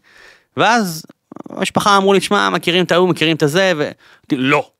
ואז 0.56 1.04
המשפחה 1.50 1.96
אמרו 1.96 2.12
לי, 2.14 2.20
שמע, 2.20 2.50
מכירים 2.50 2.84
את 2.84 2.92
ההוא, 2.92 3.08
מכירים 3.08 3.36
את 3.36 3.42
הזה, 3.42 3.72
ואמרתי, 3.76 4.36
לא, 4.36 4.70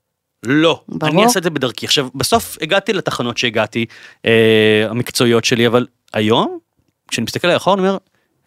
לא, 0.43 0.83
ברור. 0.89 1.13
אני 1.13 1.25
אעשה 1.25 1.39
את 1.39 1.45
זה 1.45 1.51
בדרכי. 1.51 1.87
עכשיו, 1.87 2.09
בסוף 2.15 2.59
הגעתי 2.61 2.93
לתחנות 2.93 3.39
שהגעתי, 3.39 3.87
אה, 4.27 4.87
המקצועיות 4.91 5.45
שלי, 5.45 5.67
אבל 5.67 5.87
היום, 6.13 6.59
כשאני 7.09 7.25
מסתכל 7.25 7.49
לאחור, 7.49 7.75
אני 7.75 7.81
אומר, 7.81 7.97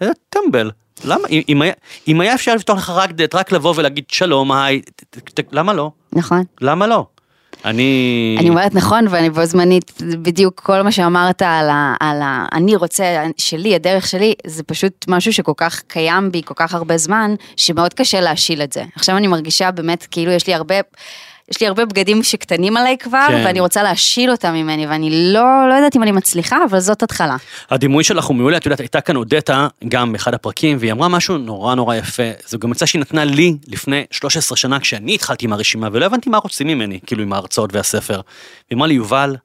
איזה 0.01 0.13
טמבל. 0.29 0.71
למה, 1.05 1.27
אם, 1.29 1.41
אם, 1.49 1.61
היה, 1.61 1.73
אם 2.07 2.21
היה 2.21 2.33
אפשר 2.33 2.55
לפתוח 2.55 2.77
לך 2.77 2.89
רק 2.89 3.11
דלת, 3.11 3.35
רק 3.35 3.51
לבוא 3.51 3.73
ולהגיד 3.77 4.03
שלום, 4.11 4.51
היי, 4.51 4.81
ת- 4.81 5.03
ת- 5.09 5.39
ת- 5.39 5.53
למה 5.53 5.73
לא? 5.73 5.91
נכון. 6.13 6.43
למה 6.61 6.87
לא? 6.87 7.05
אני... 7.65 8.35
אני 8.39 8.49
אומרת 8.49 8.75
נכון, 8.75 9.05
ואני 9.09 9.29
בו 9.29 9.45
זמנית, 9.45 9.91
בדיוק 10.01 10.59
כל 10.59 10.81
מה 10.81 10.91
שאמרת 10.91 11.41
על 11.41 11.69
ה... 11.69 11.95
על 11.99 12.21
ה 12.21 12.45
אני 12.53 12.75
רוצה, 12.75 13.23
שלי, 13.37 13.75
הדרך 13.75 14.07
שלי, 14.07 14.33
זה 14.47 14.63
פשוט 14.63 15.05
משהו 15.07 15.33
שכל 15.33 15.53
כך 15.57 15.81
קיים 15.87 16.31
בי 16.31 16.41
כל 16.45 16.53
כך 16.57 16.73
הרבה 16.73 16.97
זמן, 16.97 17.35
שמאוד 17.57 17.93
קשה 17.93 18.21
להשיל 18.21 18.61
את 18.61 18.73
זה. 18.73 18.83
עכשיו 18.95 19.17
אני 19.17 19.27
מרגישה 19.27 19.71
באמת 19.71 20.07
כאילו 20.11 20.31
יש 20.31 20.47
לי 20.47 20.53
הרבה... 20.53 20.75
יש 21.51 21.61
לי 21.61 21.67
הרבה 21.67 21.85
בגדים 21.85 22.23
שקטנים 22.23 22.77
עליי 22.77 22.97
כבר, 22.97 23.27
כן. 23.27 23.41
ואני 23.45 23.59
רוצה 23.59 23.83
להשיל 23.83 24.31
אותם 24.31 24.53
ממני, 24.53 24.87
ואני 24.87 25.33
לא, 25.33 25.69
לא 25.69 25.73
יודעת 25.73 25.95
אם 25.95 26.03
אני 26.03 26.11
מצליחה, 26.11 26.57
אבל 26.69 26.79
זאת 26.79 27.03
התחלה. 27.03 27.35
הדימוי 27.69 28.03
שלך 28.03 28.25
הוא 28.25 28.35
מעולה, 28.35 28.57
את 28.57 28.65
יודעת, 28.65 28.79
הייתה 28.79 29.01
כאן 29.01 29.15
אודטה, 29.15 29.67
גם 29.87 30.11
באחד 30.11 30.33
הפרקים, 30.33 30.77
והיא 30.79 30.91
אמרה 30.91 31.07
משהו 31.07 31.37
נורא 31.37 31.75
נורא 31.75 31.95
יפה. 31.95 32.23
זו 32.47 32.59
גם 32.59 32.71
עצה 32.71 32.85
שהיא 32.85 33.01
נתנה 33.01 33.25
לי 33.25 33.55
לפני 33.67 34.05
13 34.11 34.57
שנה, 34.57 34.79
כשאני 34.79 35.15
התחלתי 35.15 35.45
עם 35.45 35.53
הרשימה, 35.53 35.89
ולא 35.91 36.05
הבנתי 36.05 36.29
מה 36.29 36.37
רוצים 36.37 36.67
ממני, 36.67 36.99
כאילו 37.05 37.23
עם 37.23 37.33
ההרצאות 37.33 37.73
והספר. 37.73 38.21
והיא 38.69 38.77
אמרה 38.77 38.87
לי, 38.87 38.93
יובל, 38.93 39.35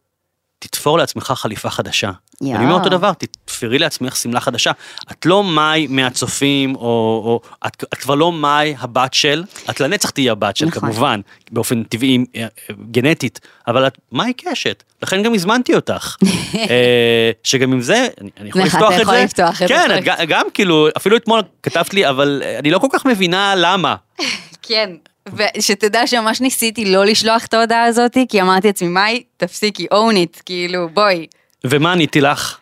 תתפור 0.59 0.99
לעצמך 0.99 1.32
חליפה 1.36 1.70
חדשה. 1.70 2.11
ואני 2.43 2.64
אומר 2.64 2.74
אותו 2.74 2.89
דבר, 2.89 3.12
תתפרי 3.12 3.78
לעצמך 3.78 4.16
שמלה 4.16 4.41
חדשה. 4.41 4.72
את 5.12 5.26
לא 5.26 5.45
מאי 5.45 5.86
מהצופים, 5.91 6.74
או, 6.74 6.80
או 7.24 7.41
את, 7.66 7.84
את 7.93 7.99
כבר 7.99 8.14
לא 8.14 8.32
מאי 8.32 8.74
הבת 8.78 9.14
של, 9.14 9.45
את 9.70 9.80
לנצח 9.80 10.11
תהיי 10.11 10.30
הבת 10.30 10.57
של, 10.57 10.66
נכון. 10.66 10.80
כמובן, 10.80 11.20
באופן 11.51 11.82
טבעי, 11.82 12.18
אה, 12.36 12.41
אה, 12.43 12.47
גנטית, 12.91 13.41
אבל 13.68 13.86
את 13.86 13.99
מאי 14.12 14.32
קשת, 14.32 14.82
לכן 15.03 15.22
גם 15.22 15.34
הזמנתי 15.34 15.74
אותך. 15.74 16.16
אה, 16.55 17.30
שגם 17.43 17.72
עם 17.72 17.80
זה, 17.80 18.07
אני, 18.20 18.30
אני 18.41 18.49
יכול 18.49 18.62
לפתוח 18.62 18.80
אתה 18.80 18.93
את 18.93 18.97
זה. 18.97 19.03
יכול 19.03 19.16
לפתוח 19.16 19.62
את 19.62 19.68
זה, 19.68 19.74
כן, 19.74 19.89
פרק. 19.89 20.28
גם, 20.28 20.47
כאילו, 20.55 20.89
אפילו 20.97 21.16
אתמול 21.16 21.41
כתבת 21.62 21.95
לי, 21.95 22.09
אבל 22.09 22.43
אני 22.59 22.70
לא 22.70 22.78
כל 22.78 22.89
כך 22.93 23.07
מבינה 23.07 23.55
למה. 23.57 23.97
כן. 24.62 24.91
ושתדע 25.36 26.07
שממש 26.07 26.41
ניסיתי 26.41 26.84
לא 26.84 27.07
לשלוח 27.07 27.47
את 27.47 27.55
ההודעה 27.55 27.84
הזאת, 27.84 28.16
כי 28.28 28.43
אמרתי 28.43 28.66
לעצמי, 28.66 28.89
מאי, 28.89 29.22
תפסיקי, 29.36 29.86
own 29.93 30.14
it, 30.14 30.43
כאילו, 30.45 30.89
בואי. 30.89 31.26
ומה 31.65 31.93
עניתי 31.93 32.21
לך? 32.21 32.59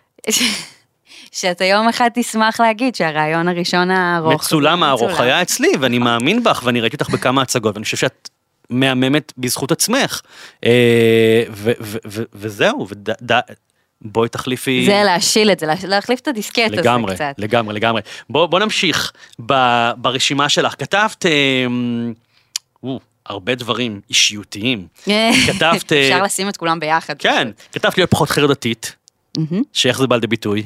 שאתה 1.33 1.65
יום 1.65 1.89
אחד 1.89 2.11
תשמח 2.15 2.61
להגיד 2.61 2.95
שהרעיון 2.95 3.49
הראשון 3.49 3.91
הארוך. 3.91 4.33
מצולם 4.45 4.83
הארוך. 4.83 5.21
היה 5.21 5.43
אצלי, 5.43 5.69
ואני 5.81 5.99
מאמין 5.99 6.43
בך, 6.45 6.63
ואני 6.65 6.81
ראיתי 6.81 6.97
אותך 6.97 7.09
בכמה 7.11 7.43
הצגות, 7.43 7.75
ואני 7.77 7.85
חושב 7.85 7.97
שאת 7.97 8.29
מהממת 8.71 9.33
בזכות 9.39 9.73
עצמך. 9.73 10.21
אה, 10.65 11.43
וזהו, 12.35 12.87
בואי 14.03 14.29
תחליפי... 14.29 14.87
זה 14.87 15.03
להשיל 15.05 15.53
את 15.53 15.61
זה, 15.61 15.67
לה- 15.67 15.75
להחליף 15.85 16.21
את 16.21 16.29
הדיסקט 16.29 16.59
הזה 16.67 16.77
לגמרי, 16.77 17.15
קצת. 17.15 17.35
לגמרי, 17.39 17.75
לגמרי. 17.75 18.03
בוא, 18.31 18.47
בוא 18.47 18.61
נמשיך 18.61 19.13
ב, 19.47 19.55
ברשימה 19.97 20.49
שלך. 20.49 20.75
כתבת 20.79 21.27
אה, 21.27 21.67
הרבה 23.29 23.55
דברים 23.55 24.01
אישיותיים. 24.11 24.87
כתבת... 25.47 25.93
אה, 25.93 26.09
אפשר 26.09 26.23
לשים 26.23 26.49
את 26.49 26.57
כולם 26.57 26.81
ביחד. 26.81 27.15
כן, 27.19 27.49
כתבת 27.73 27.99
להיות 27.99 28.11
פחות 28.11 28.31
חרדתית. 28.31 28.97
שאיך 29.73 29.99
זה 29.99 30.07
בא 30.07 30.17
לידי 30.17 30.27
ביטוי? 30.27 30.63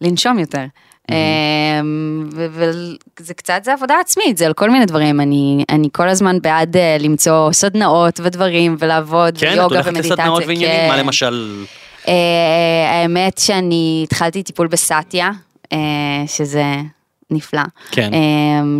לנשום 0.00 0.38
יותר. 0.38 0.64
אמ, 1.10 2.28
וזה 2.32 3.34
קצת, 3.34 3.60
זה 3.64 3.72
עבודה 3.72 3.94
עצמית, 4.00 4.38
זה 4.38 4.46
על 4.46 4.52
כל 4.52 4.70
מיני 4.70 4.86
דברים. 4.86 5.20
אני, 5.20 5.64
אני 5.70 5.88
כל 5.92 6.08
הזמן 6.08 6.38
בעד 6.42 6.76
אה, 6.76 6.96
למצוא 7.00 7.52
סדנאות 7.52 8.20
ודברים 8.22 8.76
ולעבוד, 8.78 9.38
כן, 9.38 9.46
את 9.46 9.52
ויוגה 9.52 9.74
הולכת 9.74 9.88
ומדיטציה. 9.88 10.12
לסדנאות 10.12 10.42
ועניינים? 10.46 10.68
כן. 10.68 10.88
מה 10.88 10.96
למשל? 10.96 11.64
אה, 12.08 12.14
האמת 12.90 13.38
שאני 13.38 14.00
התחלתי 14.04 14.42
טיפול 14.42 14.66
בסאטיה, 14.66 15.30
אה, 15.72 15.78
שזה 16.26 16.64
נפלא. 17.30 17.62
כן. 17.90 18.14
אה, 18.14 18.18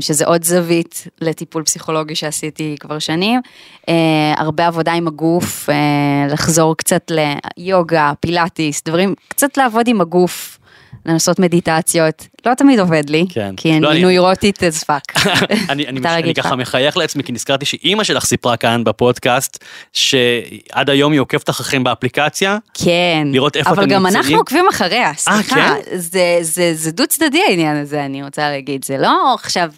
שזה 0.00 0.24
עוד 0.24 0.44
זווית 0.44 1.06
לטיפול 1.20 1.62
פסיכולוגי 1.62 2.14
שעשיתי 2.14 2.76
כבר 2.80 2.98
שנים. 2.98 3.40
אה, 3.88 4.34
הרבה 4.36 4.66
עבודה 4.66 4.92
עם 4.92 5.08
הגוף, 5.08 5.70
אה, 5.70 6.26
לחזור 6.30 6.76
קצת 6.76 7.10
ליוגה, 7.56 8.12
פילאטיס, 8.20 8.82
דברים, 8.84 9.14
קצת 9.28 9.56
לעבוד 9.56 9.88
עם 9.88 10.00
הגוף. 10.00 10.57
לנסות 11.06 11.38
מדיטציות, 11.38 12.26
לא 12.46 12.54
תמיד 12.54 12.80
עובד 12.80 13.10
לי, 13.10 13.26
כן. 13.30 13.54
כי 13.56 13.68
לא, 13.68 13.76
אני 13.76 13.96
אני- 13.96 14.02
נוירוטית 14.02 14.58
as 14.62 14.84
fuck. 14.90 15.28
אני, 15.68 15.86
אני, 15.86 16.00
אני. 16.08 16.34
ככה 16.34 16.56
מחייך 16.56 16.96
לעצמי, 16.96 17.22
כי 17.22 17.32
נזכרתי 17.32 17.64
שאימא 17.64 18.04
שלך 18.04 18.24
סיפרה 18.24 18.56
כאן 18.56 18.84
בפודקאסט, 18.84 19.64
שעד 19.92 20.90
היום 20.90 21.12
היא 21.12 21.20
עוקבת 21.20 21.50
אחריכם 21.50 21.84
באפליקציה. 21.84 22.58
כן, 22.74 23.28
לראות 23.32 23.56
איפה 23.56 23.70
אבל 23.70 23.82
אתם 23.82 23.90
גם 23.90 24.02
נמצאים? 24.02 24.22
אנחנו 24.22 24.36
עוקבים 24.36 24.64
אחריה, 24.70 25.12
סליחה, 25.16 25.54
כן? 25.54 25.74
זה, 25.96 26.38
זה, 26.40 26.70
זה 26.74 26.90
דו 26.90 27.06
צדדי 27.06 27.42
העניין 27.48 27.76
הזה, 27.76 28.04
אני 28.04 28.22
רוצה 28.22 28.50
להגיד, 28.50 28.84
זה 28.84 28.96
לא 28.98 29.34
עכשיו, 29.34 29.70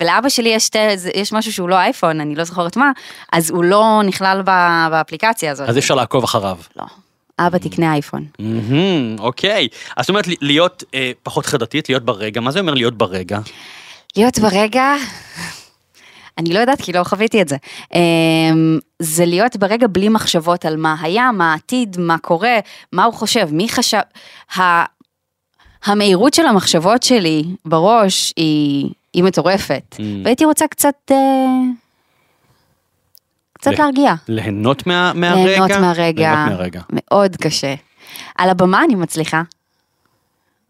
ולאבא 0.00 0.28
שלי 0.28 0.48
יש, 0.48 0.64
שתי, 0.66 0.78
יש 1.14 1.32
משהו 1.32 1.52
שהוא 1.52 1.68
לא 1.68 1.74
אייפון, 1.74 2.20
אני 2.20 2.34
לא 2.34 2.44
זוכרת 2.44 2.76
מה, 2.76 2.90
אז 3.32 3.50
הוא 3.50 3.64
לא 3.64 4.00
נכלל 4.04 4.42
באפליקציה 4.90 5.50
הזאת. 5.52 5.68
אז 5.68 5.74
אי 5.76 5.80
אפשר 5.80 5.94
לעקוב 5.94 6.24
אחריו. 6.24 6.56
לא, 6.76 6.84
אבא 7.38 7.58
תקנה 7.58 7.92
אייפון. 7.92 8.24
אוקיי. 9.18 9.68
אז 9.96 10.04
זאת 10.04 10.08
אומרת, 10.08 10.24
להיות 10.40 10.84
אה, 10.94 11.12
פחות 11.22 11.46
חרדתית, 11.46 11.88
להיות 11.88 12.04
ברגע, 12.04 12.40
מה 12.40 12.50
זה 12.50 12.60
אומר 12.60 12.74
להיות 12.74 12.98
ברגע? 12.98 13.38
להיות 14.16 14.38
ברגע, 14.38 14.94
אני 16.38 16.54
לא 16.54 16.58
יודעת 16.58 16.82
כי 16.82 16.92
לא 16.92 17.04
חוויתי 17.04 17.42
את 17.42 17.48
זה. 17.48 17.56
אמ, 17.94 18.78
זה 18.98 19.26
להיות 19.26 19.56
ברגע 19.56 19.86
בלי 19.86 20.08
מחשבות 20.08 20.64
על 20.64 20.76
מה 20.76 20.96
היה, 21.00 21.32
מה 21.32 21.52
העתיד, 21.52 21.96
מה 22.00 22.18
קורה, 22.18 22.58
מה 22.92 23.04
הוא 23.04 23.14
חושב, 23.14 23.48
מי 23.52 23.68
חשב. 23.68 23.98
המהירות 25.84 26.34
של 26.34 26.46
המחשבות 26.46 27.02
שלי 27.02 27.44
בראש 27.64 28.32
היא, 28.36 28.90
היא 29.14 29.22
מטורפת. 29.24 29.96
והייתי 30.24 30.44
רוצה 30.44 30.66
קצת, 30.66 30.94
אה, 31.10 31.16
קצת 33.58 33.70
ל- 33.72 33.82
להרגיע. 33.82 34.14
ליהנות 34.28 34.86
מה, 34.86 35.12
מהרגע? 35.14 35.44
ליהנות 35.44 35.70
מהרגע. 35.70 36.32
ליהנות 36.34 36.52
מהרגע. 36.52 36.80
מאוד 36.92 37.36
קשה. 37.36 37.74
על 38.38 38.50
הבמה 38.50 38.84
אני 38.84 38.94
מצליחה. 38.94 39.42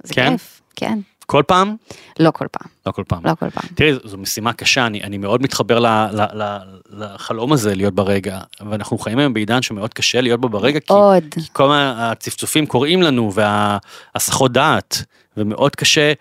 זה 0.03 0.14
כן? 0.14 0.30
כיף, 0.30 0.61
כן. 0.76 0.99
כל 1.26 1.43
פעם? 1.47 1.76
לא 2.18 2.30
כל 2.30 2.47
פעם, 2.53 2.68
לא 2.86 2.93
כל 2.93 3.03
פעם. 3.09 3.20
לא 3.26 3.34
כל 3.34 3.51
פעם. 3.51 3.64
תראי, 3.74 3.93
זו- 4.05 4.18
משימה 4.18 4.53
קשה, 4.53 4.86
אני, 4.86 5.03
אני 5.03 5.18
מאוד 5.18 5.43
מתחבר 5.43 5.78
ל, 5.78 5.86
ל, 5.86 6.22
ל, 6.43 6.59
לחלום 6.91 7.53
הזה 7.53 7.74
להיות 7.74 7.95
ברגע, 7.95 8.39
ואנחנו 8.70 8.99
חיים 8.99 9.18
היום 9.18 9.34
בעידן 9.34 9.62
שמאוד 9.62 9.95
קשה 9.95 10.20
להיות 10.20 10.41
בו 10.41 10.49
ברגע, 10.49 10.80
כי. 10.80 10.86
כי 11.30 11.41
כל 11.53 11.70
הצפצופים 11.74 12.66
קוראים 12.66 13.03
לנו, 13.03 13.32
וההסחות 13.34 14.53
דעת, 14.53 15.03
ומאוד 15.36 15.76
קשה, 15.76 16.12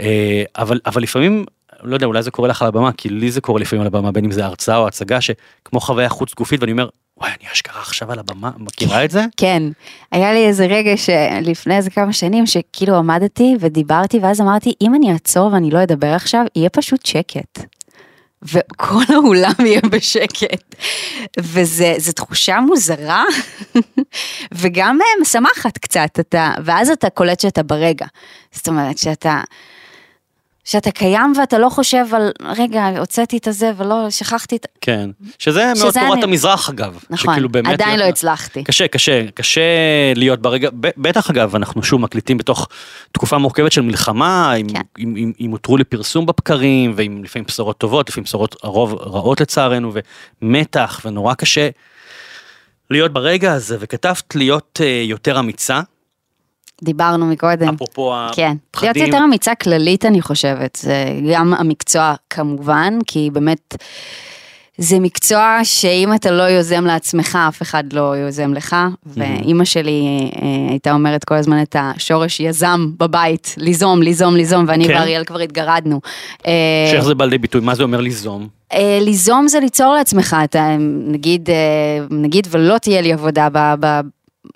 אה, 0.00 0.42
אבל, 0.58 0.80
אבל 0.86 1.02
לפעמים, 1.02 1.44
לא 1.82 1.96
יודע, 1.96 2.06
אולי 2.06 2.22
זה 2.22 2.30
קורה 2.30 2.48
לך 2.48 2.62
על 2.62 2.68
הבמה, 2.68 2.92
כי 2.92 3.08
לי 3.08 3.30
זה 3.30 3.40
קורה 3.40 3.60
לפעמים 3.60 3.80
על 3.80 3.86
הבמה, 3.86 4.12
בין 4.12 4.24
אם 4.24 4.32
זה 4.32 4.44
הרצאה 4.44 4.76
או 4.76 4.86
הצגה, 4.86 5.20
שכמו 5.20 5.80
חוויה 5.80 6.08
חוץ 6.08 6.34
גופית, 6.34 6.60
ואני 6.60 6.72
אומר, 6.72 6.88
וואי, 7.16 7.30
אני 7.40 7.52
אשכרה 7.52 7.82
עכשיו 7.82 8.12
על 8.12 8.18
הבמה, 8.18 8.50
מכירה 8.58 9.04
את 9.04 9.10
זה? 9.10 9.24
כן, 9.36 9.62
היה 10.12 10.32
לי 10.32 10.46
איזה 10.46 10.66
רגע 10.66 10.96
שלפני 10.96 11.76
איזה 11.76 11.90
כמה 11.90 12.12
שנים 12.12 12.46
שכאילו 12.46 12.96
עמדתי 12.96 13.56
ודיברתי 13.60 14.18
ואז 14.18 14.40
אמרתי 14.40 14.72
אם 14.80 14.94
אני 14.94 15.12
אעצור 15.12 15.52
ואני 15.52 15.70
לא 15.70 15.82
אדבר 15.82 16.14
עכשיו 16.14 16.44
יהיה 16.56 16.68
פשוט 16.68 17.06
שקט. 17.06 17.58
וכל 18.42 19.02
האולם 19.14 19.54
יהיה 19.58 19.80
בשקט. 19.90 20.74
וזה 21.40 21.94
זו 21.98 22.12
תחושה 22.12 22.60
מוזרה 22.60 23.24
וגם 24.60 24.98
אה, 25.00 25.22
משמחת 25.22 25.78
קצת 25.78 26.10
אתה 26.20 26.52
ואז 26.64 26.90
אתה 26.90 27.10
קולט 27.10 27.40
שאתה 27.40 27.62
ברגע. 27.62 28.06
זאת 28.52 28.68
אומרת 28.68 28.98
שאתה. 28.98 29.40
שאתה 30.64 30.90
קיים 30.90 31.32
ואתה 31.40 31.58
לא 31.58 31.68
חושב 31.68 32.06
על 32.14 32.30
רגע 32.58 32.86
הוצאתי 32.98 33.36
את 33.36 33.46
הזה 33.46 33.72
ולא 33.76 34.10
שכחתי 34.10 34.56
את 34.56 34.66
כן. 34.80 35.10
שזה 35.38 35.64
מאוד 35.64 35.76
שזה 35.90 36.00
תורת 36.00 36.12
אני- 36.18 36.22
המזרח 36.24 36.68
אגב. 36.70 36.98
נכון 37.10 37.32
שכאילו 37.34 37.48
באמת 37.48 37.72
עדיין 37.72 37.88
להיות- 37.90 38.00
לא 38.04 38.08
הצלחתי. 38.08 38.64
קשה, 38.64 38.88
קשה, 38.88 39.30
קשה 39.34 39.60
להיות 40.16 40.42
ברגע, 40.42 40.68
ב- 40.80 40.88
בטח 40.96 41.30
אגב, 41.30 41.56
אנחנו 41.56 41.82
שוב 41.82 42.00
מקליטים 42.00 42.38
בתוך 42.38 42.68
תקופה 43.12 43.38
מורכבת 43.38 43.72
של 43.72 43.80
מלחמה, 43.80 44.52
עם, 44.52 44.66
כן. 44.68 44.80
עם 45.38 45.50
הותרו 45.50 45.76
לפרסום 45.76 46.26
בבקרים, 46.26 46.92
ועם 46.96 47.24
לפעמים 47.24 47.44
בשורות 47.48 47.78
טובות, 47.78 48.08
לפעמים 48.08 48.24
בשורות 48.24 48.56
הרוב 48.62 48.94
רעות 48.94 49.40
לצערנו, 49.40 49.92
ומתח, 50.42 51.00
ונורא 51.04 51.34
קשה 51.34 51.68
להיות 52.90 53.12
ברגע 53.12 53.52
הזה, 53.52 53.76
וכתבת 53.80 54.34
להיות 54.34 54.80
uh, 54.82 55.08
יותר 55.08 55.38
אמיצה, 55.38 55.80
דיברנו 56.82 57.26
מקודם. 57.26 57.74
אפרופו 57.74 58.12
כן, 58.32 58.42
להיות 58.42 58.56
הפחדים. 58.70 59.06
יותר 59.06 59.24
אמיצה 59.24 59.54
כללית 59.54 60.04
אני 60.04 60.22
חושבת, 60.22 60.78
זה 60.82 61.04
גם 61.32 61.54
המקצוע 61.54 62.14
כמובן, 62.30 62.98
כי 63.06 63.30
באמת 63.32 63.74
זה 64.80 64.98
מקצוע 64.98 65.58
שאם 65.62 66.14
אתה 66.14 66.30
לא 66.30 66.42
יוזם 66.42 66.84
לעצמך, 66.84 67.38
אף 67.48 67.62
אחד 67.62 67.92
לא 67.92 68.16
יוזם 68.16 68.54
לך, 68.54 68.76
ואימא 69.06 69.64
שלי 69.64 70.30
אה, 70.42 70.70
הייתה 70.70 70.92
אומרת 70.92 71.24
כל 71.24 71.34
הזמן 71.34 71.62
את 71.62 71.76
השורש 71.78 72.40
יזם 72.40 72.86
בבית, 72.98 73.54
ליזום, 73.58 74.02
ליזום, 74.02 74.36
ליזום, 74.36 74.64
ואני 74.68 74.86
כן. 74.86 74.94
ואריאל 74.94 75.24
כבר 75.24 75.38
התגרדנו. 75.38 76.00
אה, 76.46 76.52
שאיך 76.90 77.04
זה 77.04 77.14
בא 77.14 77.24
לידי 77.24 77.38
ביטוי, 77.38 77.60
מה 77.60 77.74
זה 77.74 77.82
אומר 77.82 78.00
ליזום? 78.00 78.48
אה, 78.72 78.98
ליזום 79.00 79.48
זה 79.48 79.60
ליצור 79.60 79.94
לעצמך, 79.94 80.36
אתה 80.44 80.76
נגיד, 81.06 81.50
אה, 81.50 82.06
נגיד 82.10 82.46
ולא 82.50 82.78
תהיה 82.78 83.00
לי 83.00 83.12
עבודה 83.12 83.48
ב, 83.52 84.00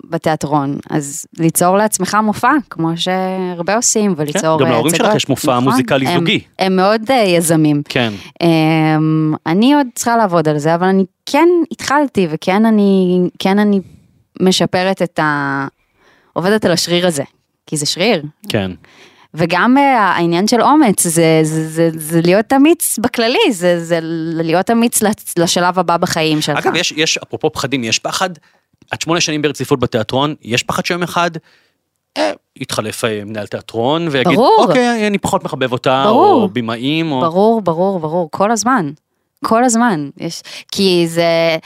בתיאטרון, 0.03 0.77
אז 0.89 1.25
ליצור 1.37 1.77
לעצמך 1.77 2.17
מופע, 2.23 2.51
כמו 2.69 2.89
שהרבה 2.95 3.75
עושים, 3.75 4.13
וליצור 4.17 4.59
גם 4.59 4.65
אה, 4.65 4.71
להורים 4.71 4.95
שלך 4.95 5.01
הצגות. 5.01 5.15
יש 5.15 5.29
מופע 5.29 5.51
נכון, 5.51 5.63
מוזיקלי 5.63 6.05
זוגי. 6.15 6.39
הם 6.59 6.75
מאוד 6.75 7.01
אה, 7.11 7.15
יזמים. 7.15 7.81
כן, 7.89 8.13
אמ, 8.41 9.33
אני 9.45 9.73
עוד 9.73 9.87
צריכה 9.95 10.17
לעבוד 10.17 10.47
על 10.47 10.57
זה, 10.57 10.75
אבל 10.75 10.87
אני 10.87 11.05
כן 11.25 11.47
התחלתי, 11.71 12.27
וכן 12.29 12.65
אני, 12.65 13.19
כן 13.39 13.59
אני 13.59 13.79
משפרת 14.39 15.01
את 15.01 15.19
ה... 15.19 15.67
עובדת 16.33 16.65
על 16.65 16.71
השריר 16.71 17.07
הזה, 17.07 17.23
כי 17.67 17.77
זה 17.77 17.85
שריר. 17.85 18.23
כן. 18.49 18.71
וגם 19.33 19.77
אה, 19.77 19.99
העניין 19.99 20.47
של 20.47 20.61
אומץ, 20.61 21.07
זה, 21.07 21.39
זה, 21.43 21.67
זה, 21.67 21.89
זה 21.93 22.21
להיות 22.21 22.53
אמיץ 22.53 22.99
בכללי, 22.99 23.51
זה, 23.51 23.83
זה 23.83 23.99
להיות 24.43 24.71
אמיץ 24.71 25.03
לשלב 25.39 25.79
הבא 25.79 25.97
בחיים 25.97 26.41
שלך. 26.41 26.57
אגב, 26.57 26.75
יש, 26.75 26.91
יש, 26.91 27.17
אפרופו 27.17 27.49
פחדים, 27.49 27.83
יש 27.83 27.99
פחד, 27.99 28.29
את 28.93 29.01
שמונה 29.01 29.21
שנים 29.21 29.41
ברציפות 29.41 29.79
בתיאטרון, 29.79 30.35
יש 30.41 30.63
פחד 30.63 30.85
שיום 30.85 31.03
אחד, 31.03 31.31
אה, 32.17 32.31
יתחלף 32.55 33.05
אה, 33.05 33.21
מנהל 33.25 33.47
תיאטרון, 33.47 34.07
ויגיד, 34.11 34.35
ברור. 34.35 34.65
אוקיי, 34.67 35.07
אני 35.07 35.17
פחות 35.17 35.43
מחבב 35.43 35.71
אותה, 35.71 36.03
ברור. 36.07 36.41
או 36.43 36.49
במאים, 36.49 37.11
או... 37.11 37.21
ברור, 37.21 37.61
ברור, 37.61 37.99
ברור, 37.99 38.29
כל 38.31 38.51
הזמן. 38.51 38.91
כל 39.43 39.63
הזמן. 39.63 40.09
יש, 40.17 40.41
כי 40.71 41.05
זה, 41.07 41.57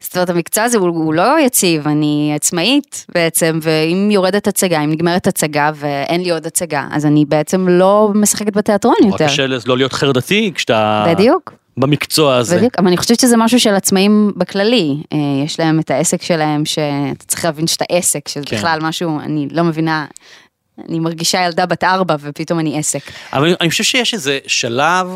זאת 0.00 0.16
אומרת, 0.16 0.30
המקצוע 0.30 0.64
הזה 0.64 0.78
הוא, 0.78 0.88
הוא 0.88 1.14
לא 1.14 1.40
יציב, 1.40 1.88
אני 1.88 2.32
עצמאית 2.34 3.06
בעצם, 3.14 3.58
ואם 3.62 4.10
יורדת 4.10 4.46
הצגה, 4.46 4.80
אם 4.80 4.90
נגמרת 4.90 5.26
הצגה 5.26 5.70
ואין 5.74 6.20
לי 6.20 6.30
עוד 6.30 6.46
הצגה, 6.46 6.86
אז 6.90 7.06
אני 7.06 7.24
בעצם 7.24 7.68
לא 7.68 8.10
משחקת 8.14 8.56
בתיאטרון 8.56 8.94
יותר. 9.04 9.26
קשה 9.26 9.46
לא 9.66 9.76
להיות 9.76 9.92
חרדתי 9.92 10.52
כשאתה... 10.54 11.06
בדיוק. 11.08 11.63
במקצוע 11.76 12.36
הזה. 12.36 12.56
בדיוק, 12.56 12.74
אבל 12.78 12.86
אני 12.86 12.96
חושבת 12.96 13.20
שזה 13.20 13.36
משהו 13.36 13.60
של 13.60 13.74
עצמאים 13.74 14.32
בכללי, 14.36 14.96
אה, 15.12 15.18
יש 15.44 15.60
להם 15.60 15.80
את 15.80 15.90
העסק 15.90 16.22
שלהם, 16.22 16.64
שאתה 16.64 17.24
צריך 17.26 17.44
להבין 17.44 17.66
שאתה 17.66 17.84
עסק, 17.88 18.28
שזה 18.28 18.44
כן. 18.46 18.56
בכלל 18.56 18.78
משהו, 18.82 19.20
אני 19.20 19.48
לא 19.50 19.64
מבינה, 19.64 20.06
אני 20.88 20.98
מרגישה 21.00 21.44
ילדה 21.46 21.66
בת 21.66 21.84
ארבע 21.84 22.16
ופתאום 22.20 22.58
אני 22.60 22.78
עסק. 22.78 23.00
אבל 23.32 23.44
אני- 23.44 23.54
אני 23.60 23.70
חושב 23.70 23.84
שיש 23.84 24.14
איזה 24.14 24.38
שלב 24.46 25.06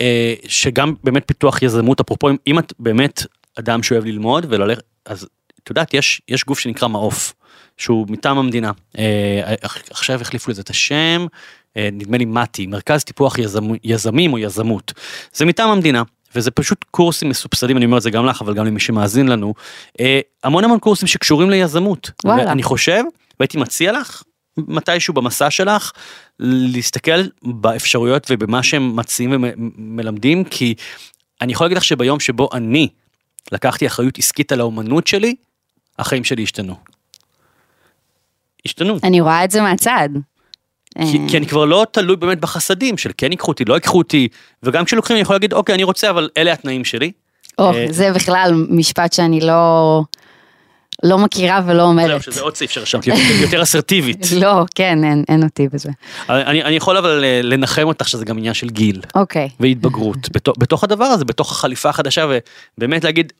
אה, 0.00 0.34
שגם 0.48 0.94
באמת 1.04 1.22
פיתוח 1.26 1.62
יזמות, 1.62 2.00
אפרופו 2.00 2.30
אם- 2.30 2.36
אם 2.46 2.58
את 2.58 2.72
באמת 2.78 3.22
אדם 3.58 3.82
שאוהב 3.82 4.04
ללמוד 4.04 4.46
ולהולך, 4.48 4.78
אז 5.06 5.28
את 5.64 5.70
יודעת, 5.70 5.94
יש, 5.94 6.22
יש 6.28 6.44
גוף 6.44 6.58
שנקרא 6.58 6.88
מעוף, 6.88 7.32
שהוא 7.76 8.06
מטעם 8.08 8.38
המדינה. 8.38 8.70
אה, 8.98 9.54
עכשיו 9.90 10.20
החליפו 10.20 10.50
לזה 10.50 10.62
את 10.62 10.70
השם, 10.70 11.20
אה, 11.22 11.26
נדמה 11.76 12.18
לי 12.18 12.24
מתי, 12.24 12.66
מרכז 12.66 13.04
טיפוח 13.04 13.38
יזמ, 13.38 13.68
יזמים 13.84 14.32
או 14.32 14.38
יזמות. 14.38 14.92
זה 15.32 15.44
מטעם 15.44 15.70
המדינה. 15.70 16.02
וזה 16.34 16.50
פשוט 16.50 16.84
קורסים 16.90 17.28
מסובסדים, 17.28 17.76
אני 17.76 17.84
אומר 17.84 17.96
את 17.96 18.02
זה 18.02 18.10
גם 18.10 18.26
לך, 18.26 18.42
אבל 18.42 18.54
גם 18.54 18.66
למי 18.66 18.80
שמאזין 18.80 19.28
לנו. 19.28 19.54
אה, 20.00 20.20
המון 20.44 20.64
המון 20.64 20.78
קורסים 20.78 21.08
שקשורים 21.08 21.50
ליזמות. 21.50 22.10
וואלה. 22.24 22.46
ואני 22.46 22.62
חושב, 22.62 23.02
והייתי 23.40 23.58
מציע 23.58 23.92
לך, 23.92 24.22
מתישהו 24.56 25.14
במסע 25.14 25.50
שלך, 25.50 25.92
להסתכל 26.38 27.20
באפשרויות 27.42 28.26
ובמה 28.30 28.62
שהם 28.62 28.96
מציעים 28.96 29.44
ומלמדים, 29.44 30.44
כי 30.44 30.74
אני 31.40 31.52
יכול 31.52 31.64
להגיד 31.64 31.76
לך 31.76 31.84
שביום 31.84 32.20
שבו 32.20 32.48
אני 32.52 32.88
לקחתי 33.52 33.86
אחריות 33.86 34.18
עסקית 34.18 34.52
על 34.52 34.60
האומנות 34.60 35.06
שלי, 35.06 35.34
החיים 35.98 36.24
שלי 36.24 36.42
השתנו. 36.42 36.76
השתנו. 38.66 38.98
אני 39.04 39.20
רואה 39.20 39.44
את 39.44 39.50
זה 39.50 39.60
מהצד. 39.60 40.08
כי, 40.94 41.18
אה, 41.18 41.28
כי 41.28 41.36
אני 41.36 41.46
כבר 41.46 41.64
לא 41.64 41.86
תלוי 41.92 42.16
באמת 42.16 42.40
בחסדים 42.40 42.98
של 42.98 43.10
כן 43.16 43.32
ייקחו 43.32 43.50
אותי, 43.50 43.64
לא 43.64 43.74
ייקחו 43.74 43.98
אותי, 43.98 44.28
וגם 44.62 44.84
כשלוקחים 44.84 45.16
אני 45.16 45.22
יכול 45.22 45.34
להגיד, 45.34 45.52
אוקיי, 45.52 45.74
אני 45.74 45.84
רוצה, 45.84 46.10
אבל 46.10 46.28
אלה 46.36 46.52
התנאים 46.52 46.84
שלי. 46.84 47.12
או, 47.58 47.72
אה, 47.74 47.86
זה 47.90 48.12
בכלל 48.12 48.66
משפט 48.68 49.12
שאני 49.12 49.40
לא, 49.40 50.02
לא 51.02 51.18
מכירה 51.18 51.60
ולא 51.66 51.76
זהו, 51.78 51.86
אומרת. 51.88 52.22
שזה 52.22 52.40
עוד 52.40 52.56
סעיף 52.56 52.70
שרשמתי, 52.70 53.10
יותר- 53.10 53.22
יותר 53.42 53.62
אסרטיבית. 53.62 54.26
לא, 54.42 54.64
כן, 54.74 55.04
אין, 55.04 55.24
אין 55.28 55.42
אותי 55.42 55.68
בזה. 55.68 55.90
אני, 56.28 56.62
אני 56.64 56.74
יכול 56.74 56.96
אבל 56.96 57.24
אה, 57.24 57.40
לנחם 57.42 57.82
אותך 57.84 58.08
שזה 58.08 58.24
גם 58.24 58.38
עניין 58.38 58.54
של 58.54 58.68
גיל 58.70 59.00
אוקיי, 59.14 59.48
והתבגרות 59.60 60.28
בתוך, 60.34 60.56
בתוך 60.58 60.84
הדבר 60.84 61.04
הזה, 61.04 61.24
בתוך 61.24 61.52
החליפה 61.52 61.88
החדשה, 61.88 62.26
ובאמת 62.78 63.04
להגיד, 63.04 63.32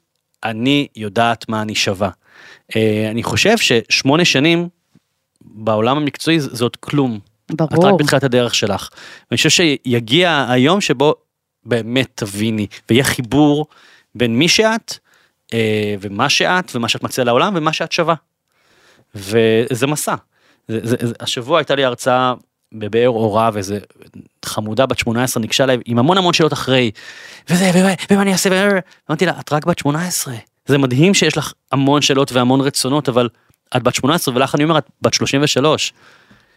אני 0.45 0.87
יודעת 0.97 1.49
מה 1.49 1.63
אני 1.63 1.75
שווה. 1.75 2.11
אני 3.11 3.23
חושב 3.23 3.59
ששמונה 3.59 4.25
שנים 4.25 4.69
בעולם 5.41 5.97
המקצועי 5.97 6.41
זה 6.41 6.49
זה 6.53 6.65
כלום. 7.57 7.69
את 7.69 7.73
רק 7.73 7.81
ברור. 7.81 7.99
בתחילת 7.99 8.25
הדרך 8.25 8.55
שלך. 8.55 8.89
ואני 9.31 9.37
חושב 9.37 9.51
שיגיע 9.51 10.47
היום 10.49 10.81
שבו 10.81 11.15
באמת 11.65 12.11
תביני, 12.15 12.67
ויהיה 12.91 13.05
חיבור 13.05 13.67
בין 14.15 14.39
מי 14.39 14.49
שאת, 14.49 14.99
אה, 15.55 15.95
ומה 16.01 16.29
שאת, 16.29 16.73
ומה 16.75 16.89
שאת 16.89 17.03
מציעה 17.03 17.25
לעולם, 17.25 17.53
ומה 17.57 17.73
שאת 17.73 17.93
שווה. 17.93 18.15
וזה 19.15 19.87
מסע. 19.87 20.15
זה, 20.69 20.81
זה, 20.83 20.97
זה, 21.01 21.15
השבוע 21.21 21.59
הייתה 21.59 21.75
לי 21.75 21.85
הרצאה 21.85 22.35
בבאר 22.73 23.09
אורה, 23.09 23.51
ואיזה 23.53 23.79
חמודה 24.45 24.87
בת 24.87 24.99
18 24.99 25.41
ניגשה 25.41 25.65
אליי 25.65 25.79
עם 25.87 25.99
המון 25.99 26.19
המון 26.19 26.33
שאלות 26.33 26.53
אחרי, 26.53 26.91
וזה, 27.51 27.71
ומה, 27.75 27.91
ומה 28.11 28.23
אני 28.23 28.33
אעשה, 28.33 28.51
ואמרתי 28.53 29.27
לה, 29.27 29.41
את 29.41 29.53
רק 29.53 29.67
בת 29.67 29.79
18. 29.79 30.35
זה 30.67 30.79
מדהים 30.79 31.15
שיש 31.15 31.37
לך 31.37 31.53
המון 31.73 32.03
שאלות 32.03 32.33
והמון 32.33 32.61
רצונות, 32.61 33.09
אבל 33.09 33.29
את 33.77 33.83
בת 33.83 33.95
18, 33.95 34.35
ולך 34.35 34.55
אני 34.55 34.65
אומר, 34.65 34.79
את 34.79 34.87
בת 35.03 35.15
33. 35.15 35.93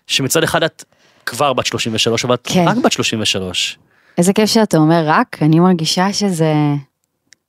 שמצד 0.07 0.43
אחד 0.43 0.63
את 0.63 0.83
כבר 1.25 1.53
בת 1.53 1.65
33, 1.65 2.25
אבל 2.25 2.33
את 2.33 2.47
כן. 2.53 2.67
רק 2.67 2.77
בת 2.77 2.91
33. 2.91 3.77
איזה 4.17 4.33
כיף 4.33 4.49
שאתה 4.49 4.77
אומר 4.77 5.03
רק, 5.05 5.37
אני 5.41 5.59
מרגישה 5.59 6.13
שזה... 6.13 6.53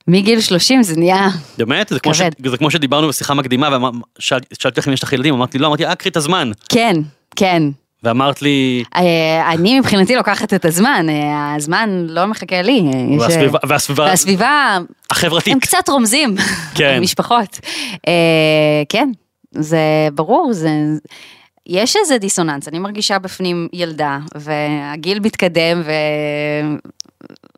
מגיל 0.07 0.41
30 0.41 0.83
זה 0.83 0.95
נהיה... 0.97 1.27
באמת? 1.57 1.89
זה 1.89 1.99
כמו, 1.99 2.13
ש... 2.13 2.21
זה 2.45 2.57
כמו 2.57 2.71
שדיברנו 2.71 3.07
בשיחה 3.07 3.33
מקדימה, 3.33 3.77
ושאלתי 4.17 4.65
אותך 4.65 4.87
אם 4.87 4.93
יש 4.93 5.03
לך 5.03 5.13
ילדים, 5.13 5.33
אמרתי 5.33 5.57
לא, 5.57 5.67
אמרתי, 5.67 5.85
אה, 5.85 5.95
קחי 5.95 6.09
את 6.09 6.17
הזמן. 6.17 6.51
כן, 6.69 6.95
כן. 7.35 7.63
ואמרת 8.03 8.41
לי, 8.41 8.83
אה, 8.95 9.51
אני 9.53 9.79
מבחינתי 9.79 10.15
לוקחת 10.15 10.53
את 10.53 10.65
הזמן, 10.65 11.05
אה, 11.09 11.55
הזמן 11.55 12.05
לא 12.09 12.25
מחכה 12.25 12.61
לי. 12.61 12.79
אה, 12.93 13.19
והסביבה, 13.19 13.59
והסביבה 13.67 14.03
והסביבה, 14.03 14.77
החברתית. 15.09 15.53
הם 15.53 15.59
קצת 15.59 15.89
רומזים, 15.89 16.35
כן. 16.75 16.93
המשפחות. 16.97 17.59
אה, 18.07 18.83
כן, 18.89 19.11
זה 19.51 19.79
ברור, 20.13 20.53
זה... 20.53 20.69
יש 21.67 21.95
איזה 21.95 22.17
דיסוננס, 22.17 22.67
אני 22.67 22.79
מרגישה 22.79 23.19
בפנים 23.19 23.67
ילדה, 23.73 24.19
והגיל 24.35 25.19
מתקדם, 25.19 25.81
ו... 25.85 25.91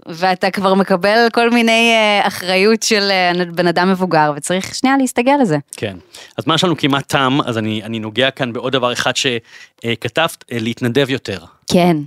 ואתה 0.08 0.51
כבר 0.51 0.74
מקבל 0.74 1.28
כל 1.34 1.49
מיני 1.49 1.91
אה, 1.93 2.28
אחריות 2.28 2.84
של 2.84 3.12
אה, 3.12 3.45
בן 3.55 3.68
אדם 3.68 3.91
מבוגר, 3.91 4.34
וצריך 4.36 4.76
שנייה 4.76 4.97
להסתגל 4.97 5.34
לזה. 5.41 5.58
כן. 5.78 5.97
אז 6.38 6.47
מה 6.47 6.58
שלנו 6.58 6.78
כמעט 6.78 7.10
תם, 7.10 7.38
אז 7.45 7.58
אני, 7.58 7.84
אני 7.84 7.99
נוגע 7.99 8.32
כאן 8.32 8.53
בעוד 8.53 8.74
דבר 8.74 8.93
אחד 8.93 9.12
שכתבת, 9.16 10.43
אה, 10.51 10.58
להתנדב 10.60 11.10
יותר. 11.10 11.39
כן. 11.72 11.97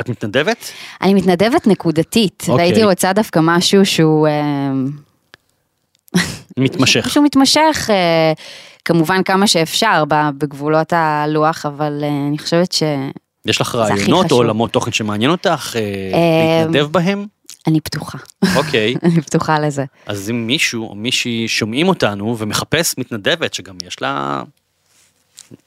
את 0.00 0.08
מתנדבת? 0.08 0.72
אני 1.02 1.14
מתנדבת 1.14 1.66
נקודתית, 1.66 2.42
אוקיי. 2.48 2.54
והייתי 2.54 2.84
רוצה 2.84 3.12
דווקא 3.12 3.40
משהו 3.42 3.86
שהוא... 3.86 4.28
מתמשך. 6.56 7.08
שהוא 7.12 7.24
מתמשך, 7.24 7.90
כמובן 8.88 9.22
כמה 9.22 9.46
שאפשר 9.46 10.04
בגבולות 10.38 10.92
הלוח, 10.92 11.66
אבל 11.66 12.00
אה, 12.02 12.08
אני 12.28 12.38
חושבת 12.38 12.72
שאני 12.72 13.10
יש 13.46 13.60
לך 13.60 13.74
רעיונות 13.74 14.32
או. 14.32 14.36
עולמות 14.36 14.72
תוכן 14.72 14.92
שמעניין 14.92 15.30
אותך 15.30 15.76
אה, 15.76 15.80
אה, 15.80 16.64
להתנדב 16.64 16.86
בהם? 16.92 17.26
פתוחה, 17.84 18.18
אוקיי. 18.56 18.94
אני 19.02 19.20
פתוחה 19.20 19.58
לזה. 19.58 19.84
אז 20.06 20.30
אם 20.30 20.46
מישהו 20.46 20.88
או 20.88 20.94
מישהי 20.94 21.48
שומעים 21.48 21.88
אותנו 21.88 22.38
ומחפש 22.38 22.94
מתנדבת 22.98 23.54
שגם 23.54 23.74
יש 23.86 24.02
לה... 24.02 24.42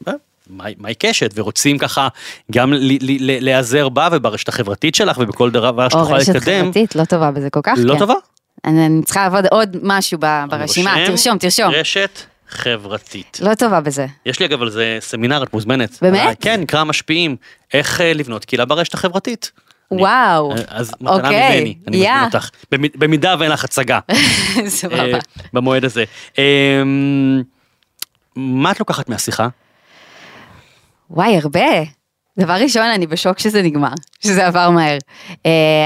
מה 0.07 0.65
מה 0.77 0.87
היא 0.87 0.95
קשת 0.99 1.31
ורוצים 1.35 1.77
ככה 1.77 2.07
גם 2.51 2.73
להיעזר 3.19 3.89
בה 3.89 4.09
וברשת 4.11 4.49
החברתית 4.49 4.95
שלך 4.95 5.17
ובכל 5.17 5.51
דבר 5.51 5.89
שאת 5.89 5.95
או 5.95 6.01
יכולה 6.01 6.17
רשת 6.17 6.35
לקדם. 6.35 6.63
חברתית, 6.63 6.95
לא 6.95 7.05
טובה 7.05 7.31
בזה 7.31 7.49
כל 7.49 7.59
כך. 7.63 7.73
לא 7.77 7.93
כן. 7.93 7.99
טובה? 7.99 8.13
אני 8.65 8.85
אני 8.85 9.03
צריכה 9.03 9.23
לעבוד 9.23 9.45
עוד 9.51 9.77
משהו 9.83 10.19
ברשימה, 10.49 10.93
אני 10.93 11.09
רושם 11.09 11.37
תרשום, 11.37 11.37
תרשום. 11.37 11.71
רשת 11.71 12.19
חברתית. 12.51 13.37
לא 13.41 13.55
טובה 13.55 13.81
בזה. 13.81 14.05
יש 14.25 14.39
לי 14.39 14.45
אגב 14.45 14.61
על 14.61 14.69
זה 14.69 14.97
סמינר, 15.01 15.43
את 15.43 15.53
מוזמנת. 15.53 15.97
באמת? 16.01 16.19
אה, 16.19 16.35
כן, 16.35 16.61
נקרא 16.61 16.83
משפיעים, 16.83 17.35
איך 17.73 18.01
אה, 18.01 18.13
לבנות 18.13 18.45
קהילה 18.45 18.65
ברשת 18.65 18.93
החברתית. 18.93 19.51
אני- 19.91 20.01
וואו. 20.01 20.51
אה, 20.51 20.57
אז 20.67 20.91
מתנה 21.01 21.15
אוקיי, 21.15 21.57
ממני, 21.59 21.75
אני 21.87 21.97
יא. 21.97 22.09
מזמין 22.11 22.23
אותך. 22.25 22.49
במ- 22.71 22.99
במידה 22.99 23.35
ואין 23.39 23.51
לך 23.51 23.63
הצגה 23.63 23.99
סבבה. 24.67 25.03
אה, 25.13 25.19
במועד 25.53 25.85
הזה. 25.85 26.03
אה, 26.39 26.81
מה 28.35 28.71
את 28.71 28.79
לוקחת 28.79 29.09
מהשיחה? 29.09 29.47
וואי, 31.09 31.37
הרבה. 31.37 31.59
דבר 32.39 32.53
ראשון, 32.53 32.83
אני 32.83 33.07
בשוק 33.07 33.39
שזה 33.39 33.61
נגמר, 33.61 33.93
שזה 34.23 34.47
עבר 34.47 34.69
מהר. 34.69 34.97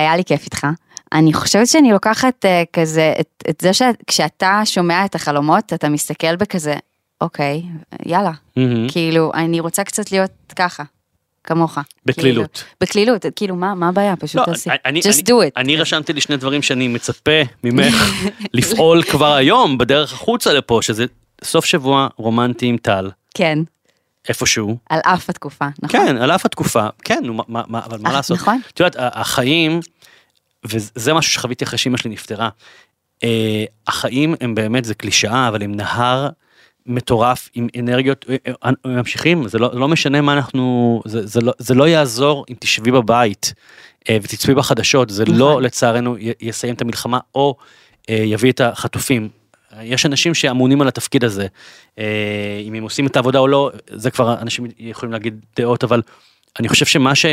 היה 0.05 0.18
לי 0.18 0.24
כיף 0.24 0.43
איתך. 0.45 0.68
אני 1.14 1.34
חושבת 1.34 1.68
שאני 1.68 1.91
לוקחת 1.91 2.45
אה, 2.45 2.64
כזה, 2.74 3.14
את, 3.20 3.43
את 3.49 3.62
זה 3.62 3.72
שכשאתה 3.74 4.62
שומע 4.66 5.06
את 5.06 5.16
החלומות, 5.16 5.74
אתה 5.74 5.89
מסתכל 5.89 6.36
בכזה, 6.36 6.76
אוקיי, 7.22 7.62
יאללה. 8.06 8.32
מהמם. 8.56 8.89
כאילו, 8.89 9.32
אני 9.34 9.60
רוצה 9.60 9.84
קצת 9.84 10.12
להיות 10.12 10.32
ככה, 10.56 10.84
כמוך. 11.43 11.78
בקלילות. 12.06 12.51
כאילו, 12.58 12.70
בקלילות, 12.82 13.26
כאילו, 13.36 13.56
מה 13.56 13.76
מה 13.76 13.89
הבעיה? 13.89 14.16
פשוט 14.16 14.36
לא, 14.36 14.45
תעשי. 14.45 14.70
אני- 14.86 14.99
Just 14.99 15.06
אני- 15.14 15.22
do 15.22 15.49
it. 15.49 15.51
אני 15.58 15.76
רשמתי 15.78 16.14
לי 16.14 16.22
שני 16.22 16.38
דברים 16.38 16.62
שאני 16.62 16.88
מצפה 16.88 17.32
ממך 17.64 17.95
לפעול 18.53 19.03
כבר 19.03 19.34
היום 19.34 19.78
בדרך 19.78 20.14
החוצה 20.14 20.53
לפה, 20.53 20.80
שזה 20.82 21.06
סוף 21.43 21.66
שבוע 21.66 22.08
רומנטי 22.16 22.66
עם 22.66 22.78
טל, 22.78 23.12
כן, 23.34 23.60
איפשהו. 24.30 24.78
על 24.89 24.99
אף 25.03 25.30
התקופה, 25.30 25.66
נכון? 25.84 25.99
כן, 26.08 26.18
על 26.18 26.32
אף 26.32 26.45
התקופה, 26.45 26.88
כן, 27.03 27.20
נו, 27.24 27.34
מה- 27.34 27.62
מה- 27.68 27.82
אבל 27.86 27.97
מה 27.99 28.10
אה, 28.10 28.14
לעשות? 28.14 28.38
נכון. 28.38 28.60
את 28.74 28.80
יודעת, 28.80 28.95
החיים, 28.99 29.80
וזה 30.66 31.13
משהו 31.13 31.32
שחוויתי 31.32 31.63
אחרי 31.63 31.78
שאמא 31.78 31.97
שלי 31.97 32.11
נפטרה, 32.11 32.49
אה, 33.24 33.66
החיים 33.88 34.36
הם 34.41 34.55
באמת, 34.55 34.86
זה 34.86 34.93
קלישאה, 34.93 35.47
אבל 35.47 35.63
הם 35.63 35.76
נהר 35.76 36.30
מטורף 36.86 37.49
עם 37.53 37.68
אנרגיות, 37.80 38.26
אה, 38.30 38.36
אה, 38.47 38.53
הם 38.63 38.74
ממשיכים, 38.86 39.47
זה 39.47 39.59
לא, 39.59 39.70
לא 39.74 39.88
משנה 39.88 40.22
מה 40.22 40.34
אנחנו, 40.34 41.01
זה, 41.05 41.28
זה, 41.28 41.41
לא, 41.41 41.53
זה 41.57 41.74
לא 41.74 41.88
יעזור 41.88 42.45
אם 42.49 42.55
תשבי 42.59 42.91
בבית 42.91 43.53
ותצפי 44.11 44.53
בחדשות, 44.53 45.09
זה 45.09 45.26
לא 45.26 45.49
נכון. 45.49 45.63
לצערנו 45.63 46.16
יסיים 46.41 46.74
את 46.76 46.82
המלחמה 46.82 47.20
או 47.36 47.55
יביא 48.09 48.51
את 48.51 48.61
החטופים. 48.61 49.30
יש 49.82 50.05
אנשים 50.05 50.34
שאמונים 50.34 50.82
על 50.82 50.88
התפקיד 50.88 51.24
הזה, 51.24 51.47
אם 52.63 52.74
הם 52.74 52.84
עושים 52.84 53.07
את 53.07 53.16
העבודה 53.16 53.39
או 53.39 53.47
לא, 53.47 53.72
זה 53.88 54.11
כבר 54.11 54.34
אנשים 54.41 54.66
יכולים 54.80 55.13
להגיד 55.13 55.45
דעות, 55.55 55.84
אבל 55.84 56.01
אני 56.59 56.70
חושב 56.70 56.86
שמה 56.86 57.16
ש... 57.16 57.26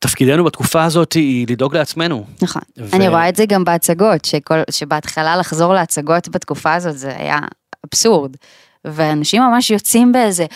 תפקידנו 0.00 0.44
בתקופה 0.44 0.84
הזאת 0.84 1.12
היא 1.12 1.46
לדאוג 1.50 1.76
לעצמנו. 1.76 2.24
נכון. 2.42 2.62
ו- 2.78 2.96
אני 2.96 3.08
רואה 3.08 3.28
את 3.28 3.36
זה 3.36 3.46
גם 3.46 3.64
בהצגות, 3.64 4.24
שכל, 4.24 4.54
שבהתחלה 4.70 5.36
לחזור 5.36 5.74
להצגות 5.74 6.28
בתקופה 6.28 6.74
הזאת 6.74 6.98
זה 6.98 7.16
היה 7.16 7.38
אבסורד. 7.86 8.36
ואנשים 8.84 9.42
ממש 9.42 9.70
יוצאים 9.70 10.12
באיזה, 10.12 10.46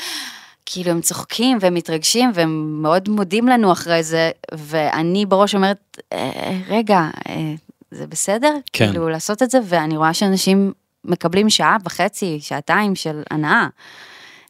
כאילו 0.66 0.90
הם 0.90 1.01
צוחקים 1.01 1.59
והם 1.61 1.74
מתרגשים 1.74 2.30
והם 2.34 2.82
מאוד 2.82 3.09
מודים 3.09 3.49
לנו 3.49 3.72
אחרי 3.72 4.03
זה, 4.03 4.30
ואני 4.55 5.26
בראש 5.26 5.55
אומרת, 5.55 5.99
"אה, 6.12 6.59
רגע, 6.68 7.01
אה, 7.28 7.55
זה 7.90 8.07
בסדר? 8.07 8.53
כן. 8.72 8.90
כאילו 8.90 9.09
לעשות 9.09 9.42
את 9.42 9.51
זה, 9.51 9.59
ואני 9.64 9.97
רואה 9.97 10.14
שאנשים 10.14 10.72
מקבלים 11.05 11.51
שעה 11.51 11.76
וחצי, 11.84 12.38
שעתיים 12.42 12.95
של 12.95 13.22
הנאה. 13.30 13.66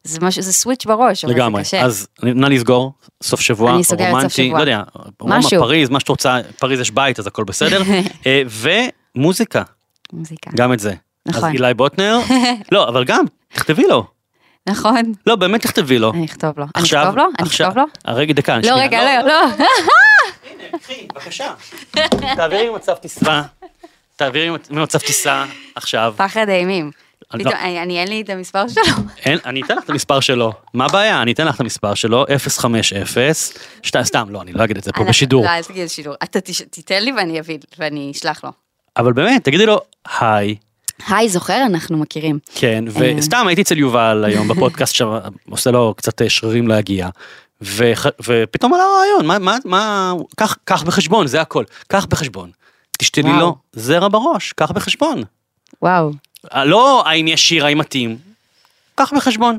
זה 0.05 0.19
משהו, 0.23 0.43
זה 0.43 0.53
סוויץ' 0.53 0.87
בראש, 0.87 1.25
אבל 1.25 1.35
לגמרי. 1.35 1.65
זה 1.65 1.69
קשה. 1.69 1.83
אז 1.83 2.09
נא 2.23 2.47
לסגור, 2.47 2.93
סוף 3.23 3.41
שבוע, 3.41 3.75
אני 3.75 3.85
סוגרת 3.85 4.23
סוף 4.23 4.33
שבוע. 4.33 4.59
לא 4.59 4.63
יודע, 4.63 4.83
רומא, 5.21 5.39
משהו. 5.39 5.61
פריז, 5.61 5.89
מה 5.89 6.01
שאת 6.01 6.09
רוצה, 6.09 6.39
פריז 6.59 6.81
יש 6.81 6.91
בית 6.91 7.19
אז 7.19 7.27
הכל 7.27 7.45
בסדר. 7.45 7.83
אה, 8.27 8.43
ומוזיקה, 9.17 9.63
מוזיקה. 10.13 10.51
גם 10.55 10.73
את 10.73 10.81
זה. 10.81 10.95
נכון. 11.27 11.49
אז 11.49 11.55
אילי 11.55 11.75
בוטנר, 11.75 12.19
לא, 12.73 12.89
אבל 12.89 13.05
גם, 13.05 13.25
תכתבי 13.49 13.83
לו. 13.83 14.07
נכון, 14.69 15.13
לא, 15.27 15.37
באמת 15.37 15.63
תכתבי 15.63 15.99
לו. 15.99 16.13
אני 16.13 16.27
אכתוב 16.27 16.59
לו. 16.59 16.65
אני 16.65 16.83
עכשיו, 16.83 17.03
אכתוב 17.03 17.17
לו? 17.17 17.25
אני 17.39 17.49
אכתוב 17.49 17.77
לו? 17.77 17.85
אה, 18.09 18.15
רגע, 18.15 18.33
דקה, 18.33 18.57
לא, 18.57 18.63
שנייה, 18.63 18.85
רגע, 18.85 19.23
לא, 19.23 19.29
לא. 19.29 19.43
הנה, 20.51 20.79
קחי, 20.79 21.07
בבקשה. 21.15 21.53
תעבירי 22.37 22.71
ממצב 22.71 22.95
טיסה, 22.95 23.43
תעבירי 24.17 24.51
ממצב 24.71 24.99
טיסה 24.99 25.45
עכשיו. 25.75 26.15
פחד 26.17 26.49
אימים. 26.49 26.91
אני 27.35 27.45
פתאום, 27.45 27.55
לא- 27.55 27.61
אני 27.65 27.83
אני- 27.83 27.99
אין 28.01 28.09
לי 28.09 28.21
את 28.21 28.31
המספר 28.31 28.69
שלו. 28.69 28.83
אין, 29.25 29.39
אני 29.47 29.63
אתן 29.63 29.77
לך 29.77 29.85
את 29.85 29.91
המספר 29.91 30.21
שלו. 30.21 30.53
מה 30.75 30.85
הבעיה? 30.85 31.23
אני 31.23 31.33
אתן 31.33 31.47
לך 31.47 31.55
את 31.55 31.61
המספר 31.61 31.95
שלו, 31.95 32.25
050, 32.49 33.07
שת- 33.83 34.03
סתם, 34.03 34.27
לא, 34.31 34.43
אני 34.43 34.53
לא 34.53 34.65
אגיד 34.65 34.77
את 34.77 34.85
זה 34.85 34.93
פה 34.93 35.05
בשידור. 35.05 35.45
לא, 35.45 35.51
אל 35.51 35.63
תגיד 35.63 35.87
שידור. 35.89 36.15
אתה 36.23 36.41
תיתן 36.71 37.03
לי 37.03 37.13
ואני 37.13 37.41
אביא, 37.41 37.59
ואני 37.79 38.11
אשלח 38.15 38.45
לו. 38.45 38.51
אבל 38.97 39.13
באמת, 39.13 39.45
תגידי 39.45 39.67
לו, 39.67 39.81
היי, 40.21 40.55
היי, 41.09 41.29
זוכר? 41.29 41.63
אנחנו 41.67 41.97
מכירים. 41.99 42.39
כן, 42.55 42.85
אה. 42.89 43.13
וסתם 43.19 43.45
הייתי 43.47 43.63
אצל 43.63 43.79
יובל 43.79 44.25
היום 44.27 44.49
בפודקאסט 44.49 44.95
שם, 44.95 45.19
עושה 45.51 45.71
לו 45.71 45.95
קצת 45.97 46.23
אה, 46.23 46.31
שרירים 46.31 46.69
להגיע. 46.69 47.09
ופתאום 47.63 48.75
עלה 48.75 48.83
רעיון, 49.01 49.27
מה, 49.27 49.39
מה, 49.39 49.57
מה, 49.65 50.13
קח, 50.65 50.83
בחשבון, 50.83 51.27
זה 51.27 51.41
הכל, 51.41 51.65
קח 51.89 52.05
בחשבון. 52.07 52.51
תשתלי. 52.99 53.33
לו 53.41 53.57
זרע 53.73 54.09
בראש, 54.09 54.53
קח 54.53 54.71
בחשבון. 54.71 55.23
וואו. 55.83 56.11
אה, 56.55 56.65
לא 56.65 57.03
האם 57.07 57.29
יש 57.29 57.49
שיר, 57.49 57.67
האם 57.67 57.79
מתאים, 57.79 58.19
קח 58.95 59.13
בחשבון. 59.17 59.59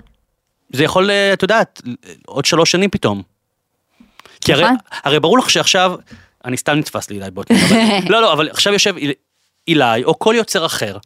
זה 0.69 0.83
יכול, 0.83 1.11
אה, 1.11 1.33
את 1.33 1.41
יודעת, 1.41 1.81
עוד 2.25 2.45
שלוש 2.45 2.71
שנים 2.71 2.89
פתאום. 2.89 3.21
כי 4.41 4.53
הרי, 4.53 4.63
נכון. 4.63 4.75
הרי 5.03 5.19
ברור 5.19 5.37
לך 5.37 5.49
שעכשיו, 5.49 5.95
אני 6.45 6.57
סתם 6.57 6.73
נתפס 6.73 7.09
לי 7.09 7.15
אילי 7.15 7.31
בוטנר, 7.31 7.57
אבל, 7.65 7.75
לא, 8.11 8.21
לא, 8.21 8.33
אבל 8.33 8.49
עכשיו 8.49 8.73
יושב 8.73 8.95
איל- 8.97 9.11
אילי, 9.67 10.03
או 10.03 10.19
כל 10.19 10.33
יוצר 10.37 10.65
אחר, 10.65 10.97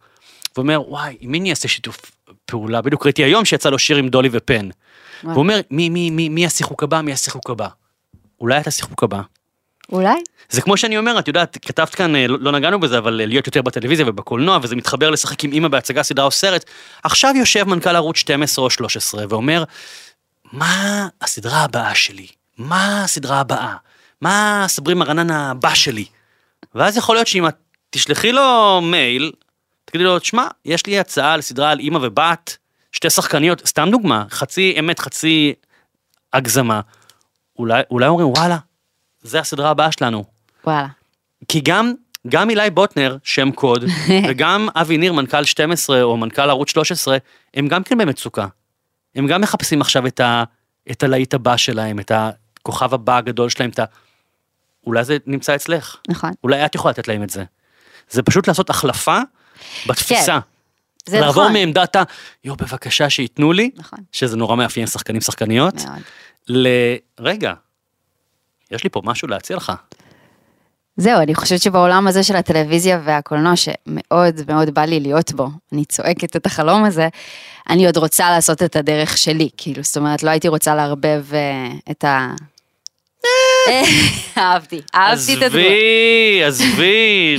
ואומר, 0.57 0.81
וואי, 0.87 1.17
עם 1.19 1.31
מי 1.31 1.39
אני 1.39 1.49
אעשה 1.49 1.67
שיתוף 1.67 1.97
פעולה? 2.45 2.81
בדיוק 2.81 3.05
ראיתי 3.05 3.23
היום 3.23 3.45
שיצא 3.45 3.69
לו 3.69 3.79
שיר 3.79 3.97
עם 3.97 4.09
דולי 4.09 4.29
ופן. 4.31 4.69
וואי. 5.23 5.33
הוא 5.35 5.43
אומר, 5.43 5.59
מי, 5.71 5.89
מי, 5.89 6.09
מי, 6.09 6.29
מי 6.29 6.45
השיחוק 6.45 6.83
הבא, 6.83 7.01
מי 7.01 7.13
השיחוק 7.13 7.49
הבא? 7.49 7.67
אולי 8.41 8.59
אתה 8.59 8.71
שיחוק 8.71 9.03
הבא. 9.03 9.21
אולי? 9.91 10.19
זה 10.49 10.61
כמו 10.61 10.77
שאני 10.77 10.97
אומר, 10.97 11.19
את 11.19 11.27
יודעת, 11.27 11.57
כתבת 11.61 11.95
כאן, 11.95 12.15
אה, 12.15 12.27
לא 12.27 12.37
לא 12.39 12.51
נגענו 12.51 12.79
בזה, 12.79 12.97
אבל 12.97 13.21
אה, 13.21 13.25
להיות 13.25 13.47
יותר 13.47 13.61
בטלוויזיה 13.61 14.05
ובקולנוע, 14.07 14.59
וזה 14.61 14.75
מתחבר 14.75 15.09
לשחק 15.09 15.43
עם 15.43 15.51
אימא 15.51 15.67
בהצגה, 15.67 16.03
סדרה 16.03 16.25
או 16.25 16.31
סרט. 16.31 16.65
עכשיו 17.03 17.33
יושב 17.35 17.63
מנכ"ל 17.63 17.95
ערוץ 17.95 18.17
12 18.17 18.65
או 18.65 18.69
13 18.69 19.25
ואומר, 19.29 19.63
מה 20.51 21.07
הסדרה 21.21 21.63
הבאה 21.63 21.95
שלי? 21.95 22.27
מה 22.57 23.03
הסדרה 23.03 23.39
הבאה? 23.39 23.75
מה 24.21 24.65
סברי 24.67 24.93
מרנן 24.93 25.31
הבא 25.31 25.73
שלי? 25.73 26.05
ואז 26.75 26.97
יכול 26.97 27.15
להיות 27.15 27.27
שאם 27.27 27.47
את 27.47 27.55
תשלחי 27.89 28.31
לו 28.31 28.79
מייל, 28.81 29.31
תגידי 29.85 30.03
לו, 30.03 30.19
שמע, 30.19 30.47
יש 30.65 30.85
לי 30.85 30.99
הצעה 30.99 31.37
לסדרה 31.37 31.71
על 31.71 31.79
אימא 31.79 31.99
ובת, 32.01 32.57
שתי 32.91 33.09
שחקניות, 33.09 33.67
סתם 33.67 33.89
דוגמה, 33.91 34.25
חצי 34.29 34.75
אמת, 34.79 34.99
חצי 34.99 35.53
הגזמה. 36.33 36.81
אולי, 37.59 37.81
אולי 37.91 38.07
אומרים, 38.07 38.27
וואלה, 38.27 38.57
זה 39.21 39.39
הסדרה 39.39 39.69
הבאה 39.69 39.91
שלנו. 39.91 40.23
וואלה. 40.63 40.87
כי 41.47 41.61
גם, 41.61 41.93
גם 42.27 42.49
אילי 42.49 42.69
בוטנר, 42.69 43.17
שם 43.23 43.51
קוד, 43.51 43.85
וגם 44.29 44.67
אבי 44.75 44.97
ניר, 44.97 45.13
מנכ"ל 45.13 45.43
12 45.43 46.03
או 46.03 46.17
מנכ"ל 46.17 46.49
ערוץ 46.49 46.69
13, 46.69 47.17
הם 47.53 47.67
גם 47.67 47.83
כן 47.83 47.97
במצוקה. 47.97 48.47
הם 49.15 49.27
גם 49.27 49.41
מחפשים 49.41 49.81
עכשיו 49.81 50.07
את, 50.07 50.19
ה, 50.19 50.43
את 50.91 51.03
הלהיט 51.03 51.33
הבא 51.33 51.57
שלהם, 51.57 51.99
את 51.99 52.11
הכוכב 52.11 52.93
הבא 52.93 53.17
הגדול 53.17 53.49
שלהם, 53.49 53.69
את 53.69 53.79
ה... 53.79 53.85
אולי 54.87 55.03
זה 55.03 55.17
נמצא 55.25 55.55
אצלך. 55.55 55.95
נכון. 56.07 56.31
אולי 56.43 56.65
את 56.65 56.75
יכולה 56.75 56.91
לתת 56.91 57.07
להם 57.07 57.23
את 57.23 57.29
זה. 57.29 57.43
זה 58.09 58.23
פשוט 58.23 58.47
לעשות 58.47 58.69
החלפה 58.69 59.19
בתפיסה. 59.87 60.39
זה 61.05 61.19
לעבור 61.19 61.43
נכון. 61.43 61.53
מעמדת 61.53 61.95
ה... 61.95 62.03
יו, 62.43 62.55
בבקשה 62.55 63.09
שייתנו 63.09 63.53
לי, 63.53 63.71
נכון. 63.75 63.99
שזה 64.11 64.37
נורא 64.37 64.55
מאפיין 64.55 64.87
שחקנים 64.87 65.21
שחקניות, 65.21 65.75
מאוד. 65.75 65.99
ל... 66.47 66.67
רגע, 67.19 67.53
יש 68.71 68.83
לי 68.83 68.89
פה 68.89 69.01
משהו 69.03 69.27
להציע 69.27 69.57
לך. 69.57 69.71
זהו, 70.97 71.21
אני 71.21 71.35
חושבת 71.35 71.61
שבעולם 71.61 72.07
הזה 72.07 72.23
של 72.23 72.35
הטלוויזיה 72.35 73.01
והקולנוע, 73.03 73.53
שמאוד 73.55 74.41
מאוד 74.47 74.69
בא 74.69 74.81
לי 74.81 74.99
להיות 74.99 75.31
בו, 75.31 75.47
אני 75.73 75.85
צועקת 75.85 76.35
את 76.35 76.45
החלום 76.45 76.85
הזה, 76.85 77.07
אני 77.69 77.85
עוד 77.85 77.97
רוצה 77.97 78.29
לעשות 78.29 78.63
את 78.63 78.75
הדרך 78.75 79.17
שלי, 79.17 79.49
כאילו, 79.57 79.83
זאת 79.83 79.97
אומרת, 79.97 80.23
לא 80.23 80.29
הייתי 80.29 80.47
רוצה 80.47 80.75
לערבב 80.75 81.25
אה, 81.33 81.67
את 81.91 82.03
ה... 82.03 82.33
אהבתי, 84.37 84.81
אהבתי 84.95 85.33
את 85.33 85.41
התגובה. 85.41 85.59
עזבי, 85.59 86.41
עזבי, 86.47 87.37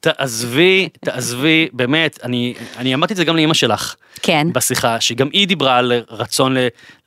תעזבי, 0.00 0.88
תעזבי, 1.04 1.68
באמת, 1.72 2.18
אני, 2.22 2.54
אני 2.76 2.94
אמרתי 2.94 3.12
את 3.12 3.16
זה 3.16 3.24
גם 3.24 3.36
לאימא 3.36 3.54
שלך 3.54 3.94
כן, 4.26 4.46
בשיחה, 4.52 5.00
שגם 5.00 5.28
היא 5.32 5.48
דיברה 5.48 5.78
על 5.78 5.92
רצון 6.10 6.56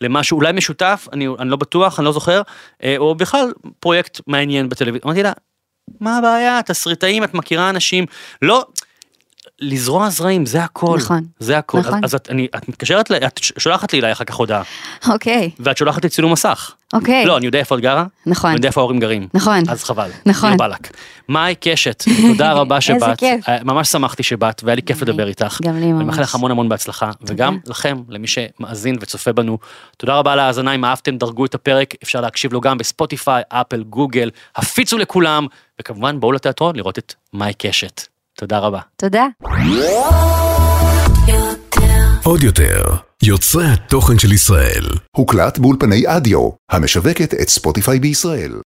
למשהו 0.01 0.37
אולי 0.37 0.51
משותף, 0.51 1.07
אני, 1.13 1.27
אני 1.39 1.49
לא 1.49 1.55
בטוח, 1.55 1.99
אני 1.99 2.05
לא 2.05 2.11
זוכר, 2.11 2.41
אה, 2.83 2.95
או 2.97 3.15
בכלל 3.15 3.51
פרויקט 3.79 4.21
מעניין 4.27 4.69
בטלוויזיה. 4.69 5.01
אמרתי 5.05 5.23
לה, 5.23 5.31
מה 5.99 6.17
הבעיה, 6.17 6.59
תסריטאים, 6.65 7.23
את 7.23 7.33
מכירה 7.33 7.69
אנשים, 7.69 8.05
לא, 8.41 8.65
לזרוע 9.59 10.09
זרעים, 10.09 10.45
זה 10.45 10.63
הכל, 10.63 10.97
נכון, 10.97 11.23
זה 11.39 11.57
הכל. 11.57 11.79
נכון. 11.79 11.93
אז, 11.93 11.99
אז 12.03 12.15
את, 12.15 12.29
אני, 12.29 12.47
את 12.57 12.69
מתקשרת, 12.69 13.11
את 13.11 13.39
שולחת 13.57 13.93
לי 13.93 13.99
אליי 13.99 14.11
אחר 14.11 14.23
כך 14.23 14.35
הודעה, 14.35 14.61
אוקיי, 15.07 15.51
ואת 15.59 15.77
שולחת 15.77 16.03
לי 16.03 16.09
צילום 16.09 16.31
מסך. 16.31 16.71
אוקיי. 16.93 17.25
לא, 17.25 17.37
אני 17.37 17.45
יודע 17.45 17.59
איפה 17.59 17.75
את 17.75 17.81
גרה, 17.81 18.05
נכון. 18.25 18.49
אני 18.49 18.57
יודע 18.57 18.67
איפה 18.67 18.81
ההורים 18.81 18.99
גרים. 18.99 19.27
נכון. 19.33 19.63
אז 19.69 19.83
חבל. 19.83 20.09
נכון. 20.25 20.49
דיר 20.49 20.57
באלק. 20.57 20.91
מאי 21.29 21.55
קשת, 21.59 22.03
תודה 22.27 22.53
רבה 22.59 22.75
איזה 22.75 22.85
שבאת. 22.85 23.19
כיף. 23.19 23.49
אה, 23.49 23.57
ממש 23.63 23.89
שמחתי 23.89 24.23
שבאת, 24.23 24.63
והיה 24.63 24.75
לי 24.75 24.81
כיף 24.81 25.01
לי. 25.01 25.11
לדבר 25.11 25.27
איתך. 25.27 25.59
גם 25.63 25.75
לי 25.75 25.83
אני 25.83 25.93
ממש. 25.93 26.05
מאחל 26.05 26.21
לך 26.21 26.35
המון 26.35 26.51
המון 26.51 26.69
בהצלחה, 26.69 27.11
וגם 27.21 27.57
לכם, 27.67 27.97
למי 28.09 28.27
שמאזין 28.27 28.97
וצופה 29.01 29.33
בנו. 29.33 29.57
תודה 29.97 30.15
רבה 30.15 30.33
על 30.33 30.39
ההאזנה, 30.39 30.75
אם 30.75 30.85
אהבתם, 30.85 31.17
דרגו 31.17 31.45
את 31.45 31.55
הפרק, 31.55 31.93
אפשר 32.03 32.21
להקשיב 32.21 32.53
לו 32.53 32.61
גם 32.61 32.77
בספוטיפיי, 32.77 33.43
אפל, 33.49 33.83
גוגל, 33.83 34.29
הפיצו 34.55 34.97
לכולם, 34.97 35.47
וכמובן 35.81 36.19
בואו 36.19 36.31
לתיאטרון 36.31 36.75
לראות 36.75 36.97
את 36.97 37.13
מאי 37.33 37.53
קשת. 37.57 38.16
תודה 38.39 38.59
רבה. 38.59 38.79
תודה. 38.95 39.25
עוד 42.23 42.43
יותר, 42.43 42.83
יוצרי 43.23 43.65
התוכן 43.65 44.19
של 44.19 44.33
ישראל. 44.33 44.83
הוקלט 45.15 45.57
באולפני 45.57 46.03
אדיו, 46.07 46.49
המשווקת 46.71 47.33
את 47.33 47.49
ספוטיפיי 47.49 47.99
בישראל. 47.99 48.61